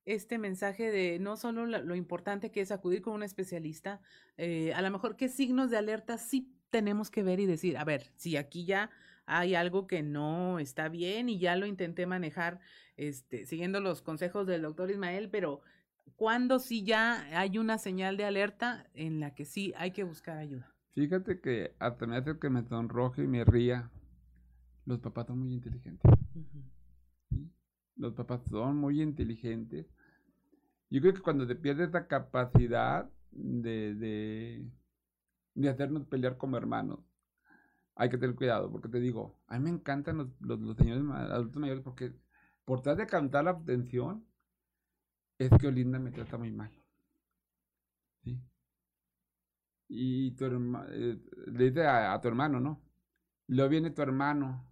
este 0.05 0.38
mensaje 0.38 0.89
de 0.89 1.19
no 1.19 1.35
solo 1.35 1.65
lo, 1.65 1.95
importante 1.95 2.49
que 2.49 2.61
es 2.61 2.71
acudir 2.71 3.01
con 3.01 3.13
un 3.13 3.23
especialista, 3.23 4.01
eh, 4.38 4.73
a 4.73 4.81
lo 4.81 4.89
mejor 4.89 5.17
qué 5.17 5.27
signos 5.27 5.69
de 5.69 5.77
alerta 5.77 6.17
sí 6.17 6.53
tenemos 6.69 7.11
que 7.11 7.23
ver 7.23 7.41
y 7.41 7.45
decir, 7.45 7.77
a 7.77 7.83
ver, 7.83 8.09
si 8.15 8.38
aquí 8.38 8.65
ya 8.65 8.89
hay 9.25 9.55
algo 9.55 9.85
que 9.85 10.03
no 10.03 10.59
está 10.59 10.88
bien 10.88 11.27
y 11.27 11.39
ya 11.39 11.57
lo 11.57 11.65
intenté 11.65 12.05
manejar 12.05 12.59
este, 12.95 13.45
siguiendo 13.45 13.81
los 13.81 14.01
consejos 14.01 14.47
del 14.47 14.61
doctor 14.61 14.89
Ismael, 14.89 15.29
pero 15.29 15.61
¿cuándo 16.15 16.59
sí 16.59 16.83
ya 16.83 17.27
hay 17.38 17.57
una 17.57 17.77
señal 17.77 18.15
de 18.15 18.23
alerta 18.23 18.88
en 18.93 19.19
la 19.19 19.35
que 19.35 19.43
sí 19.43 19.73
hay 19.77 19.91
que 19.91 20.05
buscar 20.05 20.38
ayuda? 20.38 20.73
Fíjate 20.93 21.41
que 21.41 21.75
hasta 21.79 22.07
me 22.07 22.15
hace 22.15 22.39
que 22.39 22.49
me 22.49 22.63
sonroje 22.63 23.23
y 23.23 23.27
me 23.27 23.43
ría. 23.43 23.91
Los 24.88 24.99
papás 24.99 25.27
son 25.27 25.38
muy 25.39 25.53
inteligentes. 25.53 26.11
Los 27.95 28.13
papás 28.13 28.41
son 28.49 28.77
muy 28.77 29.01
inteligentes 29.01 29.85
yo 30.89 31.01
creo 31.01 31.13
que 31.13 31.21
cuando 31.21 31.45
te 31.45 31.55
pierdes 31.55 31.89
esa 31.89 32.07
capacidad 32.07 33.09
de, 33.31 33.93
de, 33.95 34.65
de, 35.53 35.69
hacernos 35.69 36.07
pelear 36.07 36.38
como 36.38 36.57
hermanos, 36.57 36.99
hay 37.95 38.09
que 38.09 38.17
tener 38.17 38.35
cuidado, 38.35 38.71
porque 38.71 38.88
te 38.89 38.99
digo, 38.99 39.38
a 39.47 39.57
mí 39.57 39.65
me 39.65 39.69
encantan 39.71 40.17
los, 40.17 40.27
los, 40.39 40.77
señores 40.77 41.03
adultos 41.31 41.59
mayores 41.59 41.83
porque 41.83 42.13
por 42.63 42.81
tratar 42.81 43.05
de 43.05 43.11
cantar 43.11 43.43
la 43.45 43.51
atención, 43.51 44.25
es 45.38 45.49
que 45.59 45.67
Olinda 45.67 45.99
me 45.99 46.11
trata 46.11 46.38
muy 46.38 46.51
mal. 46.51 46.71
¿Sí? 48.23 48.39
Y 49.89 50.31
tu 50.31 50.45
eh, 50.45 51.19
le 51.47 51.63
dice 51.65 51.85
a, 51.85 52.13
a, 52.13 52.21
tu 52.21 52.27
hermano, 52.27 52.59
¿no? 52.59 52.81
Luego 53.47 53.69
viene 53.69 53.91
tu 53.91 54.01
hermano 54.01 54.66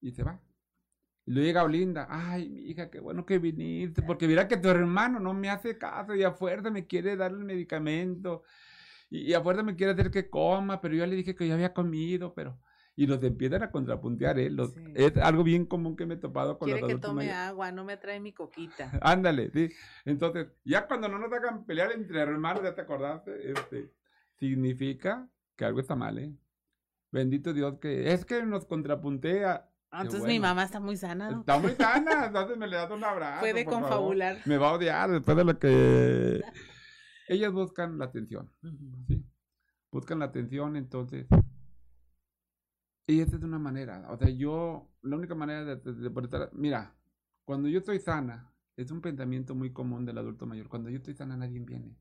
y 0.00 0.12
se 0.12 0.22
va. 0.22 0.40
Y 1.26 1.32
luego 1.32 1.46
llega 1.46 1.64
Olinda, 1.64 2.06
ay, 2.08 2.48
mi 2.48 2.62
hija, 2.70 2.88
qué 2.88 3.00
bueno 3.00 3.26
que 3.26 3.38
viniste, 3.38 4.02
porque 4.02 4.28
mira 4.28 4.46
que 4.46 4.56
tu 4.56 4.68
hermano 4.68 5.18
no 5.18 5.34
me 5.34 5.50
hace 5.50 5.76
caso 5.76 6.14
y 6.14 6.22
a 6.22 6.30
fuerza 6.30 6.70
me 6.70 6.86
quiere 6.86 7.16
dar 7.16 7.32
el 7.32 7.44
medicamento 7.44 8.44
y, 9.10 9.32
a 9.34 9.42
fuerza 9.42 9.62
me 9.62 9.74
quiere 9.76 9.92
hacer 9.92 10.10
que 10.10 10.30
coma, 10.30 10.80
pero 10.80 10.94
yo 10.94 11.06
le 11.06 11.16
dije 11.16 11.34
que 11.34 11.46
yo 11.46 11.54
había 11.54 11.74
comido, 11.74 12.34
pero... 12.34 12.58
Y 12.98 13.06
los 13.06 13.22
empiezan 13.22 13.62
a 13.62 13.70
contrapuntear, 13.70 14.38
¿eh? 14.38 14.50
Es 14.94 15.14
algo 15.18 15.44
bien 15.44 15.66
común 15.66 15.96
que 15.96 16.06
me 16.06 16.14
he 16.14 16.16
topado 16.16 16.58
con 16.58 16.66
Quiere 16.66 16.80
los 16.80 16.92
que 16.92 16.96
tome 16.96 17.30
agua, 17.30 17.70
no 17.70 17.84
me 17.84 17.98
trae 17.98 18.18
mi 18.20 18.32
coquita. 18.32 18.90
Ándale, 19.02 19.50
sí. 19.50 19.68
Entonces, 20.06 20.46
ya 20.64 20.86
cuando 20.86 21.06
no 21.06 21.18
nos 21.18 21.30
hagan 21.30 21.66
pelear 21.66 21.92
entre 21.92 22.20
hermanos, 22.20 22.62
ya 22.62 22.74
te 22.74 22.80
acordaste, 22.80 23.52
este, 23.52 23.92
significa 24.38 25.28
que 25.56 25.66
algo 25.66 25.80
está 25.80 25.94
mal, 25.94 26.18
¿eh? 26.18 26.32
Bendito 27.12 27.52
Dios 27.52 27.78
que 27.80 28.14
es 28.14 28.24
que 28.24 28.42
nos 28.46 28.64
contrapuntea 28.64 29.68
Ah, 29.96 30.02
entonces 30.02 30.28
mi 30.28 30.38
mamá 30.38 30.64
está 30.64 30.78
muy 30.78 30.94
sana. 30.98 31.30
Está 31.40 31.58
muy 31.58 31.72
sana, 31.72 32.26
entonces 32.26 32.58
me 32.58 32.66
le 32.66 32.76
das 32.76 32.90
un 32.90 33.02
abrazo. 33.02 33.40
Puede 33.40 33.64
confabular. 33.64 34.42
Me 34.44 34.58
va 34.58 34.68
a 34.68 34.72
odiar 34.74 35.10
después 35.10 35.34
de 35.38 35.44
lo 35.44 35.58
que... 35.58 36.42
Ellas 37.28 37.50
buscan 37.50 37.96
la 37.98 38.04
atención, 38.04 38.52
¿sí? 39.08 39.24
Buscan 39.90 40.18
la 40.18 40.26
atención, 40.26 40.76
entonces... 40.76 41.26
Y 43.06 43.20
esta 43.20 43.36
es 43.36 43.42
una 43.42 43.58
manera, 43.58 44.06
o 44.10 44.18
sea, 44.18 44.28
yo, 44.28 44.92
la 45.00 45.16
única 45.16 45.34
manera 45.34 45.64
de, 45.64 45.76
de, 45.76 46.48
mira, 46.52 46.94
cuando 47.44 47.68
yo 47.68 47.78
estoy 47.78 47.98
sana, 47.98 48.52
es 48.76 48.90
un 48.90 49.00
pensamiento 49.00 49.54
muy 49.54 49.72
común 49.72 50.04
del 50.04 50.18
adulto 50.18 50.44
mayor, 50.44 50.68
cuando 50.68 50.90
yo 50.90 50.98
estoy 50.98 51.14
sana 51.14 51.38
nadie 51.38 51.60
viene. 51.60 51.96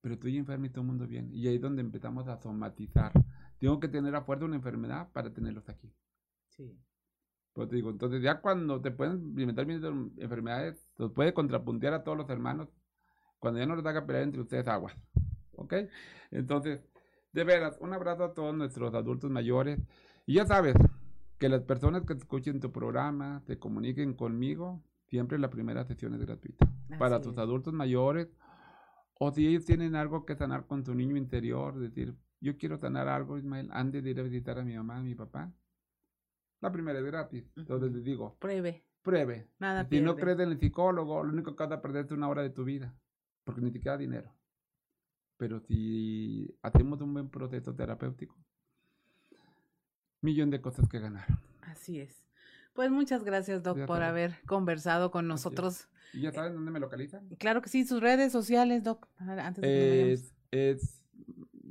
Pero 0.00 0.14
estoy 0.14 0.38
enfermo 0.38 0.66
y 0.66 0.70
todo 0.70 0.80
el 0.80 0.88
mundo 0.88 1.06
viene. 1.06 1.32
Y 1.32 1.46
ahí 1.46 1.56
es 1.56 1.60
donde 1.60 1.82
empezamos 1.82 2.26
a 2.26 2.36
somatizar 2.36 3.12
tengo 3.58 3.80
que 3.80 3.88
tener 3.88 4.14
a 4.14 4.22
fuerza 4.22 4.44
una 4.44 4.56
enfermedad 4.56 5.10
para 5.12 5.32
tenerlos 5.32 5.68
aquí. 5.68 5.92
Sí. 6.48 6.78
Pues 7.52 7.68
te 7.68 7.76
digo, 7.76 7.90
entonces 7.90 8.22
ya 8.22 8.40
cuando 8.40 8.80
te 8.80 8.90
pueden 8.90 9.36
implementar 9.36 9.66
enfermedades, 10.18 10.88
los 10.96 11.12
puede 11.12 11.32
contrapuntear 11.32 11.94
a 11.94 12.02
todos 12.02 12.18
los 12.18 12.28
hermanos, 12.28 12.68
cuando 13.38 13.60
ya 13.60 13.66
no 13.66 13.76
les 13.76 13.86
haga 13.86 14.06
pelear 14.06 14.24
entre 14.24 14.40
ustedes 14.40 14.66
aguas. 14.66 14.96
¿Ok? 15.56 15.74
Entonces, 16.32 16.80
de 17.32 17.44
veras, 17.44 17.76
un 17.80 17.92
abrazo 17.92 18.24
a 18.24 18.34
todos 18.34 18.54
nuestros 18.54 18.92
adultos 18.94 19.30
mayores. 19.30 19.78
Y 20.26 20.34
ya 20.34 20.46
sabes, 20.46 20.74
que 21.38 21.48
las 21.48 21.62
personas 21.62 22.04
que 22.04 22.14
escuchen 22.14 22.60
tu 22.60 22.72
programa, 22.72 23.40
se 23.46 23.58
comuniquen 23.58 24.14
conmigo, 24.14 24.82
siempre 25.08 25.38
la 25.38 25.50
primera 25.50 25.84
sesión 25.84 26.14
es 26.14 26.20
gratuita. 26.20 26.66
para 26.98 27.20
tus 27.20 27.36
adultos 27.38 27.72
mayores, 27.72 28.28
o 29.18 29.30
si 29.30 29.46
ellos 29.46 29.64
tienen 29.64 29.96
algo 29.96 30.24
que 30.24 30.36
sanar 30.36 30.66
con 30.66 30.84
su 30.84 30.94
niño 30.94 31.16
interior, 31.16 31.78
decir, 31.78 32.16
yo 32.44 32.58
quiero 32.58 32.76
sanar 32.78 33.08
algo, 33.08 33.38
Ismael, 33.38 33.70
antes 33.72 34.04
de 34.04 34.10
ir 34.10 34.20
a 34.20 34.22
visitar 34.22 34.58
a 34.58 34.64
mi 34.64 34.76
mamá, 34.76 34.98
a 34.98 35.02
mi 35.02 35.14
papá. 35.14 35.50
La 36.60 36.70
primera 36.70 36.98
es 36.98 37.04
gratis. 37.04 37.50
Entonces 37.56 37.90
les 37.90 38.04
digo, 38.04 38.36
pruebe. 38.38 38.84
Pruebe. 39.02 39.48
Nada 39.58 39.86
Si 39.88 40.00
no 40.00 40.14
crees 40.14 40.38
en 40.38 40.50
el 40.50 40.60
psicólogo, 40.60 41.24
lo 41.24 41.32
único 41.32 41.56
que 41.56 41.64
vas 41.64 41.72
a 41.72 41.80
perder 41.80 42.04
es 42.04 42.10
una 42.12 42.28
hora 42.28 42.42
de 42.42 42.50
tu 42.50 42.64
vida, 42.64 42.94
porque 43.44 43.62
ni 43.62 43.70
siquiera 43.70 43.96
dinero. 43.96 44.30
Pero 45.38 45.60
si 45.60 46.54
hacemos 46.62 47.00
un 47.00 47.14
buen 47.14 47.30
proceso 47.30 47.74
terapéutico, 47.74 48.36
millón 50.20 50.50
de 50.50 50.60
cosas 50.60 50.86
que 50.88 51.00
ganar. 51.00 51.26
Así 51.62 51.98
es. 51.98 52.26
Pues 52.74 52.90
muchas 52.90 53.24
gracias, 53.24 53.62
Doc, 53.62 53.86
por 53.86 54.02
haber 54.02 54.40
conversado 54.46 55.10
con 55.10 55.28
nosotros. 55.28 55.88
¿Y 56.12 56.22
ya 56.22 56.32
saben 56.32 56.54
dónde 56.54 56.70
me 56.70 56.80
localizan? 56.80 57.28
Claro 57.38 57.62
que 57.62 57.68
sí, 57.70 57.86
sus 57.86 58.00
redes 58.00 58.32
sociales, 58.32 58.84
Doc. 58.84 59.08
Antes 59.18 59.62
de 59.62 60.12
es, 60.12 60.34
es 60.50 61.03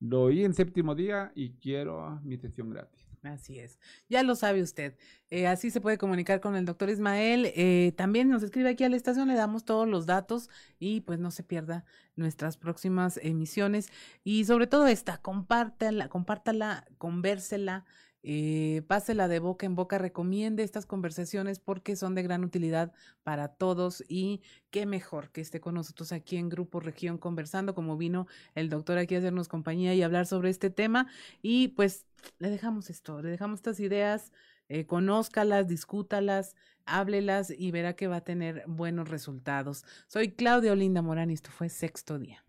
Lo 0.00 0.22
oí 0.22 0.44
en 0.44 0.54
séptimo 0.54 0.94
día 0.94 1.30
y 1.34 1.52
quiero 1.54 2.20
mi 2.22 2.38
sesión 2.38 2.70
gratis. 2.70 3.06
Así 3.22 3.58
es, 3.58 3.78
ya 4.08 4.22
lo 4.22 4.34
sabe 4.34 4.62
usted. 4.62 4.96
Eh, 5.28 5.46
así 5.46 5.70
se 5.70 5.82
puede 5.82 5.98
comunicar 5.98 6.40
con 6.40 6.56
el 6.56 6.64
doctor 6.64 6.88
Ismael. 6.88 7.52
Eh, 7.54 7.92
también 7.94 8.30
nos 8.30 8.42
escribe 8.42 8.70
aquí 8.70 8.82
a 8.84 8.88
la 8.88 8.96
estación, 8.96 9.28
le 9.28 9.34
damos 9.34 9.66
todos 9.66 9.86
los 9.86 10.06
datos 10.06 10.48
y 10.78 11.02
pues 11.02 11.18
no 11.18 11.30
se 11.30 11.42
pierda 11.42 11.84
nuestras 12.16 12.56
próximas 12.56 13.20
emisiones. 13.22 13.90
Y 14.24 14.46
sobre 14.46 14.66
todo 14.66 14.86
esta, 14.86 15.18
compártala, 15.18 16.08
compártala, 16.08 16.86
convérsela, 16.96 17.84
eh, 18.22 18.82
pásela 18.86 19.28
de 19.28 19.38
boca 19.38 19.66
en 19.66 19.74
boca, 19.74 19.98
recomiende 19.98 20.62
estas 20.62 20.84
conversaciones 20.84 21.58
porque 21.58 21.96
son 21.96 22.14
de 22.14 22.22
gran 22.22 22.44
utilidad 22.44 22.92
para 23.22 23.48
todos 23.48 24.04
y 24.08 24.42
qué 24.70 24.84
mejor 24.84 25.30
que 25.30 25.40
esté 25.40 25.60
con 25.60 25.74
nosotros 25.74 26.12
aquí 26.12 26.36
en 26.36 26.48
Grupo 26.48 26.80
Región 26.80 27.18
conversando, 27.18 27.74
como 27.74 27.96
vino 27.96 28.26
el 28.54 28.68
doctor 28.68 28.98
aquí 28.98 29.14
a 29.14 29.18
hacernos 29.18 29.48
compañía 29.48 29.94
y 29.94 30.02
hablar 30.02 30.26
sobre 30.26 30.50
este 30.50 30.70
tema. 30.70 31.06
Y 31.40 31.68
pues 31.68 32.06
le 32.38 32.50
dejamos 32.50 32.90
esto, 32.90 33.22
le 33.22 33.30
dejamos 33.30 33.60
estas 33.60 33.80
ideas, 33.80 34.32
eh, 34.68 34.86
conózcalas, 34.86 35.66
discútalas, 35.66 36.54
háblelas 36.84 37.50
y 37.50 37.70
verá 37.70 37.94
que 37.94 38.06
va 38.06 38.16
a 38.16 38.24
tener 38.24 38.64
buenos 38.66 39.08
resultados. 39.08 39.84
Soy 40.06 40.32
Claudia 40.32 40.72
Olinda 40.72 41.02
Morán 41.02 41.30
y 41.30 41.34
esto 41.34 41.50
fue 41.50 41.68
Sexto 41.68 42.18
Día. 42.18 42.44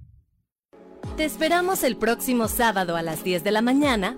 Te 1.17 1.25
esperamos 1.25 1.83
el 1.83 1.97
próximo 1.97 2.47
sábado 2.47 2.95
a 2.95 3.01
las 3.01 3.23
10 3.23 3.43
de 3.43 3.51
la 3.51 3.61
mañana. 3.61 4.17